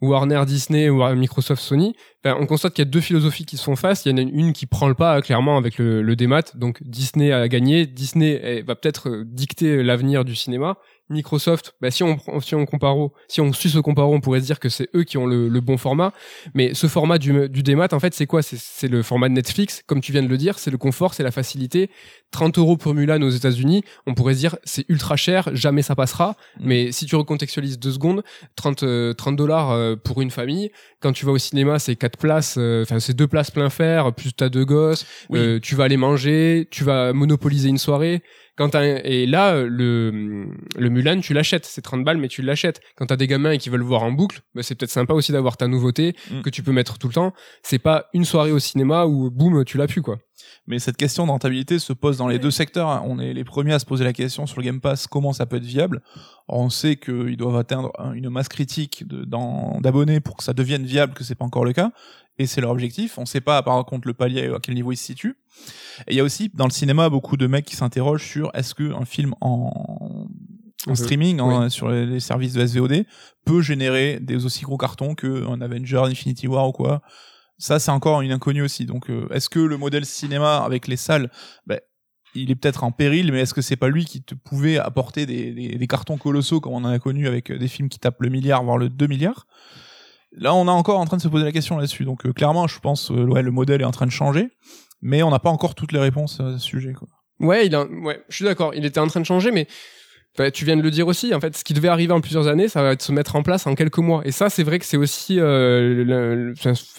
Warner, 0.00 0.44
Disney 0.46 0.88
ou 0.88 1.04
Microsoft, 1.14 1.62
Sony, 1.62 1.94
ben, 2.22 2.36
on 2.38 2.46
constate 2.46 2.74
qu'il 2.74 2.84
y 2.84 2.88
a 2.88 2.90
deux 2.90 3.00
philosophies 3.00 3.44
qui 3.44 3.56
se 3.56 3.64
font 3.64 3.76
face. 3.76 4.06
Il 4.06 4.10
y 4.10 4.14
en 4.14 4.18
a 4.18 4.22
une 4.22 4.52
qui 4.52 4.66
prend 4.66 4.88
le 4.88 4.94
pas 4.94 5.20
clairement 5.22 5.56
avec 5.56 5.78
le, 5.78 6.02
le 6.02 6.16
démat. 6.16 6.42
Donc 6.54 6.78
Disney 6.82 7.32
a 7.32 7.48
gagné. 7.48 7.86
Disney 7.86 8.62
va 8.62 8.76
peut-être 8.76 9.08
euh, 9.08 9.24
dicter 9.26 9.82
l'avenir 9.82 10.24
du 10.24 10.34
cinéma. 10.34 10.78
Microsoft, 11.10 11.74
bah, 11.80 11.90
si 11.90 12.02
on 12.02 12.18
si 12.40 12.54
on 12.54 12.64
compare 12.66 12.96
au- 12.96 13.12
si 13.28 13.40
on 13.40 13.52
suit 13.52 13.68
ce 13.70 13.78
comparo, 13.78 14.14
on 14.14 14.20
pourrait 14.20 14.40
se 14.40 14.46
dire 14.46 14.60
que 14.60 14.68
c'est 14.68 14.88
eux 14.94 15.02
qui 15.04 15.18
ont 15.18 15.26
le, 15.26 15.48
le 15.48 15.60
bon 15.60 15.76
format. 15.76 16.12
Mais 16.54 16.72
ce 16.74 16.86
format 16.86 17.18
du, 17.18 17.48
du 17.48 17.62
démat, 17.62 17.88
en 17.92 18.00
fait, 18.00 18.14
c'est 18.14 18.26
quoi? 18.26 18.42
C'est- 18.42 18.88
le 18.88 19.02
format 19.02 19.28
de 19.28 19.34
Netflix, 19.34 19.82
comme 19.86 20.00
tu 20.00 20.12
viens 20.12 20.22
de 20.22 20.28
le 20.28 20.36
dire. 20.38 20.58
C'est 20.58 20.70
le 20.70 20.78
confort, 20.78 21.14
c'est 21.14 21.22
la 21.22 21.30
facilité. 21.30 21.90
30 22.30 22.58
euros 22.58 22.76
pour 22.76 22.94
Mulan 22.94 23.20
aux 23.22 23.30
États-Unis, 23.30 23.82
on 24.06 24.14
pourrait 24.14 24.34
se 24.34 24.38
dire 24.38 24.56
c'est 24.64 24.84
ultra 24.88 25.16
cher, 25.16 25.48
jamais 25.52 25.82
ça 25.82 25.94
passera. 25.96 26.36
Mm. 26.58 26.62
Mais 26.64 26.92
si 26.92 27.06
tu 27.06 27.16
recontextualises 27.16 27.78
deux 27.78 27.92
secondes, 27.92 28.22
30 28.56 28.82
euh, 28.84 29.12
30 29.14 29.36
dollars 29.36 29.70
euh, 29.72 29.96
pour 29.96 30.22
une 30.22 30.30
famille. 30.30 30.70
Quand 31.00 31.12
tu 31.12 31.26
vas 31.26 31.32
au 31.32 31.38
cinéma, 31.38 31.78
c'est 31.78 31.96
quatre 31.96 32.18
places, 32.18 32.56
euh, 32.58 32.82
enfin 32.82 33.00
c'est 33.00 33.14
deux 33.14 33.26
places 33.26 33.50
plein 33.50 33.70
fer, 33.70 34.12
plus 34.14 34.32
t'as 34.32 34.48
deux 34.48 34.64
gosses. 34.64 35.06
Oui. 35.28 35.38
Euh, 35.38 35.58
tu 35.60 35.74
vas 35.74 35.84
aller 35.84 35.96
manger, 35.96 36.68
tu 36.70 36.84
vas 36.84 37.12
monopoliser 37.12 37.68
une 37.68 37.78
soirée. 37.78 38.22
Quand 38.60 38.74
et 38.74 39.24
là 39.26 39.54
euh, 39.54 39.66
le 39.70 40.48
le 40.78 40.90
Mulan 40.90 41.20
tu 41.20 41.32
l'achètes, 41.32 41.64
c'est 41.64 41.80
30 41.80 42.04
balles 42.04 42.18
mais 42.18 42.28
tu 42.28 42.42
l'achètes. 42.42 42.82
Quand 42.94 43.06
t'as 43.06 43.16
des 43.16 43.26
gamins 43.26 43.52
et 43.52 43.58
qui 43.58 43.70
veulent 43.70 43.80
voir 43.80 44.02
en 44.02 44.12
boucle, 44.12 44.42
bah, 44.54 44.62
c'est 44.62 44.74
peut-être 44.74 44.90
sympa 44.90 45.14
aussi 45.14 45.32
d'avoir 45.32 45.56
ta 45.56 45.66
nouveauté 45.66 46.14
Mm. 46.30 46.42
que 46.42 46.50
tu 46.50 46.62
peux 46.62 46.72
mettre 46.72 46.98
tout 46.98 47.08
le 47.08 47.14
temps. 47.14 47.32
C'est 47.62 47.78
pas 47.78 48.08
une 48.12 48.26
soirée 48.26 48.52
au 48.52 48.58
cinéma 48.58 49.06
où 49.06 49.30
boum 49.30 49.64
tu 49.64 49.78
l'as 49.78 49.86
pu 49.86 50.02
quoi. 50.02 50.18
Mais 50.66 50.78
cette 50.78 50.96
question 50.96 51.26
de 51.26 51.30
rentabilité 51.30 51.78
se 51.78 51.92
pose 51.92 52.18
dans 52.18 52.28
les 52.28 52.38
deux 52.38 52.50
secteurs. 52.50 52.88
hein. 52.88 53.02
On 53.06 53.18
est 53.18 53.32
les 53.32 53.44
premiers 53.44 53.72
à 53.74 53.78
se 53.78 53.86
poser 53.86 54.04
la 54.04 54.12
question 54.12 54.46
sur 54.46 54.58
le 54.60 54.64
Game 54.64 54.80
Pass, 54.80 55.06
comment 55.06 55.32
ça 55.32 55.46
peut 55.46 55.56
être 55.56 55.64
viable. 55.64 56.02
Or, 56.48 56.60
on 56.60 56.70
sait 56.70 56.96
qu'ils 56.96 57.36
doivent 57.36 57.56
atteindre 57.56 57.90
un- 57.98 58.12
une 58.12 58.28
masse 58.30 58.48
critique 58.48 59.04
d'abonnés 59.06 60.20
pour 60.20 60.36
que 60.36 60.44
ça 60.44 60.52
devienne 60.52 60.84
viable, 60.84 61.14
que 61.14 61.24
c'est 61.24 61.34
pas 61.34 61.44
encore 61.44 61.64
le 61.64 61.72
cas. 61.72 61.90
Et 62.38 62.46
c'est 62.46 62.60
leur 62.60 62.70
objectif. 62.70 63.18
On 63.18 63.26
sait 63.26 63.40
pas, 63.42 63.62
par 63.62 63.84
contre, 63.84 64.06
le 64.08 64.14
palier 64.14 64.46
à 64.54 64.58
quel 64.62 64.74
niveau 64.74 64.92
il 64.92 64.96
se 64.96 65.04
situe. 65.04 65.36
Et 66.06 66.12
il 66.12 66.16
y 66.16 66.20
a 66.20 66.24
aussi, 66.24 66.50
dans 66.54 66.64
le 66.64 66.70
cinéma, 66.70 67.08
beaucoup 67.10 67.36
de 67.36 67.46
mecs 67.46 67.66
qui 67.66 67.76
s'interrogent 67.76 68.26
sur 68.26 68.50
est-ce 68.54 68.74
que 68.74 68.94
un 68.94 69.04
film 69.04 69.34
en, 69.42 70.28
en 70.86 70.90
Mhm. 70.90 70.96
streaming, 70.96 71.40
en- 71.40 71.68
sur 71.68 71.90
les, 71.90 72.06
les 72.06 72.20
services 72.20 72.54
de 72.54 72.64
SVOD, 72.66 73.04
peut 73.44 73.60
générer 73.60 74.18
des 74.20 74.46
aussi 74.46 74.62
gros 74.64 74.78
cartons 74.78 75.14
qu'un 75.14 75.60
Avenger, 75.60 76.02
Infinity 76.06 76.46
War 76.48 76.68
ou 76.68 76.72
quoi. 76.72 77.02
Ça, 77.60 77.78
c'est 77.78 77.90
encore 77.90 78.22
une 78.22 78.32
inconnue 78.32 78.62
aussi. 78.62 78.86
Donc, 78.86 79.10
euh, 79.10 79.28
est-ce 79.30 79.48
que 79.48 79.60
le 79.60 79.76
modèle 79.76 80.06
cinéma 80.06 80.58
avec 80.58 80.88
les 80.88 80.96
salles, 80.96 81.30
ben, 81.66 81.78
il 82.34 82.50
est 82.50 82.54
peut-être 82.54 82.84
en 82.84 82.92
péril, 82.92 83.32
mais 83.32 83.40
est-ce 83.40 83.54
que 83.54 83.60
c'est 83.60 83.76
pas 83.76 83.88
lui 83.88 84.04
qui 84.04 84.22
te 84.22 84.34
pouvait 84.34 84.78
apporter 84.78 85.26
des, 85.26 85.86
cartons 85.86 86.16
colossaux 86.16 86.60
comme 86.60 86.72
on 86.72 86.84
en 86.84 86.90
a 86.90 86.98
connu 86.98 87.26
avec 87.26 87.50
euh, 87.50 87.58
des 87.58 87.68
films 87.68 87.88
qui 87.88 87.98
tapent 87.98 88.20
le 88.20 88.28
milliard, 88.28 88.64
voire 88.64 88.78
le 88.78 88.88
2 88.88 89.06
milliards? 89.06 89.46
Là, 90.32 90.54
on 90.54 90.66
est 90.66 90.70
encore 90.70 91.00
en 91.00 91.04
train 91.06 91.16
de 91.16 91.22
se 91.22 91.28
poser 91.28 91.44
la 91.44 91.52
question 91.52 91.76
là-dessus. 91.76 92.04
Donc, 92.04 92.24
euh, 92.24 92.32
clairement, 92.32 92.66
je 92.66 92.78
pense, 92.78 93.10
euh, 93.10 93.24
ouais, 93.24 93.42
le 93.42 93.50
modèle 93.50 93.80
est 93.80 93.84
en 93.84 93.90
train 93.90 94.06
de 94.06 94.12
changer, 94.12 94.48
mais 95.02 95.22
on 95.22 95.30
n'a 95.30 95.40
pas 95.40 95.50
encore 95.50 95.74
toutes 95.74 95.92
les 95.92 95.98
réponses 95.98 96.40
à 96.40 96.52
ce 96.52 96.58
sujet. 96.58 96.92
Quoi. 96.92 97.08
Ouais, 97.40 97.68
je 97.68 98.36
suis 98.36 98.44
d'accord. 98.44 98.74
Il 98.74 98.84
était 98.84 99.00
en 99.00 99.08
train 99.08 99.20
de 99.20 99.26
changer, 99.26 99.50
mais 99.50 99.66
bah, 100.38 100.50
tu 100.50 100.64
viens 100.64 100.76
de 100.76 100.82
le 100.82 100.90
dire 100.90 101.08
aussi. 101.08 101.34
En 101.34 101.40
fait, 101.40 101.56
ce 101.56 101.64
qui 101.64 101.74
devait 101.74 101.88
arriver 101.88 102.12
en 102.12 102.20
plusieurs 102.20 102.46
années, 102.46 102.68
ça 102.68 102.82
va 102.82 102.98
se 102.98 103.12
mettre 103.12 103.34
en 103.36 103.42
place 103.42 103.66
en 103.66 103.74
quelques 103.74 103.98
mois. 103.98 104.22
Et 104.24 104.30
ça, 104.30 104.48
c'est 104.48 104.62
vrai 104.62 104.78
que 104.78 104.84
c'est 104.84 104.96
aussi 104.96 105.40
euh, 105.40 106.54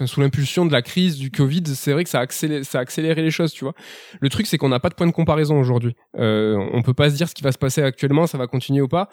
sous 0.05 0.21
l'impulsion 0.21 0.65
de 0.65 0.71
la 0.71 0.81
crise 0.81 1.17
du 1.17 1.31
Covid. 1.31 1.63
C'est 1.67 1.93
vrai 1.93 2.03
que 2.03 2.09
ça 2.09 2.19
a 2.19 2.21
accéléré, 2.21 2.63
ça 2.63 2.79
a 2.79 2.81
accéléré 2.81 3.21
les 3.21 3.31
choses, 3.31 3.53
tu 3.53 3.63
vois. 3.63 3.73
Le 4.19 4.29
truc, 4.29 4.47
c'est 4.47 4.57
qu'on 4.57 4.69
n'a 4.69 4.79
pas 4.79 4.89
de 4.89 4.95
point 4.95 5.07
de 5.07 5.11
comparaison 5.11 5.59
aujourd'hui. 5.59 5.95
Euh, 6.17 6.57
on 6.73 6.81
peut 6.81 6.93
pas 6.93 7.09
se 7.09 7.15
dire 7.15 7.29
ce 7.29 7.33
qui 7.33 7.43
va 7.43 7.51
se 7.51 7.57
passer 7.57 7.81
actuellement, 7.81 8.27
ça 8.27 8.37
va 8.37 8.47
continuer 8.47 8.81
ou 8.81 8.89
pas. 8.89 9.09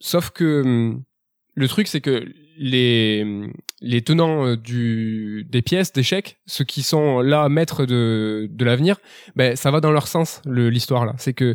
Sauf 0.00 0.30
que 0.30 0.62
hum, 0.62 1.02
le 1.54 1.68
truc, 1.68 1.86
c'est 1.88 2.00
que 2.00 2.24
les 2.56 3.24
les 3.80 4.02
tenants 4.02 4.46
euh, 4.46 4.56
du 4.56 5.44
des 5.50 5.60
pièces 5.62 5.92
d'échecs, 5.92 6.38
ceux 6.46 6.64
qui 6.64 6.82
sont 6.82 7.20
là 7.20 7.48
maîtres 7.48 7.84
de 7.86 8.48
de 8.50 8.64
l'avenir, 8.64 8.98
ben 9.36 9.56
ça 9.56 9.70
va 9.70 9.80
dans 9.80 9.90
leur 9.90 10.06
sens 10.08 10.40
le- 10.46 10.70
l'histoire 10.70 11.04
là. 11.06 11.14
C'est 11.18 11.32
que 11.34 11.54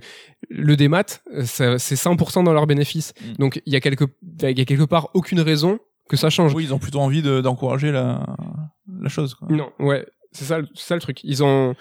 le 0.50 0.76
démat, 0.76 1.04
euh, 1.34 1.43
c'est 1.78 1.95
100% 1.95 2.43
dans 2.43 2.54
leur 2.54 2.68
bénéfice. 2.68 3.14
Mm. 3.22 3.34
Donc 3.39 3.62
il 3.66 3.74
y 3.74 3.76
a 3.76 3.80
quelque 3.80 4.06
il 4.43 4.58
y 4.58 4.62
a 4.62 4.66
quelque 4.66 4.84
part 4.84 5.10
aucune 5.14 5.39
raison 5.41 5.80
que 6.10 6.18
ça 6.18 6.30
change. 6.30 6.54
Oui, 6.54 6.64
ils 6.66 6.74
ont 6.74 6.80
plutôt 6.80 7.00
envie 7.00 7.22
de- 7.22 7.39
d'encourager 7.41 7.91
la, 7.91 8.26
la 9.02 9.10
chose. 9.10 9.36
Quoi. 9.36 9.47
Non, 9.52 9.72
ouais, 9.80 10.06
c'est 10.32 10.45
ça, 10.45 10.60
ça 10.76 10.95
le 10.95 11.02
truc. 11.02 11.20
Ils 11.24 11.43
ont, 11.43 11.76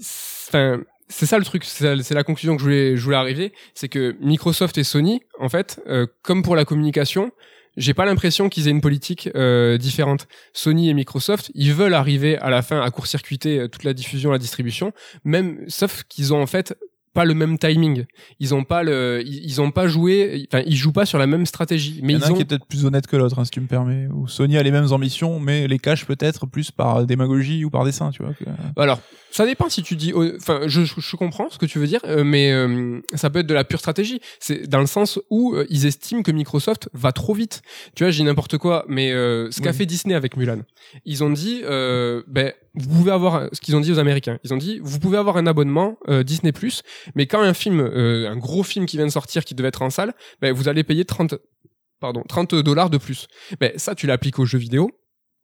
enfin, 0.00 0.80
c'est 1.08 1.26
ça 1.26 1.38
le 1.38 1.44
truc. 1.44 1.64
C'est 1.64 1.96
la- 1.96 2.02
c'est 2.02 2.14
la 2.14 2.24
conclusion 2.24 2.54
que 2.56 2.60
je 2.60 2.64
voulais, 2.64 2.96
je 2.96 3.02
voulais 3.04 3.16
arriver, 3.16 3.52
c'est 3.74 3.88
que 3.88 4.16
Microsoft 4.20 4.78
et 4.78 4.84
Sony, 4.84 5.20
en 5.38 5.48
fait, 5.48 5.80
euh, 5.88 6.06
comme 6.22 6.42
pour 6.42 6.56
la 6.56 6.64
communication, 6.64 7.30
j'ai 7.76 7.94
pas 7.94 8.04
l'impression 8.04 8.48
qu'ils 8.48 8.68
aient 8.68 8.72
une 8.72 8.80
politique 8.80 9.28
euh, 9.34 9.78
différente. 9.78 10.26
Sony 10.52 10.90
et 10.90 10.94
Microsoft, 10.94 11.50
ils 11.54 11.72
veulent 11.72 11.94
arriver 11.94 12.38
à 12.38 12.50
la 12.50 12.62
fin 12.62 12.80
à 12.80 12.90
court-circuiter 12.90 13.60
euh, 13.60 13.68
toute 13.68 13.84
la 13.84 13.94
diffusion, 13.94 14.30
la 14.30 14.38
distribution, 14.38 14.92
même 15.24 15.64
sauf 15.68 16.04
qu'ils 16.04 16.32
ont 16.32 16.42
en 16.42 16.46
fait 16.46 16.76
pas 17.14 17.24
le 17.24 17.32
même 17.34 17.58
timing. 17.58 18.04
Ils 18.40 18.54
ont 18.54 18.64
pas 18.64 18.82
le, 18.82 19.22
ils, 19.24 19.60
ont 19.62 19.70
pas 19.70 19.86
joué, 19.86 20.46
enfin 20.52 20.62
ils 20.66 20.76
jouent 20.76 20.92
pas 20.92 21.06
sur 21.06 21.18
la 21.18 21.26
même 21.26 21.46
stratégie. 21.46 22.00
Mais 22.02 22.12
Il 22.12 22.16
y 22.16 22.18
en 22.18 22.22
a 22.22 22.26
ils 22.26 22.28
un 22.28 22.32
ont 22.32 22.36
qui 22.36 22.42
est 22.42 22.44
peut-être 22.44 22.66
plus 22.66 22.84
honnête 22.84 23.06
que 23.06 23.16
l'autre, 23.16 23.38
hein, 23.38 23.44
si 23.44 23.50
tu 23.52 23.60
me 23.60 23.66
permets. 23.66 24.08
Ou 24.12 24.28
Sony 24.28 24.58
a 24.58 24.62
les 24.62 24.70
mêmes 24.72 24.92
ambitions, 24.92 25.40
mais 25.40 25.66
les 25.68 25.78
cache 25.78 26.04
peut-être 26.04 26.46
plus 26.46 26.70
par 26.70 27.06
démagogie 27.06 27.64
ou 27.64 27.70
par 27.70 27.84
dessin, 27.84 28.10
tu 28.10 28.22
vois. 28.22 28.34
que- 28.34 28.44
Alors, 28.76 29.00
ça 29.30 29.46
dépend 29.46 29.68
si 29.68 29.82
tu 29.82 29.96
dis. 29.96 30.12
Enfin, 30.12 30.62
je, 30.66 30.82
je, 30.84 30.94
je 30.98 31.16
comprends 31.16 31.48
ce 31.50 31.58
que 31.58 31.66
tu 31.66 31.78
veux 31.78 31.86
dire, 31.86 32.00
euh, 32.04 32.24
mais 32.24 32.52
euh, 32.52 33.00
ça 33.14 33.30
peut 33.30 33.38
être 33.38 33.46
de 33.46 33.54
la 33.54 33.64
pure 33.64 33.78
stratégie. 33.80 34.20
C'est 34.40 34.68
dans 34.68 34.80
le 34.80 34.86
sens 34.86 35.18
où 35.30 35.54
euh, 35.54 35.66
ils 35.70 35.86
estiment 35.86 36.22
que 36.22 36.32
Microsoft 36.32 36.88
va 36.92 37.12
trop 37.12 37.32
vite. 37.34 37.62
Tu 37.94 38.04
vois, 38.04 38.10
j'ai 38.10 38.24
n'importe 38.24 38.58
quoi, 38.58 38.84
mais 38.88 39.12
euh, 39.12 39.50
ce 39.50 39.60
qu'a 39.60 39.70
Oui. 39.70 39.76
fait 39.76 39.86
Disney 39.86 40.14
avec 40.14 40.36
Mulan, 40.36 40.58
ils 41.04 41.22
ont 41.24 41.30
dit, 41.30 41.60
euh, 41.64 42.22
ben, 42.26 42.52
vous 42.74 42.88
pouvez 42.88 43.12
avoir 43.12 43.48
ce 43.52 43.60
qu'ils 43.60 43.76
ont 43.76 43.80
dit 43.80 43.92
aux 43.92 43.98
Américains. 43.98 44.38
Ils 44.44 44.52
ont 44.52 44.56
dit, 44.56 44.80
vous 44.82 44.98
pouvez 44.98 45.16
avoir 45.18 45.36
un 45.36 45.46
abonnement 45.46 45.96
euh, 46.08 46.22
Disney 46.22 46.52
Plus, 46.52 46.82
mais 47.14 47.26
quand 47.26 47.40
un 47.40 47.54
film, 47.54 47.80
euh, 47.80 48.28
un 48.30 48.36
gros 48.36 48.62
film 48.62 48.86
qui 48.86 48.96
vient 48.96 49.06
de 49.06 49.12
sortir, 49.12 49.44
qui 49.44 49.54
devait 49.54 49.68
être 49.68 49.82
en 49.82 49.90
salle, 49.90 50.12
ben, 50.40 50.52
vous 50.52 50.68
allez 50.68 50.82
payer 50.84 51.04
30 51.04 51.34
pardon 52.00 52.22
30 52.28 52.56
dollars 52.56 52.90
de 52.90 52.98
plus. 52.98 53.28
Ben 53.60 53.72
ça, 53.76 53.94
tu 53.94 54.06
l'appliques 54.06 54.38
aux 54.38 54.44
jeux 54.44 54.58
vidéo. 54.58 54.90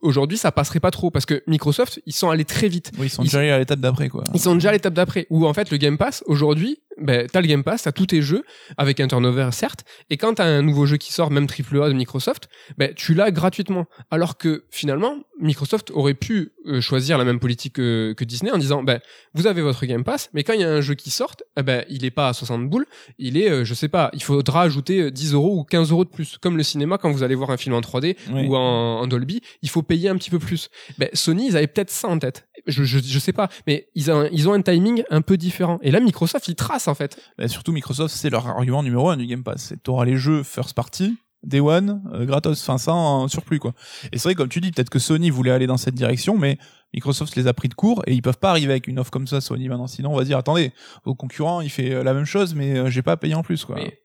Aujourd'hui, 0.03 0.39
ça 0.39 0.51
passerait 0.51 0.81
pas 0.81 0.91
trop 0.91 1.11
parce 1.11 1.27
que 1.27 1.43
Microsoft, 1.47 2.01
ils 2.07 2.15
sont 2.15 2.31
allés 2.31 2.45
très 2.47 2.69
vite. 2.69 2.91
Oui, 2.99 3.07
ils 3.07 3.11
sont 3.11 3.23
Ils- 3.23 3.27
déjà 3.27 3.55
à 3.55 3.59
l'étape 3.59 3.81
d'après, 3.81 4.09
quoi. 4.09 4.25
Ils 4.35 4.41
sont 4.41 4.55
déjà 4.55 4.71
à 4.71 4.73
l'étape 4.73 4.95
d'après, 4.95 5.27
où 5.31 5.47
en 5.47 5.53
fait 5.55 5.71
le 5.71 5.77
Game 5.77 5.99
Pass 5.99 6.23
aujourd'hui, 6.27 6.79
ben, 7.01 7.27
t'as 7.31 7.41
le 7.41 7.47
Game 7.47 7.65
Pass, 7.65 7.83
t'as 7.83 7.93
tous 7.93 8.07
tes 8.07 8.23
jeux, 8.23 8.45
avec 8.77 9.01
un 9.01 9.09
turnover 9.09 9.49
certes, 9.53 9.85
et 10.11 10.17
quand 10.17 10.35
t'as 10.35 10.45
un 10.45 10.63
nouveau 10.63 10.87
jeu 10.87 10.97
qui 10.97 11.13
sort, 11.13 11.31
même 11.31 11.47
AAA 11.47 11.89
de 11.89 11.95
Microsoft, 11.95 12.49
ben, 12.79 12.93
tu 12.95 13.15
l'as 13.15 13.31
gratuitement. 13.31 13.87
Alors 14.11 14.37
que 14.39 14.65
finalement, 14.71 15.17
Microsoft 15.41 15.91
aurait 15.93 16.15
pu 16.15 16.53
euh, 16.67 16.81
choisir 16.81 17.17
la 17.19 17.25
même 17.25 17.41
politique 17.41 17.75
que, 17.75 18.13
que 18.17 18.25
Disney 18.25 18.51
en 18.53 18.59
disant, 18.59 18.83
ben, 18.83 19.01
vous 19.35 19.47
avez 19.47 19.63
votre 19.63 19.85
Game 19.87 20.05
Pass, 20.05 20.29
mais 20.35 20.43
quand 20.45 20.53
il 20.53 20.61
y 20.61 20.65
a 20.65 20.71
un 20.71 20.81
jeu 20.81 20.95
qui 20.95 21.11
sort, 21.11 21.35
eh 21.57 21.63
ben, 21.63 21.85
il 21.89 22.05
est 22.05 22.11
pas 22.11 22.29
à 22.29 22.33
60 22.33 22.69
boules, 22.69 22.87
il 23.19 23.37
est, 23.37 23.51
euh, 23.51 23.65
je 23.65 23.75
sais 23.75 23.89
pas, 23.89 24.11
il 24.13 24.23
faudra 24.23 24.63
ajouter 24.63 25.11
10 25.11 25.35
euros 25.35 25.59
ou 25.59 25.65
15 25.65 25.91
euros 25.91 26.05
de 26.05 26.11
plus. 26.11 26.37
Comme 26.39 26.57
le 26.57 26.63
cinéma, 26.63 26.99
quand 26.99 27.11
vous 27.11 27.23
allez 27.23 27.35
voir 27.35 27.51
un 27.51 27.57
film 27.57 27.75
en 27.75 27.81
3D 27.81 28.17
Oui. 28.33 28.47
ou 28.47 28.57
en, 28.57 29.01
en 29.01 29.07
Dolby, 29.07 29.41
il 29.63 29.71
faut 29.71 29.83
payer 29.83 30.09
un 30.09 30.17
petit 30.17 30.31
peu 30.31 30.39
plus. 30.39 30.69
Ben, 30.99 31.09
Sony, 31.15 31.49
ils 31.49 31.57
avaient 31.57 31.67
peut-être 31.67 31.91
ça 31.91 32.09
en 32.09 32.19
tête. 32.19 32.49
Je, 32.71 32.85
je, 32.85 32.99
je 32.99 33.19
sais 33.19 33.33
pas, 33.33 33.49
mais 33.67 33.89
ils 33.95 34.11
ont, 34.11 34.29
ils 34.33 34.49
ont 34.49 34.53
un 34.53 34.63
timing 34.63 35.03
un 35.11 35.23
peu 35.23 35.37
différent. 35.37 35.79
Et 35.83 35.91
là, 35.91 36.01
Microsoft, 36.01 36.49
ils 36.49 36.55
tracent 36.55 36.89
en 36.89 36.95
fait. 36.95 37.19
Bah, 37.39 37.49
surtout 37.49 37.73
Microsoft, 37.73 38.15
c'est 38.15 38.31
leur 38.31 38.47
argument 38.47 38.83
numéro 38.83 39.11
un 39.11 39.17
du 39.17 39.27
Game 39.27 39.43
Pass. 39.43 39.67
C'est 39.69 39.83
t'auras 39.83 40.05
les 40.05 40.17
jeux 40.17 40.43
first 40.43 40.75
party, 40.75 41.17
day 41.43 41.61
one, 41.61 42.03
euh, 42.13 42.25
gratos, 42.25 42.61
enfin 42.63 42.79
ça 42.79 42.93
en 42.93 43.29
surplus 43.29 43.59
quoi. 43.59 43.73
Et 44.13 44.19
c'est 44.19 44.29
vrai 44.29 44.35
comme 44.35 44.49
tu 44.49 44.61
dis, 44.61 44.71
peut-être 44.71 44.91
que 44.91 44.99
Sony 44.99 45.31
voulait 45.31 45.51
aller 45.51 45.67
dans 45.67 45.77
cette 45.77 45.95
direction, 45.95 46.37
mais 46.37 46.59
Microsoft 46.95 47.37
les 47.37 47.47
a 47.47 47.55
pris 47.55 47.69
de 47.69 47.75
court 47.75 48.03
et 48.07 48.15
ils 48.15 48.23
peuvent 48.23 48.39
pas 48.39 48.51
arriver 48.51 48.73
avec 48.73 48.89
une 48.89 48.99
offre 48.99 49.11
comme 49.11 49.27
ça 49.27 49.41
Sony 49.41 49.69
maintenant. 49.69 49.87
Sinon 49.87 50.13
on 50.13 50.17
va 50.17 50.25
dire 50.25 50.39
attendez, 50.39 50.73
vos 51.05 51.15
concurrents 51.15 51.61
il 51.61 51.71
fait 51.71 51.93
euh, 51.93 52.03
la 52.03 52.15
même 52.15 52.25
chose 52.25 52.55
mais 52.55 52.77
euh, 52.77 52.91
j'ai 52.91 53.03
pas 53.03 53.17
payé 53.17 53.35
en 53.35 53.43
plus 53.43 53.65
quoi. 53.65 53.77
Mais 53.77 54.01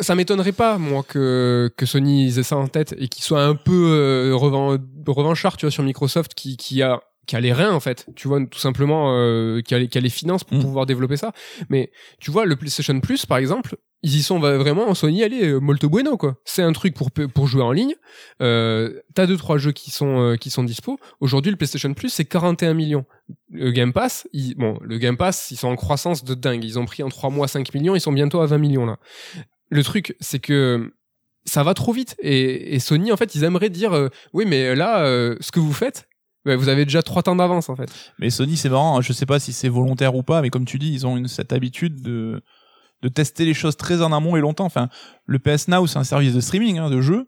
ça 0.00 0.14
m'étonnerait 0.14 0.52
pas, 0.52 0.78
moi, 0.78 1.02
que, 1.02 1.70
que 1.76 1.86
Sony 1.86 2.26
ils 2.26 2.38
aient 2.38 2.42
ça 2.42 2.56
en 2.56 2.68
tête 2.68 2.94
et 2.98 3.08
qu'ils 3.08 3.24
soient 3.24 3.44
un 3.44 3.54
peu 3.54 3.90
euh, 3.92 4.34
revan, 4.34 4.78
revanchard, 5.06 5.56
tu 5.56 5.66
vois, 5.66 5.70
sur 5.70 5.82
Microsoft 5.82 6.34
qui, 6.34 6.56
qui 6.56 6.82
a 6.82 7.00
qui 7.26 7.36
a 7.36 7.40
les 7.40 7.52
reins 7.52 7.72
en 7.72 7.80
fait, 7.80 8.06
tu 8.16 8.28
vois, 8.28 8.38
tout 8.46 8.58
simplement, 8.58 9.12
euh, 9.16 9.60
qui, 9.60 9.74
a 9.74 9.78
les, 9.78 9.88
qui 9.88 9.98
a 9.98 10.00
les 10.00 10.08
finances 10.10 10.44
pour 10.44 10.56
Mm. 10.58 10.62
pouvoir 10.62 10.86
développer 10.86 11.16
ça. 11.16 11.32
Mais 11.68 11.90
tu 12.20 12.30
vois, 12.30 12.44
le 12.46 12.56
PlayStation 12.56 12.98
Plus, 13.00 13.26
par 13.26 13.38
exemple, 13.38 13.76
ils 14.02 14.14
y 14.16 14.22
sont 14.22 14.38
vraiment, 14.38 14.94
Sony, 14.94 15.24
allez, 15.24 15.48
euh, 15.48 15.58
molto 15.58 15.88
bueno, 15.88 16.16
quoi. 16.16 16.36
C'est 16.44 16.62
un 16.62 16.72
truc 16.72 16.94
pour, 16.94 17.10
pour 17.10 17.46
jouer 17.48 17.62
en 17.62 17.72
ligne. 17.72 17.94
Euh, 18.40 19.00
T'as 19.14 19.26
deux, 19.26 19.36
trois 19.36 19.58
jeux 19.58 19.72
qui 19.72 19.90
sont, 19.90 20.20
euh, 20.20 20.36
qui 20.36 20.50
sont 20.50 20.62
dispo. 20.62 20.98
Aujourd'hui, 21.20 21.50
le 21.50 21.56
PlayStation 21.56 21.92
Plus, 21.94 22.10
c'est 22.10 22.24
41 22.26 22.74
millions. 22.74 23.04
Le 23.50 23.70
Game 23.72 23.92
Pass, 23.92 24.28
ils- 24.32 24.54
bon, 24.54 24.78
le 24.82 24.98
Game 24.98 25.16
Pass, 25.16 25.50
ils 25.50 25.56
sont 25.56 25.68
en 25.68 25.76
croissance 25.76 26.22
de 26.24 26.34
dingue. 26.34 26.62
Ils 26.64 26.78
ont 26.78 26.84
pris 26.84 27.02
en 27.02 27.08
trois 27.08 27.30
mois 27.30 27.48
5 27.48 27.74
millions, 27.74 27.96
ils 27.96 28.00
sont 28.00 28.12
bientôt 28.12 28.40
à 28.40 28.46
20 28.46 28.58
millions, 28.58 28.86
là. 28.86 28.98
Le 29.70 29.82
truc, 29.82 30.14
c'est 30.20 30.38
que 30.38 30.92
ça 31.44 31.62
va 31.64 31.74
trop 31.74 31.92
vite. 31.92 32.14
Et, 32.20 32.74
et 32.74 32.78
Sony, 32.78 33.10
en 33.10 33.16
fait, 33.16 33.34
ils 33.34 33.42
aimeraient 33.44 33.70
dire, 33.70 33.92
euh, 33.94 34.08
oui, 34.32 34.44
mais 34.46 34.76
là, 34.76 35.04
euh, 35.04 35.36
ce 35.40 35.50
que 35.50 35.58
vous 35.58 35.72
faites, 35.72 36.06
bah, 36.46 36.56
vous 36.56 36.68
avez 36.68 36.84
déjà 36.84 37.02
trois 37.02 37.24
temps 37.24 37.34
d'avance, 37.34 37.68
en 37.68 37.74
fait. 37.74 37.92
Mais 38.20 38.30
Sony, 38.30 38.56
c'est 38.56 38.68
marrant, 38.68 38.96
hein, 38.96 39.00
je 39.02 39.12
sais 39.12 39.26
pas 39.26 39.40
si 39.40 39.52
c'est 39.52 39.68
volontaire 39.68 40.14
ou 40.14 40.22
pas, 40.22 40.42
mais 40.42 40.48
comme 40.48 40.64
tu 40.64 40.78
dis, 40.78 40.92
ils 40.92 41.04
ont 41.04 41.16
une, 41.16 41.26
cette 41.26 41.52
habitude 41.52 42.00
de, 42.02 42.40
de 43.02 43.08
tester 43.08 43.44
les 43.44 43.52
choses 43.52 43.76
très 43.76 44.00
en 44.00 44.12
amont 44.12 44.36
et 44.36 44.40
longtemps. 44.40 44.64
Enfin, 44.64 44.88
le 45.26 45.40
PS 45.40 45.66
Now, 45.66 45.88
c'est 45.88 45.98
un 45.98 46.04
service 46.04 46.34
de 46.34 46.40
streaming, 46.40 46.78
hein, 46.78 46.88
de 46.88 47.00
jeux. 47.00 47.26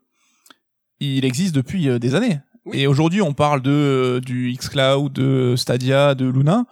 Il 1.00 1.24
existe 1.24 1.52
depuis 1.52 1.88
euh, 1.88 1.98
des 1.98 2.14
années. 2.14 2.38
Oui. 2.64 2.78
Et 2.78 2.86
aujourd'hui, 2.86 3.20
on 3.20 3.34
parle 3.34 3.60
de, 3.60 3.70
euh, 3.70 4.20
du 4.20 4.54
xCloud, 4.56 5.12
de 5.12 5.54
Stadia, 5.56 6.14
de 6.14 6.26
Luna, 6.26 6.66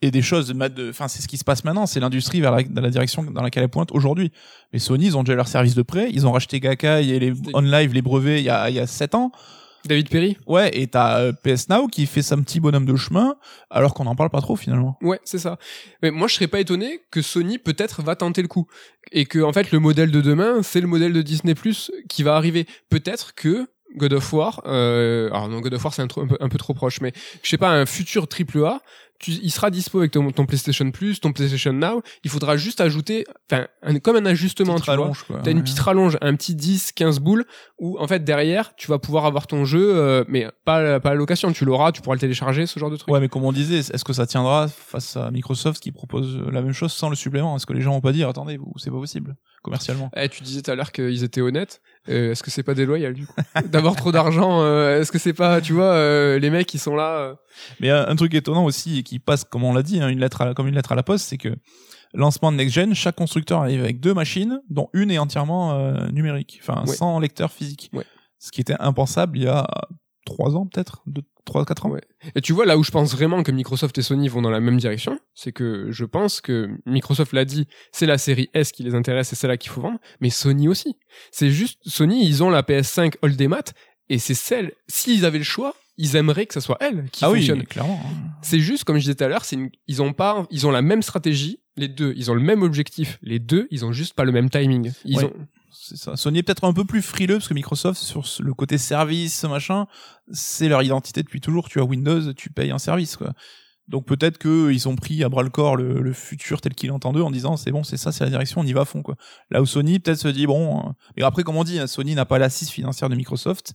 et 0.00 0.12
des 0.12 0.22
choses, 0.22 0.54
enfin, 0.90 1.08
c'est 1.08 1.20
ce 1.20 1.26
qui 1.26 1.36
se 1.36 1.44
passe 1.44 1.64
maintenant, 1.64 1.86
c'est 1.86 1.98
l'industrie 1.98 2.40
vers 2.40 2.52
la, 2.52 2.62
dans 2.62 2.80
la 2.80 2.90
direction 2.90 3.24
dans 3.24 3.42
laquelle 3.42 3.64
elle 3.64 3.68
pointe 3.68 3.90
aujourd'hui. 3.90 4.30
Mais 4.72 4.78
Sony, 4.78 5.06
ils 5.06 5.16
ont 5.16 5.24
déjà 5.24 5.34
leur 5.34 5.48
service 5.48 5.74
de 5.74 5.82
prêt, 5.82 6.08
ils 6.12 6.24
ont 6.28 6.30
racheté 6.30 6.60
Gakai 6.60 7.08
et 7.08 7.18
les 7.18 7.32
OnLive, 7.52 7.92
les 7.92 8.02
brevets, 8.02 8.38
il 8.38 8.44
y 8.44 8.50
a, 8.50 8.70
il 8.70 8.76
y 8.76 8.78
a 8.78 8.86
7 8.86 9.16
ans. 9.16 9.32
David 9.84 10.08
Perry 10.10 10.36
Ouais, 10.46 10.70
et 10.72 10.86
t'as 10.86 11.20
euh, 11.20 11.32
PS 11.32 11.68
Now 11.68 11.86
qui 11.86 12.06
fait 12.06 12.22
son 12.22 12.42
petit 12.42 12.60
bonhomme 12.60 12.86
de 12.86 12.96
chemin, 12.96 13.36
alors 13.70 13.94
qu'on 13.94 14.04
n'en 14.04 14.14
parle 14.14 14.30
pas 14.30 14.40
trop 14.40 14.56
finalement. 14.56 14.98
Ouais, 15.02 15.20
c'est 15.24 15.38
ça. 15.38 15.58
Mais 16.02 16.10
moi, 16.10 16.28
je 16.28 16.34
serais 16.34 16.48
pas 16.48 16.60
étonné 16.60 17.00
que 17.10 17.22
Sony 17.22 17.58
peut-être 17.58 18.02
va 18.02 18.16
tenter 18.16 18.42
le 18.42 18.48
coup 18.48 18.66
et 19.12 19.24
que 19.26 19.38
en 19.40 19.52
fait 19.52 19.70
le 19.72 19.78
modèle 19.78 20.10
de 20.10 20.20
demain, 20.20 20.62
c'est 20.62 20.80
le 20.80 20.86
modèle 20.86 21.12
de 21.12 21.22
Disney 21.22 21.54
Plus 21.54 21.90
qui 22.08 22.22
va 22.22 22.36
arriver. 22.36 22.66
Peut-être 22.90 23.34
que 23.34 23.66
God 23.96 24.12
of 24.12 24.32
War, 24.32 24.62
euh, 24.66 25.28
alors 25.28 25.48
non, 25.48 25.60
God 25.60 25.74
of 25.74 25.84
War 25.84 25.94
c'est 25.94 26.02
un, 26.02 26.06
un 26.06 26.26
peu, 26.26 26.36
un 26.40 26.48
peu 26.48 26.58
trop 26.58 26.74
proche, 26.74 27.00
mais 27.00 27.12
je 27.42 27.48
sais 27.48 27.56
pas, 27.56 27.70
un 27.70 27.86
futur 27.86 28.28
triple 28.28 28.64
A, 28.64 28.82
tu, 29.18 29.32
il 29.32 29.50
sera 29.50 29.70
dispo 29.70 29.98
avec 29.98 30.12
ton, 30.12 30.30
ton 30.30 30.46
PlayStation 30.46 30.90
Plus, 30.90 31.20
ton 31.20 31.32
PlayStation 31.32 31.72
Now. 31.72 32.02
Il 32.24 32.30
faudra 32.30 32.56
juste 32.56 32.80
ajouter, 32.80 33.24
enfin, 33.50 33.66
comme 34.02 34.16
un 34.16 34.26
ajustement, 34.26 34.76
tu 34.78 34.88
rallonge. 34.88 35.24
T'as 35.42 35.50
une 35.50 35.58
Ouais. 35.58 35.62
petite 35.64 35.78
rallonge, 35.80 36.16
un 36.20 36.34
petit 36.36 36.54
10, 36.54 36.92
15 36.92 37.18
boules, 37.18 37.44
où 37.78 37.98
en 37.98 38.06
fait 38.06 38.22
derrière, 38.24 38.74
tu 38.76 38.86
vas 38.88 38.98
pouvoir 38.98 39.26
avoir 39.26 39.46
ton 39.46 39.64
jeu, 39.64 39.96
euh, 39.96 40.24
mais 40.28 40.46
pas, 40.64 41.00
pas 41.00 41.10
à 41.10 41.14
location, 41.14 41.52
tu 41.52 41.64
l'auras, 41.64 41.90
tu 41.92 42.00
pourras 42.02 42.14
le 42.14 42.20
télécharger, 42.20 42.66
ce 42.66 42.78
genre 42.78 42.90
de 42.90 42.96
truc. 42.96 43.12
Ouais, 43.12 43.20
mais 43.20 43.28
comme 43.28 43.44
on 43.44 43.52
disait, 43.52 43.78
est-ce 43.78 44.04
que 44.04 44.12
ça 44.12 44.26
tiendra 44.26 44.68
face 44.68 45.16
à 45.16 45.30
Microsoft 45.30 45.82
qui 45.82 45.90
propose 45.92 46.38
la 46.52 46.62
même 46.62 46.72
chose 46.72 46.92
sans 46.92 47.08
le 47.10 47.16
supplément? 47.16 47.56
Est-ce 47.56 47.66
que 47.66 47.72
les 47.72 47.80
gens 47.80 47.92
vont 47.92 48.00
pas 48.00 48.12
dire, 48.12 48.28
attendez, 48.28 48.58
c'est 48.76 48.90
pas 48.90 48.98
possible, 48.98 49.36
commercialement 49.68 50.10
Eh, 50.16 50.28
tu 50.28 50.42
disais 50.42 50.62
tout 50.62 50.70
à 50.70 50.74
l'heure 50.74 50.92
qu'ils 50.92 51.24
étaient 51.24 51.40
honnêtes. 51.40 51.80
Euh, 52.08 52.32
est-ce 52.32 52.42
que 52.42 52.50
c'est 52.50 52.62
pas 52.62 52.74
déloyal 52.74 53.12
du 53.14 53.26
coup 53.26 53.34
D'avoir 53.66 53.94
trop 53.96 54.12
d'argent, 54.12 54.62
euh, 54.62 55.00
est-ce 55.00 55.12
que 55.12 55.18
c'est 55.18 55.32
pas, 55.34 55.60
tu 55.60 55.72
vois, 55.74 55.92
euh, 55.92 56.38
les 56.38 56.50
mecs 56.50 56.66
qui 56.66 56.78
sont 56.78 56.96
là 56.96 57.36
Mais 57.80 57.90
un 57.90 58.16
truc 58.16 58.34
étonnant 58.34 58.64
aussi, 58.64 58.98
et 58.98 59.02
qui 59.02 59.18
passe, 59.18 59.44
comme 59.44 59.64
on 59.64 59.72
l'a 59.74 59.82
dit, 59.82 60.00
hein, 60.00 60.08
une 60.08 60.20
lettre 60.20 60.40
à 60.40 60.46
la- 60.46 60.54
comme 60.54 60.68
une 60.68 60.74
lettre 60.74 60.92
à 60.92 60.94
la 60.94 61.02
poste, 61.02 61.26
c'est 61.26 61.36
que 61.38 61.54
lancement 62.14 62.50
de 62.50 62.56
Next 62.56 62.74
Gen, 62.74 62.94
chaque 62.94 63.16
constructeur 63.16 63.60
arrive 63.60 63.80
avec 63.82 64.00
deux 64.00 64.14
machines, 64.14 64.60
dont 64.70 64.88
une 64.94 65.10
est 65.10 65.18
entièrement 65.18 65.92
numérique, 66.10 66.58
enfin 66.62 66.82
Ouais. 66.86 66.94
sans 66.94 67.20
lecteur 67.20 67.52
physique. 67.52 67.90
Ouais. 67.92 68.04
Ce 68.38 68.50
qui 68.50 68.60
était 68.62 68.76
impensable 68.80 69.36
il 69.36 69.44
y 69.44 69.48
a 69.48 69.66
trois 70.28 70.54
ans 70.56 70.66
peut-être, 70.66 71.02
deux, 71.06 71.22
trois, 71.44 71.64
quatre 71.64 71.86
ans? 71.86 71.90
Ouais. 71.90 72.00
Et 72.34 72.40
tu 72.40 72.52
vois, 72.52 72.66
là 72.66 72.76
où 72.78 72.82
je 72.84 72.90
pense 72.90 73.12
vraiment 73.14 73.42
que 73.42 73.50
Microsoft 73.52 73.96
et 73.98 74.02
Sony 74.02 74.28
vont 74.28 74.42
dans 74.42 74.50
la 74.50 74.60
même 74.60 74.78
direction, 74.78 75.18
c'est 75.34 75.52
que 75.52 75.90
je 75.90 76.04
pense 76.04 76.40
que 76.40 76.68
Microsoft 76.86 77.32
l'a 77.32 77.44
dit, 77.44 77.66
c'est 77.92 78.06
la 78.06 78.18
série 78.18 78.50
S 78.54 78.72
qui 78.72 78.82
les 78.84 78.94
intéresse 78.94 79.32
et 79.32 79.36
c'est 79.36 79.48
là 79.48 79.56
qu'il 79.56 79.70
faut 79.70 79.80
vendre, 79.80 79.98
mais 80.20 80.30
Sony 80.30 80.68
aussi. 80.68 80.96
C'est 81.30 81.50
juste, 81.50 81.78
Sony, 81.86 82.26
ils 82.26 82.42
ont 82.42 82.50
la 82.50 82.62
PS5 82.62 83.14
Oldemat 83.22 83.64
et 84.08 84.18
c'est 84.18 84.34
celle, 84.34 84.72
s'ils 84.88 85.24
avaient 85.24 85.38
le 85.38 85.44
choix, 85.44 85.74
ils 86.00 86.14
aimeraient 86.16 86.46
que 86.46 86.54
ça 86.54 86.60
soit 86.60 86.76
elle 86.80 87.08
qui 87.10 87.24
ah 87.24 87.28
fonctionne. 87.28 87.58
oui, 87.58 87.66
clairement. 87.66 88.00
hein. 88.04 88.30
C'est 88.42 88.60
juste, 88.60 88.84
comme 88.84 88.96
je 88.96 89.02
disais 89.02 89.14
tout 89.16 89.24
à 89.24 89.28
l'heure, 89.28 89.44
c'est 89.44 89.56
une- 89.56 89.70
ils 89.88 90.00
ont 90.00 90.12
pas, 90.12 90.46
ils 90.50 90.66
ont 90.66 90.70
la 90.70 90.80
même 90.82 91.02
stratégie, 91.02 91.60
les 91.76 91.88
deux, 91.88 92.12
ils 92.16 92.30
ont 92.30 92.34
le 92.34 92.40
même 92.40 92.62
objectif, 92.62 93.18
les 93.22 93.38
deux, 93.40 93.66
ils 93.72 93.84
ont 93.84 93.92
juste 93.92 94.14
pas 94.14 94.24
le 94.24 94.30
même 94.32 94.48
timing. 94.48 94.92
Ils 95.04 95.16
Ouais. 95.18 95.24
ont, 95.24 95.32
ça. 95.70 96.16
Sony 96.16 96.38
est 96.38 96.42
peut-être 96.42 96.64
un 96.64 96.72
peu 96.72 96.84
plus 96.84 97.02
frileux 97.02 97.36
parce 97.36 97.48
que 97.48 97.54
Microsoft 97.54 98.00
sur 98.00 98.24
le 98.40 98.54
côté 98.54 98.78
service 98.78 99.44
machin, 99.44 99.86
c'est 100.30 100.68
leur 100.68 100.82
identité 100.82 101.22
depuis 101.22 101.40
toujours. 101.40 101.68
Tu 101.68 101.80
as 101.80 101.84
Windows, 101.84 102.32
tu 102.32 102.50
payes 102.50 102.70
un 102.70 102.78
service. 102.78 103.18
Donc 103.88 104.06
peut-être 104.06 104.36
que 104.38 104.70
ils 104.70 104.86
ont 104.88 104.96
pris 104.96 105.24
à 105.24 105.28
bras 105.28 105.42
le 105.42 105.48
corps 105.48 105.76
le, 105.76 106.12
futur 106.12 106.60
tel 106.60 106.74
qu'il 106.74 106.90
entend 106.92 107.12
d'eux 107.12 107.22
en 107.22 107.30
disant 107.30 107.56
c'est 107.56 107.70
bon 107.70 107.84
c'est 107.84 107.96
ça 107.96 108.12
c'est 108.12 108.22
la 108.22 108.28
direction 108.28 108.60
on 108.60 108.64
y 108.64 108.72
va 108.74 108.82
à 108.82 108.84
fond 108.84 109.02
quoi. 109.02 109.16
Là 109.50 109.62
où 109.62 109.66
Sony 109.66 109.98
peut-être 109.98 110.18
se 110.18 110.28
dit 110.28 110.46
bon 110.46 110.78
euh, 110.78 110.90
mais 111.16 111.22
après 111.22 111.42
comme 111.42 111.56
on 111.56 111.64
dit 111.64 111.78
hein, 111.78 111.86
Sony 111.86 112.14
n'a 112.14 112.26
pas 112.26 112.38
l'assise 112.38 112.68
financière 112.68 113.08
de 113.08 113.14
Microsoft 113.14 113.72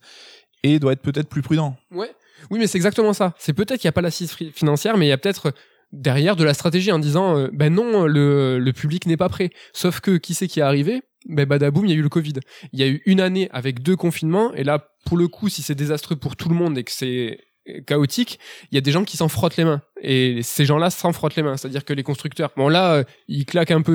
et 0.62 0.78
doit 0.78 0.94
être 0.94 1.02
peut-être 1.02 1.30
plus 1.30 1.42
prudent. 1.42 1.76
Ouais. 1.92 2.12
Oui, 2.52 2.60
mais 2.60 2.68
c'est 2.68 2.78
exactement 2.78 3.14
ça. 3.14 3.34
C'est 3.38 3.54
peut-être 3.54 3.80
qu'il 3.80 3.88
n'y 3.88 3.94
a 3.94 3.94
pas 3.94 4.02
l'assise 4.02 4.32
fi- 4.34 4.52
financière, 4.52 4.98
mais 4.98 5.06
il 5.06 5.10
y 5.10 5.14
a 5.14 5.18
peut-être 5.18 5.54
derrière 5.92 6.36
de 6.36 6.44
la 6.44 6.54
stratégie 6.54 6.92
en 6.92 7.00
disant 7.00 7.38
euh, 7.38 7.50
ben 7.54 7.74
non, 7.74 8.06
le, 8.06 8.60
le 8.60 8.74
public 8.74 9.06
n'est 9.06 9.18
pas 9.18 9.30
prêt. 9.30 9.52
Sauf 9.74 10.00
que 10.00 10.18
qui 10.18 10.34
c'est 10.34 10.48
qui 10.48 10.60
est 10.60 10.64
arrivé? 10.64 11.02
Ben 11.28 11.46
badaboum, 11.46 11.86
il 11.86 11.90
y 11.92 11.94
a 11.94 11.98
eu 11.98 12.02
le 12.02 12.10
Covid. 12.10 12.34
Il 12.74 12.80
y 12.80 12.84
a 12.84 12.88
eu 12.88 13.02
une 13.06 13.20
année 13.22 13.50
avec 13.52 13.82
deux 13.82 13.96
confinements, 13.96 14.54
et 14.54 14.64
là, 14.64 14.88
pour 15.06 15.18
le 15.18 15.28
coup, 15.28 15.50
si 15.50 15.62
c'est 15.62 15.76
désastreux 15.76 16.16
pour 16.16 16.36
tout 16.36 16.50
le 16.50 16.56
monde 16.56 16.78
et 16.78 16.84
que 16.84 16.92
c'est 16.92 17.40
chaotique, 17.88 18.40
il 18.72 18.76
y 18.76 18.78
a 18.78 18.82
des 18.82 18.92
gens 18.92 19.06
qui 19.06 19.16
s'en 19.16 19.30
frottent 19.30 19.56
les 19.56 19.64
mains. 19.64 19.82
Et 20.02 20.42
ces 20.44 20.66
gens-là 20.66 20.90
s'en 20.90 21.14
frottent 21.14 21.38
les 21.38 21.44
mains. 21.44 21.56
C'est-à-dire 21.56 21.86
que 21.86 21.94
les 21.94 22.04
constructeurs, 22.04 22.52
bon 22.58 22.68
là, 22.68 22.94
euh, 22.96 23.04
ils 23.30 23.46
claquent 23.46 23.72
un 23.72 23.82
peu 23.82 23.94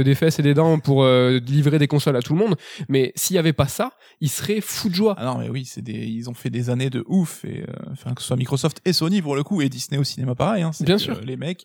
euh, 0.00 0.02
des 0.04 0.14
fesses 0.14 0.38
et 0.38 0.42
des 0.42 0.54
dents 0.54 0.78
pour 0.78 1.02
euh, 1.04 1.38
livrer 1.46 1.78
des 1.78 1.86
consoles 1.86 2.16
à 2.16 2.22
tout 2.22 2.32
le 2.32 2.38
monde, 2.38 2.56
mais 2.88 3.12
s'il 3.16 3.36
y 3.36 3.38
avait 3.38 3.52
pas 3.52 3.68
ça, 3.68 3.92
ils 4.22 4.30
seraient 4.30 4.62
fous 4.62 4.88
de 4.88 4.94
joie. 4.94 5.16
Ah 5.18 5.26
non 5.26 5.36
mais 5.38 5.50
oui 5.50 5.66
c'est 5.66 5.82
des 5.82 5.92
ils 5.92 6.30
ont 6.30 6.34
fait 6.34 6.48
des 6.48 6.70
années 6.70 6.88
de 6.88 7.04
ouf 7.08 7.44
et 7.44 7.60
euh, 7.68 7.72
enfin 7.92 8.14
que 8.14 8.22
ce 8.22 8.28
soit 8.28 8.36
Microsoft 8.36 8.80
et 8.86 8.94
Sony 8.94 9.20
pour 9.20 9.36
le 9.36 9.42
coup 9.42 9.60
et 9.60 9.68
Disney 9.68 9.98
au 10.00 10.04
cinéma 10.04 10.34
pareil. 10.34 10.62
Hein, 10.62 10.70
Bien 10.80 10.96
que, 10.96 11.02
sûr. 11.02 11.18
euh, 11.18 11.20
Les 11.22 11.36
mecs 11.36 11.64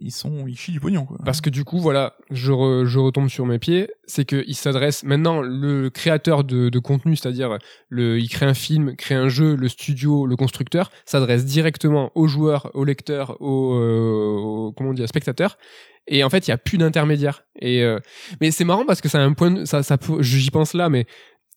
ils 0.00 0.10
sont 0.12 0.46
ils 0.46 0.56
chient 0.56 0.72
du 0.72 0.80
pognon 0.80 1.04
quoi. 1.04 1.18
Parce 1.24 1.40
que 1.40 1.50
du 1.50 1.64
coup, 1.64 1.78
voilà, 1.78 2.14
je, 2.30 2.84
je 2.86 2.98
retombe 2.98 3.28
sur 3.28 3.46
mes 3.46 3.58
pieds, 3.58 3.90
c'est 4.06 4.24
qu'il 4.24 4.54
s'adresse 4.54 5.04
maintenant 5.04 5.40
le 5.40 5.90
créateur 5.90 6.44
de, 6.44 6.68
de 6.68 6.78
contenu, 6.78 7.16
c'est-à-dire 7.16 7.58
le, 7.88 8.18
il 8.18 8.28
crée 8.28 8.46
un 8.46 8.54
film, 8.54 8.96
crée 8.96 9.14
un 9.14 9.28
jeu, 9.28 9.56
le 9.56 9.68
studio, 9.68 10.26
le 10.26 10.36
constructeur, 10.36 10.90
s'adresse 11.04 11.44
directement 11.44 12.12
aux 12.14 12.26
joueurs, 12.26 12.70
aux 12.74 12.84
lecteurs, 12.84 13.40
aux, 13.40 13.74
euh, 13.74 14.70
comment 14.76 14.90
on 14.90 14.94
dit, 14.94 15.02
aux 15.02 15.06
spectateurs. 15.06 15.58
Et 16.08 16.22
en 16.22 16.30
fait, 16.30 16.46
il 16.46 16.50
y 16.50 16.54
a 16.54 16.58
plus 16.58 16.78
d'intermédiaire. 16.78 17.42
Et 17.60 17.82
euh, 17.82 17.98
mais 18.40 18.52
c'est 18.52 18.64
marrant 18.64 18.84
parce 18.86 19.00
que 19.00 19.08
ça 19.08 19.18
a 19.18 19.22
un 19.22 19.32
point, 19.32 19.50
de- 19.50 19.64
ça, 19.64 19.82
ça, 19.82 19.96
j'y 20.20 20.50
pense 20.50 20.72
là, 20.72 20.88
mais 20.88 21.06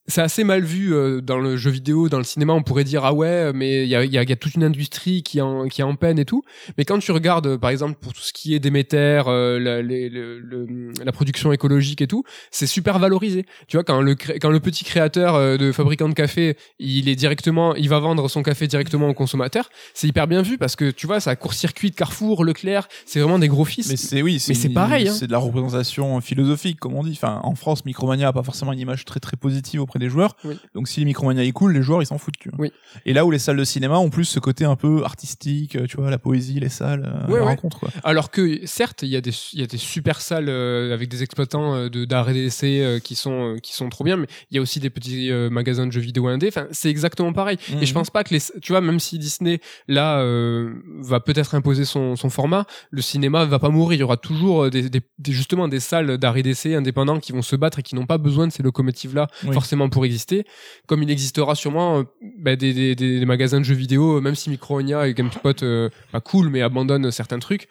c'est 0.09 0.21
assez 0.21 0.43
mal 0.43 0.63
vu 0.63 0.93
euh, 0.93 1.21
dans 1.21 1.37
le 1.39 1.55
jeu 1.55 1.71
vidéo, 1.71 2.09
dans 2.09 2.17
le 2.17 2.23
cinéma. 2.25 2.51
On 2.53 2.63
pourrait 2.63 2.83
dire 2.83 3.05
ah 3.05 3.13
ouais, 3.13 3.53
mais 3.53 3.83
il 3.83 3.89
y 3.89 3.95
a, 3.95 4.03
y, 4.03 4.17
a, 4.17 4.23
y 4.23 4.31
a 4.31 4.35
toute 4.35 4.55
une 4.55 4.63
industrie 4.65 5.23
qui 5.23 5.39
en 5.39 5.67
qui 5.69 5.79
est 5.79 5.83
en 5.85 5.95
peine 5.95 6.19
et 6.19 6.25
tout. 6.25 6.43
Mais 6.77 6.83
quand 6.83 6.99
tu 6.99 7.11
regardes, 7.13 7.47
euh, 7.47 7.57
par 7.57 7.69
exemple, 7.69 7.95
pour 8.01 8.11
tout 8.13 8.21
ce 8.21 8.33
qui 8.33 8.53
est 8.55 8.59
Déméter, 8.59 9.21
euh, 9.27 9.59
la, 9.59 9.81
les, 9.81 10.09
le, 10.09 10.39
le- 10.39 10.91
la 11.03 11.11
production 11.13 11.51
écologique 11.53 12.01
et 12.01 12.07
tout, 12.07 12.23
c'est 12.51 12.67
super 12.67 12.99
valorisé. 12.99 13.45
Tu 13.67 13.77
vois, 13.77 13.83
quand 13.85 14.01
le 14.01 14.15
cré- 14.15 14.39
quand 14.39 14.49
le 14.49 14.59
petit 14.59 14.83
créateur 14.83 15.35
euh, 15.35 15.57
de 15.57 15.71
fabricant 15.71 16.09
de 16.09 16.13
café, 16.13 16.57
il 16.79 17.07
est 17.07 17.15
directement, 17.15 17.75
il 17.75 17.87
va 17.89 17.99
vendre 17.99 18.27
son 18.29 18.43
café 18.43 18.67
directement 18.67 19.07
au 19.09 19.13
consommateur, 19.13 19.69
c'est 19.93 20.07
hyper 20.07 20.27
bien 20.27 20.41
vu 20.41 20.57
parce 20.57 20.75
que 20.75 20.89
tu 20.91 21.07
vois, 21.07 21.19
ça 21.19 21.35
court-circuit 21.35 21.91
de 21.91 21.95
Carrefour, 21.95 22.43
Leclerc, 22.43 22.87
c'est 23.05 23.19
vraiment 23.19 23.39
des 23.39 23.47
gros 23.47 23.65
fils. 23.65 23.89
Mais 23.89 23.95
c'est 23.97 24.21
oui, 24.21 24.43
Mais 24.47 24.53
c'est 24.55 24.67
une- 24.67 24.73
pareil, 24.73 25.07
hein. 25.07 25.13
C'est 25.17 25.27
de 25.27 25.31
la 25.31 25.37
représentation 25.37 26.19
philosophique, 26.21 26.79
comme 26.79 26.95
on 26.95 27.03
dit. 27.03 27.11
Enfin, 27.13 27.39
en 27.43 27.55
France, 27.55 27.85
Micromania 27.85 28.29
a 28.29 28.33
pas 28.33 28.43
forcément 28.43 28.73
une 28.73 28.79
image 28.79 29.05
très 29.05 29.19
très 29.19 29.37
positive 29.37 29.81
auprès 29.81 29.98
des 29.99 30.09
joueurs. 30.09 30.35
Oui. 30.43 30.57
Donc 30.73 30.87
si 30.87 30.99
les 31.01 31.05
Micromania 31.05 31.43
est 31.43 31.51
cool, 31.51 31.73
les 31.73 31.81
joueurs 31.81 32.01
ils 32.01 32.05
s'en 32.05 32.17
foutent. 32.17 32.37
Tu 32.39 32.49
vois. 32.49 32.57
Oui. 32.59 32.71
Et 33.05 33.13
là 33.13 33.25
où 33.25 33.31
les 33.31 33.39
salles 33.39 33.57
de 33.57 33.63
cinéma 33.63 33.97
ont 33.99 34.09
plus 34.09 34.25
ce 34.25 34.39
côté 34.39 34.65
un 34.65 34.75
peu 34.75 35.03
artistique, 35.03 35.75
euh, 35.75 35.85
tu 35.87 35.97
vois, 35.97 36.09
la 36.09 36.17
poésie, 36.17 36.59
les 36.59 36.69
salles, 36.69 37.05
euh, 37.05 37.27
Ouais, 37.31 37.39
la 37.39 37.45
ouais. 37.45 37.49
rencontre. 37.51 37.79
Quoi. 37.79 37.89
Alors 38.03 38.31
que 38.31 38.65
certes, 38.65 39.03
il 39.03 39.09
y 39.09 39.15
a 39.15 39.21
des 39.21 39.31
il 39.53 39.59
y 39.59 39.63
a 39.63 39.67
des 39.67 39.77
super 39.77 40.21
salles 40.21 40.49
euh, 40.49 40.93
avec 40.93 41.09
des 41.09 41.21
exploitants 41.23 41.75
euh, 41.75 41.89
de 41.89 42.05
d'art 42.05 42.29
et 42.29 42.33
d'essai 42.33 42.81
euh, 42.81 42.99
qui 42.99 43.15
sont 43.15 43.55
euh, 43.55 43.57
qui 43.57 43.73
sont 43.73 43.89
trop 43.89 44.03
bien, 44.03 44.17
mais 44.17 44.27
il 44.51 44.55
y 44.55 44.57
a 44.57 44.61
aussi 44.61 44.79
des 44.79 44.89
petits 44.89 45.31
euh, 45.31 45.49
magasins 45.49 45.85
de 45.87 45.91
jeux 45.91 46.01
vidéo 46.01 46.27
indés. 46.27 46.47
Enfin, 46.47 46.67
c'est 46.71 46.89
exactement 46.89 47.33
pareil. 47.33 47.57
Et 47.81 47.85
je 47.85 47.91
Mhm. 47.91 47.93
pense 47.93 48.09
pas 48.09 48.23
que 48.23 48.33
les 48.33 48.39
tu 48.61 48.71
vois 48.71 48.81
même 48.81 48.99
si 48.99 49.19
Disney 49.19 49.59
là 49.87 50.19
euh, 50.19 50.73
va 51.01 51.19
peut-être 51.19 51.55
imposer 51.55 51.85
son 51.85 52.15
son 52.15 52.29
format, 52.29 52.65
le 52.91 53.01
cinéma 53.01 53.45
va 53.45 53.59
pas 53.59 53.69
mourir. 53.69 53.97
Il 53.97 53.99
y 54.01 54.03
aura 54.03 54.17
toujours 54.17 54.69
des, 54.69 54.89
des, 54.89 55.01
des- 55.17 55.31
justement 55.31 55.67
des 55.67 55.79
salles 55.79 56.17
d'art 56.17 56.37
et 56.37 56.43
d'essai 56.43 56.75
indépendants 56.75 57.19
qui 57.19 57.31
vont 57.31 57.41
se 57.41 57.55
battre 57.55 57.79
et 57.79 57.83
qui 57.83 57.95
n'ont 57.95 58.05
pas 58.05 58.17
besoin 58.17 58.47
de 58.47 58.51
ces 58.53 58.63
locomotives 58.63 59.15
là 59.15 59.27
Oui. 59.45 59.53
forcément 59.53 59.88
pour 59.89 60.05
exister. 60.05 60.45
Comme 60.87 61.03
il 61.03 61.11
existera 61.11 61.55
sûrement 61.55 61.99
euh, 61.99 62.03
bah, 62.39 62.55
des, 62.55 63.23
magasins 63.25 63.59
de 63.59 63.65
jeux 63.65 63.75
vidéo, 63.75 64.17
euh, 64.17 64.21
même 64.21 64.35
si 64.35 64.49
Micronia 64.49 65.07
et 65.07 65.13
GameSpot 65.13 65.63
euh, 65.63 65.89
pas 66.11 66.21
cool 66.21 66.49
mais 66.49 66.61
abandonnent 66.61 67.11
certains 67.11 67.39
trucs. 67.39 67.67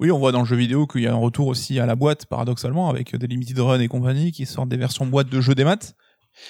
Oui, 0.00 0.10
on 0.10 0.18
voit 0.18 0.32
dans 0.32 0.40
le 0.40 0.46
jeu 0.46 0.56
vidéo 0.56 0.86
qu'il 0.86 1.02
y 1.02 1.06
a 1.06 1.12
un 1.12 1.16
retour 1.16 1.46
aussi 1.46 1.78
à 1.78 1.86
la 1.86 1.94
boîte, 1.94 2.26
paradoxalement, 2.26 2.90
avec 2.90 3.14
des 3.14 3.26
limited 3.26 3.58
run 3.58 3.78
et 3.78 3.88
compagnie 3.88 4.32
qui 4.32 4.46
sortent 4.46 4.68
des 4.68 4.76
versions 4.76 5.06
boîte 5.06 5.28
de 5.28 5.40
jeux 5.40 5.54
des 5.54 5.64
maths. 5.64 5.94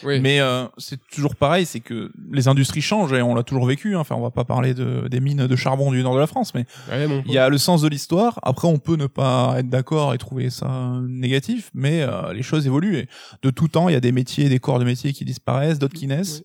Oui. 0.05 0.21
Mais 0.21 0.41
euh, 0.41 0.65
c'est 0.79 0.99
toujours 1.09 1.37
pareil, 1.37 1.67
c'est 1.67 1.81
que 1.81 2.11
les 2.31 2.49
industries 2.49 2.81
changent 2.81 3.13
et 3.13 3.23
on 3.23 3.35
l'a 3.35 3.43
toujours 3.43 3.67
vécu. 3.67 3.95
hein. 3.95 4.01
Enfin, 4.01 4.15
on 4.15 4.21
va 4.23 4.31
pas 4.31 4.45
parler 4.45 4.75
de, 4.75 5.09
des 5.09 5.21
mines 5.21 5.47
de 5.47 5.57
charbon 5.57 5.91
du 5.93 6.03
nord 6.03 6.15
de 6.15 6.21
la 6.21 6.27
France, 6.27 6.55
mais 6.55 6.65
Ouais, 6.91 7.07
bon. 7.07 7.23
il 7.27 7.33
y 7.33 7.39
a 7.39 7.49
le 7.49 7.59
sens 7.59 7.83
de 7.83 7.89
l'histoire. 7.89 8.39
Après, 8.43 8.69
on 8.69 8.79
peut 8.79 8.97
ne 8.97 9.07
pas 9.07 9.57
être 9.59 9.69
d'accord 9.69 10.15
et 10.15 10.19
trouver 10.19 10.51
ça 10.51 10.99
négatif, 11.09 11.71
mais 11.75 12.03
euh, 12.03 12.33
les 12.33 12.43
choses 12.43 12.67
évoluent. 12.67 12.97
Et 12.97 13.09
de 13.43 13.51
tout 13.51 13.69
temps, 13.69 13.89
il 13.89 13.93
y 13.93 13.97
a 13.97 14.01
des 14.01 14.13
métiers, 14.13 14.49
des 14.49 14.59
corps 14.61 14.79
de 14.79 14.85
métiers 14.85 15.13
qui 15.13 15.25
disparaissent, 15.25 15.79
d'autres 15.79 15.95
qui 15.95 16.07
naissent. 16.07 16.43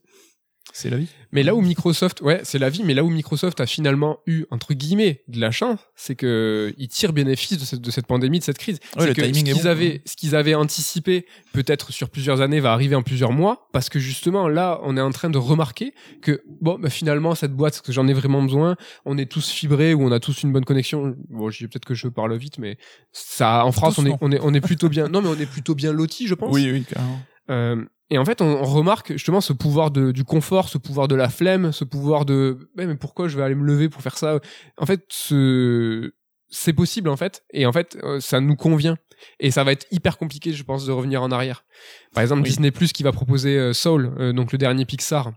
C'est 0.80 0.91
la 0.91 0.97
vie. 0.97 1.07
Mais 1.32 1.41
là 1.41 1.55
où 1.55 1.61
Microsoft, 1.61 2.21
ouais, 2.21 2.41
c'est 2.43 2.59
la 2.59 2.69
vie, 2.69 2.84
mais 2.84 2.93
là 2.93 3.03
où 3.03 3.09
Microsoft 3.09 3.59
a 3.59 3.65
finalement 3.65 4.19
eu, 4.28 4.45
entre 4.51 4.75
guillemets, 4.75 5.23
de 5.28 5.39
la 5.39 5.49
chance, 5.49 5.80
c'est 5.95 6.13
que 6.15 6.71
ils 6.78 6.88
tirent 6.88 7.13
bénéfice 7.13 7.57
de 7.57 7.65
cette, 7.65 7.82
de 7.82 7.89
cette 7.89 8.05
pandémie, 8.05 8.38
de 8.38 8.43
cette 8.43 8.59
crise. 8.59 8.78
Ouais, 8.95 9.01
c'est 9.01 9.07
le 9.07 9.13
que 9.15 9.23
ce 9.23 9.43
qu'ils 9.43 9.53
bon. 9.55 9.65
avaient, 9.65 10.01
ce 10.05 10.15
qu'ils 10.15 10.36
avaient 10.36 10.53
anticipé, 10.53 11.25
peut-être 11.51 11.91
sur 11.91 12.11
plusieurs 12.11 12.41
années, 12.41 12.59
va 12.59 12.73
arriver 12.73 12.93
en 12.93 13.01
plusieurs 13.01 13.32
mois, 13.32 13.69
parce 13.73 13.89
que 13.89 13.97
justement, 13.97 14.47
là, 14.47 14.80
on 14.84 14.95
est 14.97 15.01
en 15.01 15.09
train 15.09 15.32
de 15.32 15.39
remarquer 15.39 15.95
que, 16.21 16.43
bon, 16.61 16.78
bah, 16.78 16.91
finalement, 16.91 17.34
cette 17.34 17.53
boîte, 17.53 17.73
est-ce 17.73 17.82
que 17.82 17.91
j'en 17.91 18.07
ai 18.07 18.13
vraiment 18.13 18.43
besoin? 18.43 18.75
On 19.03 19.17
est 19.17 19.25
tous 19.25 19.49
fibrés 19.49 19.95
ou 19.95 20.03
on 20.03 20.11
a 20.11 20.19
tous 20.19 20.43
une 20.43 20.53
bonne 20.53 20.65
connexion. 20.65 21.15
Bon, 21.30 21.49
je 21.49 21.57
dis 21.57 21.67
peut-être 21.67 21.86
que 21.86 21.95
je 21.95 22.07
parle 22.07 22.38
vite, 22.38 22.59
mais 22.59 22.78
ça, 23.13 23.65
en 23.65 23.71
France, 23.71 23.95
Tous, 23.95 24.01
on 24.01 24.05
est, 24.05 24.09
non. 24.09 24.17
on 24.21 24.32
est, 24.32 24.39
on 24.43 24.53
est 24.53 24.61
plutôt 24.61 24.89
bien, 24.89 25.07
non, 25.07 25.23
mais 25.23 25.30
on 25.30 25.39
est 25.39 25.49
plutôt 25.49 25.73
bien 25.73 25.91
lotis, 25.91 26.28
je 26.28 26.36
pense. 26.36 26.53
Oui, 26.53 26.69
oui, 26.71 26.86
carrément. 26.88 27.19
Euh, 27.49 27.84
et 28.10 28.18
en 28.18 28.26
fait, 28.26 28.41
on, 28.41 28.45
on 28.45 28.64
remarque 28.64 29.14
justement 29.14 29.41
ce 29.41 29.53
pouvoir 29.53 29.91
de, 29.91 30.12
du 30.12 30.24
confort, 30.24 30.70
ce 30.70 30.78
pouvoir 30.78 31.08
de 31.08 31.16
la 31.16 31.30
flemme, 31.30 31.72
ce 31.72 31.84
pouvoir 31.84 32.26
de 32.26 32.58
Ouais, 32.78 32.86
mais 32.86 32.95
pourquoi 32.95 33.28
je 33.28 33.38
vais 33.38 33.43
aller 33.43 33.55
me 33.55 33.66
lever 33.66 33.89
pour 33.89 34.01
faire 34.01 34.18
ça? 34.18 34.39
En 34.78 34.86
fait, 34.86 35.05
ce 35.10 36.14
c'est 36.49 36.74
possible 36.74 37.10
en 37.10 37.18
fait, 37.18 37.43
et 37.51 37.66
en 37.66 37.74
fait, 37.74 37.97
euh, 38.03 38.20
ça 38.20 38.39
nous 38.39 38.55
convient. 38.55 38.97
Et 39.39 39.49
ça 39.49 39.64
va 39.64 39.72
être 39.72 39.88
hyper 39.91 40.18
compliqué, 40.18 40.53
je 40.53 40.64
pense, 40.64 40.86
de 40.86 40.91
revenir 40.91 41.24
en 41.24 41.32
arrière. 41.32 41.66
Par 42.14 42.22
exemple, 42.22 42.43
Oui. 42.43 42.49
Disney 42.49 42.72
Plus 42.72 42.93
qui 42.93 43.01
va 43.03 43.12
proposer 43.12 43.58
euh, 43.58 43.74
Soul, 43.74 44.14
euh, 44.20 44.32
donc 44.32 44.51
le 44.51 44.60
dernier 44.60 44.86
Pixar, 44.86 45.32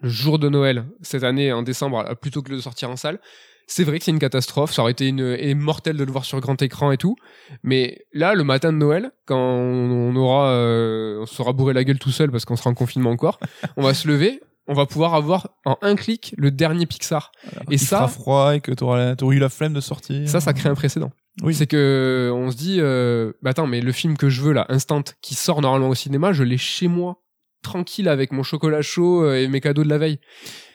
le 0.00 0.08
jour 0.08 0.38
de 0.38 0.48
Noël 0.48 0.86
cette 1.02 1.22
année 1.22 1.52
en 1.52 1.62
décembre, 1.62 2.16
plutôt 2.20 2.42
que 2.42 2.50
de 2.50 2.58
sortir 2.58 2.90
en 2.90 2.96
salle. 2.96 3.20
C'est 3.66 3.84
vrai 3.84 3.98
que 3.98 4.04
c'est 4.04 4.10
une 4.10 4.18
catastrophe, 4.18 4.72
ça 4.72 4.82
aurait 4.82 4.92
été 4.92 5.08
une 5.08 5.20
et 5.38 5.54
mortel 5.54 5.96
de 5.96 6.04
le 6.04 6.12
voir 6.12 6.24
sur 6.24 6.38
grand 6.40 6.60
écran 6.62 6.92
et 6.92 6.96
tout. 6.96 7.16
Mais 7.62 8.04
là, 8.12 8.34
le 8.34 8.44
matin 8.44 8.72
de 8.72 8.78
Noël, 8.78 9.10
quand 9.26 9.38
on 9.38 10.14
aura, 10.16 10.48
euh, 10.50 11.20
on 11.22 11.26
sera 11.26 11.52
bourré 11.52 11.72
la 11.72 11.84
gueule 11.84 11.98
tout 11.98 12.10
seul 12.10 12.30
parce 12.30 12.44
qu'on 12.44 12.56
sera 12.56 12.70
en 12.70 12.74
confinement 12.74 13.10
encore, 13.10 13.38
on 13.76 13.82
va 13.82 13.94
se 13.94 14.06
lever, 14.08 14.40
on 14.66 14.74
va 14.74 14.86
pouvoir 14.86 15.14
avoir 15.14 15.48
en 15.64 15.76
un 15.82 15.94
clic 15.96 16.34
le 16.36 16.50
dernier 16.50 16.86
Pixar. 16.86 17.32
Et 17.70 17.78
ça- 17.78 17.98
fera 17.98 18.08
froid 18.08 18.54
et 18.56 18.60
que 18.60 18.72
t'auras 18.72 19.16
t'auras 19.16 19.34
eu 19.34 19.38
la 19.38 19.48
flemme 19.48 19.74
de 19.74 19.80
sortir. 19.80 20.28
Ça, 20.28 20.40
ça 20.40 20.52
crée 20.52 20.68
un 20.68 20.74
précédent. 20.74 21.10
Oui. 21.42 21.52
C'est 21.54 21.66
que 21.66 22.30
on 22.32 22.50
se 22.50 22.56
dit, 22.56 22.76
euh, 22.80 23.32
bah 23.42 23.50
attends, 23.50 23.66
mais 23.66 23.80
le 23.80 23.92
film 23.92 24.16
que 24.16 24.28
je 24.28 24.40
veux 24.40 24.52
là, 24.52 24.66
Instant, 24.68 25.02
qui 25.20 25.34
sort 25.34 25.60
normalement 25.62 25.88
au 25.88 25.94
cinéma, 25.94 26.32
je 26.32 26.44
l'ai 26.44 26.58
chez 26.58 26.86
moi, 26.86 27.16
tranquille 27.64 28.08
avec 28.08 28.30
mon 28.32 28.44
chocolat 28.44 28.82
chaud 28.82 29.24
euh, 29.24 29.42
et 29.42 29.48
mes 29.48 29.60
cadeaux 29.60 29.82
de 29.82 29.88
la 29.88 29.98
veille. 29.98 30.20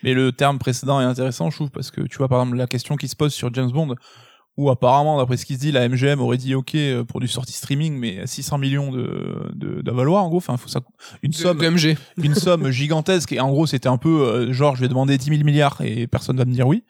Mais 0.03 0.13
le 0.13 0.31
terme 0.33 0.59
précédent 0.59 0.99
est 0.99 1.05
intéressant, 1.05 1.49
je 1.49 1.55
trouve, 1.55 1.71
parce 1.71 1.91
que 1.91 2.01
tu 2.01 2.17
vois, 2.17 2.27
par 2.27 2.41
exemple, 2.41 2.57
la 2.57 2.67
question 2.67 2.97
qui 2.97 3.07
se 3.07 3.15
pose 3.15 3.33
sur 3.33 3.53
James 3.53 3.71
Bond, 3.71 3.95
où 4.57 4.69
apparemment, 4.69 5.17
d'après 5.17 5.37
ce 5.37 5.45
qui 5.45 5.55
se 5.55 5.59
dit, 5.59 5.71
la 5.71 5.87
MGM 5.87 6.19
aurait 6.19 6.35
dit 6.37 6.53
OK 6.53 6.75
euh, 6.75 7.05
pour 7.05 7.21
du 7.21 7.29
sortie 7.29 7.53
streaming, 7.53 7.97
mais 7.97 8.27
600 8.27 8.57
millions 8.57 8.91
de, 8.91 9.49
de, 9.53 9.81
de 9.81 9.91
valoir, 9.91 10.23
en 10.25 10.27
gros, 10.27 10.37
enfin, 10.39 10.57
faut 10.57 10.67
ça, 10.67 10.81
une 11.23 11.31
De- 11.31 11.35
somme, 11.35 11.59
MG. 11.61 11.95
une 12.17 12.35
somme 12.35 12.69
gigantesque, 12.71 13.31
et 13.31 13.39
en 13.39 13.49
gros, 13.51 13.67
c'était 13.67 13.87
un 13.87 13.97
peu, 13.97 14.09
euh, 14.27 14.51
genre, 14.51 14.75
je 14.75 14.81
vais 14.81 14.89
demander 14.89 15.17
10 15.17 15.29
000 15.29 15.43
milliards 15.45 15.79
et 15.81 16.07
personne 16.07 16.35
va 16.35 16.43
me 16.43 16.51
dire 16.53 16.67
oui. 16.67 16.83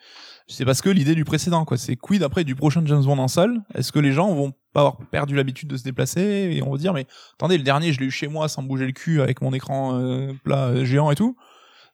C'est 0.51 0.65
parce 0.65 0.81
que 0.81 0.89
l'idée 0.89 1.13
du 1.13 1.25
précédent, 1.25 1.63
quoi. 1.63 1.77
C'est 1.77 1.95
quid 1.95 2.23
après 2.23 2.43
du 2.43 2.55
prochain 2.55 2.81
James 2.85 3.03
Bond 3.03 3.19
en 3.19 3.27
salle? 3.27 3.61
Est-ce 3.75 3.91
que 3.91 3.99
les 3.99 4.11
gens 4.11 4.33
vont 4.33 4.51
pas 4.73 4.81
avoir 4.81 4.97
perdu 4.97 5.35
l'habitude 5.35 5.69
de 5.69 5.77
se 5.77 5.83
déplacer 5.83 6.21
et 6.21 6.63
on 6.63 6.71
va 6.71 6.77
dire, 6.77 6.91
mais 6.93 7.05
attendez, 7.35 7.57
le 7.57 7.63
dernier, 7.63 7.93
je 7.93 7.99
l'ai 7.99 8.07
eu 8.07 8.11
chez 8.11 8.27
moi 8.27 8.49
sans 8.49 8.63
bouger 8.63 8.87
le 8.87 8.91
cul 8.91 9.21
avec 9.21 9.41
mon 9.41 9.53
écran 9.53 9.99
euh, 9.99 10.33
plat 10.43 10.69
euh, 10.69 10.85
géant 10.85 11.11
et 11.11 11.15
tout. 11.15 11.37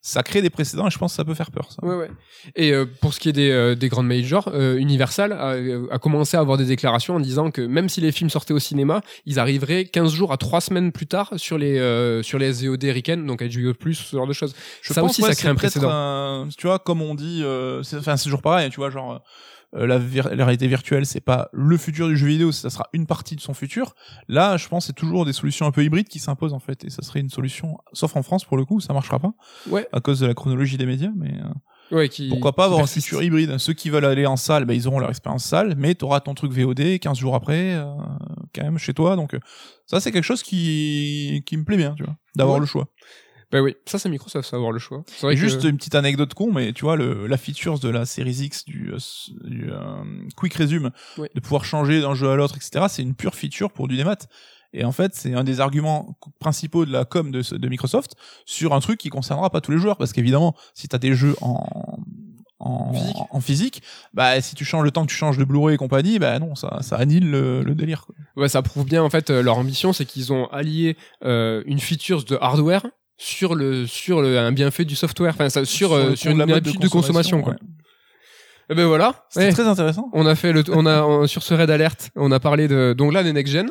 Ça 0.07 0.21
crée 0.21 0.43
des 0.43 0.51
précédents 0.51 0.85
et 0.85 0.91
je 0.91 0.99
pense 0.99 1.13
que 1.13 1.15
ça 1.15 1.25
peut 1.25 1.33
faire 1.33 1.49
peur, 1.49 1.71
ça. 1.71 1.83
Ouais, 1.83 1.95
ouais. 1.95 2.11
Et 2.55 2.73
euh, 2.73 2.85
pour 3.01 3.15
ce 3.15 3.19
qui 3.19 3.29
est 3.29 3.33
des, 3.33 3.49
euh, 3.49 3.73
des 3.73 3.89
grandes 3.89 4.05
majors, 4.05 4.51
euh, 4.53 4.77
Universal 4.77 5.31
a, 5.33 5.53
euh, 5.53 5.87
a 5.89 5.97
commencé 5.97 6.37
à 6.37 6.41
avoir 6.41 6.59
des 6.59 6.65
déclarations 6.65 7.15
en 7.15 7.19
disant 7.19 7.49
que 7.49 7.61
même 7.61 7.89
si 7.89 8.01
les 8.01 8.11
films 8.11 8.29
sortaient 8.29 8.53
au 8.53 8.59
cinéma, 8.59 9.01
ils 9.25 9.39
arriveraient 9.39 9.85
15 9.85 10.13
jours 10.13 10.31
à 10.31 10.37
3 10.37 10.61
semaines 10.61 10.91
plus 10.91 11.07
tard 11.07 11.33
sur 11.37 11.57
les, 11.57 11.79
euh, 11.79 12.21
sur 12.21 12.37
les 12.37 12.53
SVOD 12.53 12.83
ricaines, 12.83 13.25
donc 13.25 13.41
HBO+, 13.41 13.73
ce 13.95 14.15
genre 14.15 14.27
de 14.27 14.33
choses. 14.33 14.53
Je 14.83 14.93
Ça 14.93 15.01
pense, 15.01 15.09
aussi, 15.09 15.23
ouais, 15.23 15.29
ça 15.29 15.35
crée 15.35 15.49
un 15.49 15.55
précédent. 15.55 15.89
un- 15.89 16.49
tu 16.55 16.67
vois, 16.67 16.77
comme 16.77 17.01
on 17.01 17.15
dit, 17.15 17.41
euh, 17.43 17.81
c'est, 17.81 17.97
enfin, 17.97 18.15
c'est 18.15 18.25
toujours 18.25 18.43
pareil, 18.43 18.69
tu 18.69 18.75
vois, 18.75 18.91
genre, 18.91 19.23
la, 19.75 19.97
vir- 19.99 20.33
la 20.33 20.45
réalité 20.45 20.67
virtuelle, 20.67 21.05
c'est 21.05 21.21
pas 21.21 21.49
le 21.53 21.77
futur 21.77 22.07
du 22.07 22.15
jeu 22.17 22.27
vidéo, 22.27 22.51
ça 22.51 22.69
sera 22.69 22.87
une 22.93 23.05
partie 23.05 23.35
de 23.35 23.41
son 23.41 23.53
futur. 23.53 23.93
Là, 24.27 24.57
je 24.57 24.67
pense, 24.67 24.87
c'est 24.87 24.93
toujours 24.93 25.25
des 25.25 25.33
solutions 25.33 25.65
un 25.65 25.71
peu 25.71 25.83
hybrides 25.83 26.07
qui 26.07 26.19
s'imposent, 26.19 26.53
en 26.53 26.59
fait, 26.59 26.83
et 26.85 26.89
ça 26.89 27.01
serait 27.01 27.19
une 27.19 27.29
solution, 27.29 27.77
sauf 27.93 28.15
en 28.15 28.23
France, 28.23 28.45
pour 28.45 28.57
le 28.57 28.65
coup, 28.65 28.79
ça 28.79 28.93
marchera 28.93 29.19
pas, 29.19 29.33
Ouais, 29.69 29.87
à 29.91 29.99
cause 30.01 30.19
de 30.19 30.27
la 30.27 30.33
chronologie 30.33 30.77
des 30.77 30.85
médias, 30.85 31.11
mais 31.15 31.33
euh, 31.91 31.97
ouais, 31.97 32.09
qui, 32.09 32.29
pourquoi 32.29 32.55
pas 32.55 32.65
avoir 32.65 32.79
un 32.81 32.87
futur 32.87 33.21
hybride? 33.21 33.57
Ceux 33.57 33.73
qui 33.73 33.89
veulent 33.89 34.05
aller 34.05 34.25
en 34.25 34.37
salle, 34.37 34.65
bah, 34.65 34.73
ils 34.73 34.87
auront 34.87 34.99
leur 34.99 35.09
expérience 35.09 35.43
salle, 35.43 35.75
mais 35.77 35.95
t'auras 35.95 36.19
ton 36.21 36.33
truc 36.33 36.51
VOD 36.51 36.99
15 36.99 37.17
jours 37.17 37.35
après, 37.35 37.73
euh, 37.75 37.85
quand 38.53 38.63
même, 38.63 38.77
chez 38.77 38.93
toi, 38.93 39.15
donc, 39.15 39.33
euh, 39.33 39.39
ça, 39.85 39.99
c'est 39.99 40.11
quelque 40.11 40.23
chose 40.23 40.41
qui, 40.43 41.43
qui 41.45 41.57
me 41.57 41.63
plaît 41.65 41.77
bien, 41.77 41.93
tu 41.95 42.03
vois, 42.03 42.15
d'avoir 42.35 42.55
Ouais. 42.55 42.61
le 42.61 42.65
choix. 42.65 42.87
Bah 43.51 43.61
oui, 43.61 43.75
ça 43.85 43.99
c'est 43.99 44.09
Microsoft, 44.09 44.49
ça 44.49 44.55
avoir 44.57 44.71
le 44.71 44.79
choix. 44.79 45.03
C'est 45.07 45.25
vrai 45.25 45.35
que- 45.35 45.39
juste 45.41 45.63
une 45.63 45.77
petite 45.77 45.95
anecdote 45.95 46.33
con, 46.33 46.51
mais 46.51 46.73
tu 46.73 46.81
vois, 46.85 46.95
le, 46.95 47.27
la 47.27 47.37
features 47.37 47.79
de 47.79 47.89
la 47.89 48.05
Series 48.05 48.41
X 48.45 48.65
du, 48.65 48.91
euh, 48.93 48.97
du 49.43 49.71
euh, 49.71 50.03
Quick 50.35 50.53
Resume, 50.55 50.91
Ouais. 51.17 51.29
de 51.33 51.39
pouvoir 51.39 51.63
changer 51.65 52.01
d'un 52.01 52.15
jeu 52.15 52.29
à 52.29 52.35
l'autre, 52.35 52.55
etc., 52.57 52.85
c'est 52.89 53.01
une 53.03 53.13
pure 53.15 53.35
feature 53.35 53.71
pour 53.71 53.87
du 53.87 53.95
démat. 53.97 54.17
Et 54.73 54.83
en 54.83 54.91
fait, 54.91 55.15
c'est 55.15 55.33
un 55.33 55.43
des 55.45 55.61
arguments 55.61 56.17
principaux 56.39 56.85
de 56.85 56.91
la 56.91 57.05
com 57.05 57.31
de, 57.31 57.41
de 57.55 57.69
Microsoft 57.69 58.15
sur 58.45 58.73
un 58.73 58.79
truc 58.81 58.99
qui 58.99 59.09
concernera 59.09 59.49
pas 59.49 59.61
tous 59.61 59.71
les 59.71 59.77
joueurs, 59.77 59.95
parce 59.97 60.11
qu'évidemment, 60.11 60.53
si 60.73 60.87
t'as 60.89 60.97
des 60.97 61.13
jeux 61.13 61.35
en 61.41 61.99
en 62.57 62.93
Physique. 62.93 63.15
en 63.31 63.41
physique, 63.41 63.83
bah 64.13 64.39
si 64.41 64.55
tu 64.55 64.63
changes 64.63 64.85
le 64.85 64.91
temps 64.91 65.05
que 65.05 65.11
tu 65.11 65.15
changes 65.17 65.37
de 65.37 65.43
Blu-ray 65.43 65.75
et 65.75 65.77
compagnie, 65.77 66.19
bah 66.19 66.39
non, 66.39 66.55
ça 66.55 66.77
ça 66.81 66.95
annule 66.95 67.29
le, 67.29 67.61
le 67.63 67.75
délire. 67.75 68.05
Quoi. 68.05 68.15
Ouais, 68.37 68.49
ça 68.49 68.61
prouve 68.61 68.85
bien 68.85 69.03
en 69.03 69.09
fait 69.09 69.29
euh, 69.29 69.43
leur 69.43 69.57
ambition, 69.57 69.91
c'est 69.91 70.05
qu'ils 70.05 70.31
ont 70.31 70.47
allié 70.47 70.95
euh, 71.25 71.63
une 71.65 71.79
feature 71.79 72.23
de 72.23 72.37
hardware 72.39 72.87
sur 73.17 73.55
le 73.55 73.85
sur 73.87 74.21
le, 74.21 74.37
un 74.39 74.51
bienfait 74.51 74.85
du 74.85 74.95
software, 74.95 75.33
enfin 75.33 75.49
ça, 75.49 75.65
sur 75.65 75.93
euh, 75.93 76.15
sur, 76.15 76.29
de 76.31 76.35
une 76.35 76.41
habitude 76.41 76.79
de 76.81 76.87
consommation, 76.87 77.41
quoi. 77.41 77.53
ouais. 77.53 77.59
Et 78.67 78.73
ben 78.73 78.87
voilà. 78.87 79.13
C'était 79.29 79.45
Ouais. 79.45 79.51
très 79.53 79.67
intéressant. 79.67 80.09
On 80.13 80.25
a 80.25 80.33
fait 80.33 80.51
le, 80.51 80.63
on 80.71 80.87
a 80.87 81.03
on- 81.05 81.27
sur 81.27 81.43
ce 81.43 81.53
raid 81.53 81.69
alerte, 81.69 82.09
on 82.15 82.31
a 82.31 82.39
parlé 82.39 82.67
de 82.67 82.95
donc 82.97 83.13
là 83.13 83.21
des 83.21 83.31
next 83.31 83.53
gen. 83.53 83.69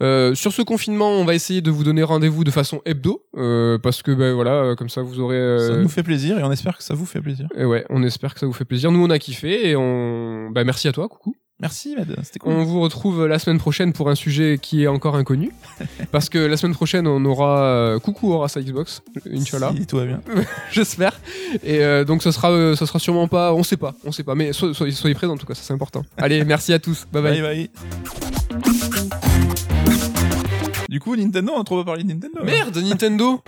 Euh, 0.00 0.32
sur 0.36 0.52
ce 0.52 0.62
confinement, 0.62 1.10
on 1.10 1.24
va 1.24 1.34
essayer 1.34 1.60
de 1.60 1.72
vous 1.72 1.82
donner 1.82 2.04
rendez-vous 2.04 2.44
de 2.44 2.52
façon 2.52 2.80
hebdo 2.84 3.24
euh, 3.36 3.78
parce 3.78 4.00
que 4.00 4.12
ben 4.12 4.32
voilà, 4.34 4.52
euh, 4.62 4.74
comme 4.76 4.88
ça 4.90 5.02
vous 5.02 5.18
aurez. 5.18 5.34
euh, 5.36 5.72
Ça 5.72 5.76
nous 5.82 5.88
fait 5.88 6.04
plaisir 6.04 6.38
et 6.38 6.44
on 6.44 6.52
espère 6.52 6.78
que 6.78 6.84
ça 6.84 6.94
vous 6.94 7.04
fait 7.04 7.20
plaisir. 7.20 7.48
et 7.56 7.64
ouais, 7.64 7.84
on 7.90 8.04
espère 8.04 8.32
que 8.32 8.38
ça 8.38 8.46
vous 8.46 8.52
fait 8.52 8.64
plaisir. 8.64 8.92
Nous 8.92 9.04
on 9.04 9.10
a 9.10 9.18
kiffé 9.18 9.70
et 9.70 9.74
on, 9.76 10.50
bah 10.52 10.62
merci 10.62 10.86
à 10.86 10.92
toi, 10.92 11.08
coucou. 11.08 11.34
Merci, 11.60 11.96
Med, 11.96 12.14
c'était 12.22 12.38
cool. 12.38 12.52
On 12.52 12.62
vous 12.62 12.80
retrouve 12.80 13.26
la 13.26 13.40
semaine 13.40 13.58
prochaine 13.58 13.92
pour 13.92 14.08
un 14.08 14.14
sujet 14.14 14.58
qui 14.62 14.84
est 14.84 14.86
encore 14.86 15.16
inconnu. 15.16 15.50
parce 16.12 16.28
que 16.28 16.38
la 16.38 16.56
semaine 16.56 16.74
prochaine, 16.74 17.08
on 17.08 17.24
aura 17.24 17.62
euh, 17.62 17.98
Coucou 17.98 18.32
aura 18.32 18.48
sa 18.48 18.60
Xbox, 18.62 19.02
Inch'Allah. 19.32 19.72
Si 19.76 19.84
tout 19.86 19.96
va 19.96 20.04
bien. 20.04 20.20
J'espère. 20.70 21.18
Et 21.64 21.80
euh, 21.80 22.04
donc, 22.04 22.22
ce 22.22 22.30
sera, 22.30 22.52
euh, 22.52 22.76
sera 22.76 23.00
sûrement 23.00 23.26
pas. 23.26 23.52
On 23.54 23.64
sait 23.64 23.76
pas, 23.76 23.94
on 24.04 24.12
sait 24.12 24.22
pas. 24.22 24.36
Mais 24.36 24.52
so- 24.52 24.72
soyez, 24.72 24.92
soyez 24.92 25.14
présents 25.16 25.34
en 25.34 25.36
tout 25.36 25.46
cas, 25.46 25.54
ça 25.54 25.62
c'est 25.64 25.72
important. 25.74 26.04
Allez, 26.16 26.44
merci 26.44 26.72
à 26.72 26.78
tous. 26.78 27.06
Bye 27.12 27.22
bye. 27.22 27.40
Bye 27.42 27.42
bye. 27.42 27.70
Du 30.88 31.00
coup, 31.00 31.16
Nintendo, 31.16 31.52
on 31.56 31.60
a 31.60 31.64
trop 31.64 31.78
pas 31.78 31.84
parlé 31.84 32.04
de 32.04 32.08
Nintendo. 32.08 32.38
hein. 32.40 32.44
Merde, 32.44 32.76
Nintendo 32.78 33.42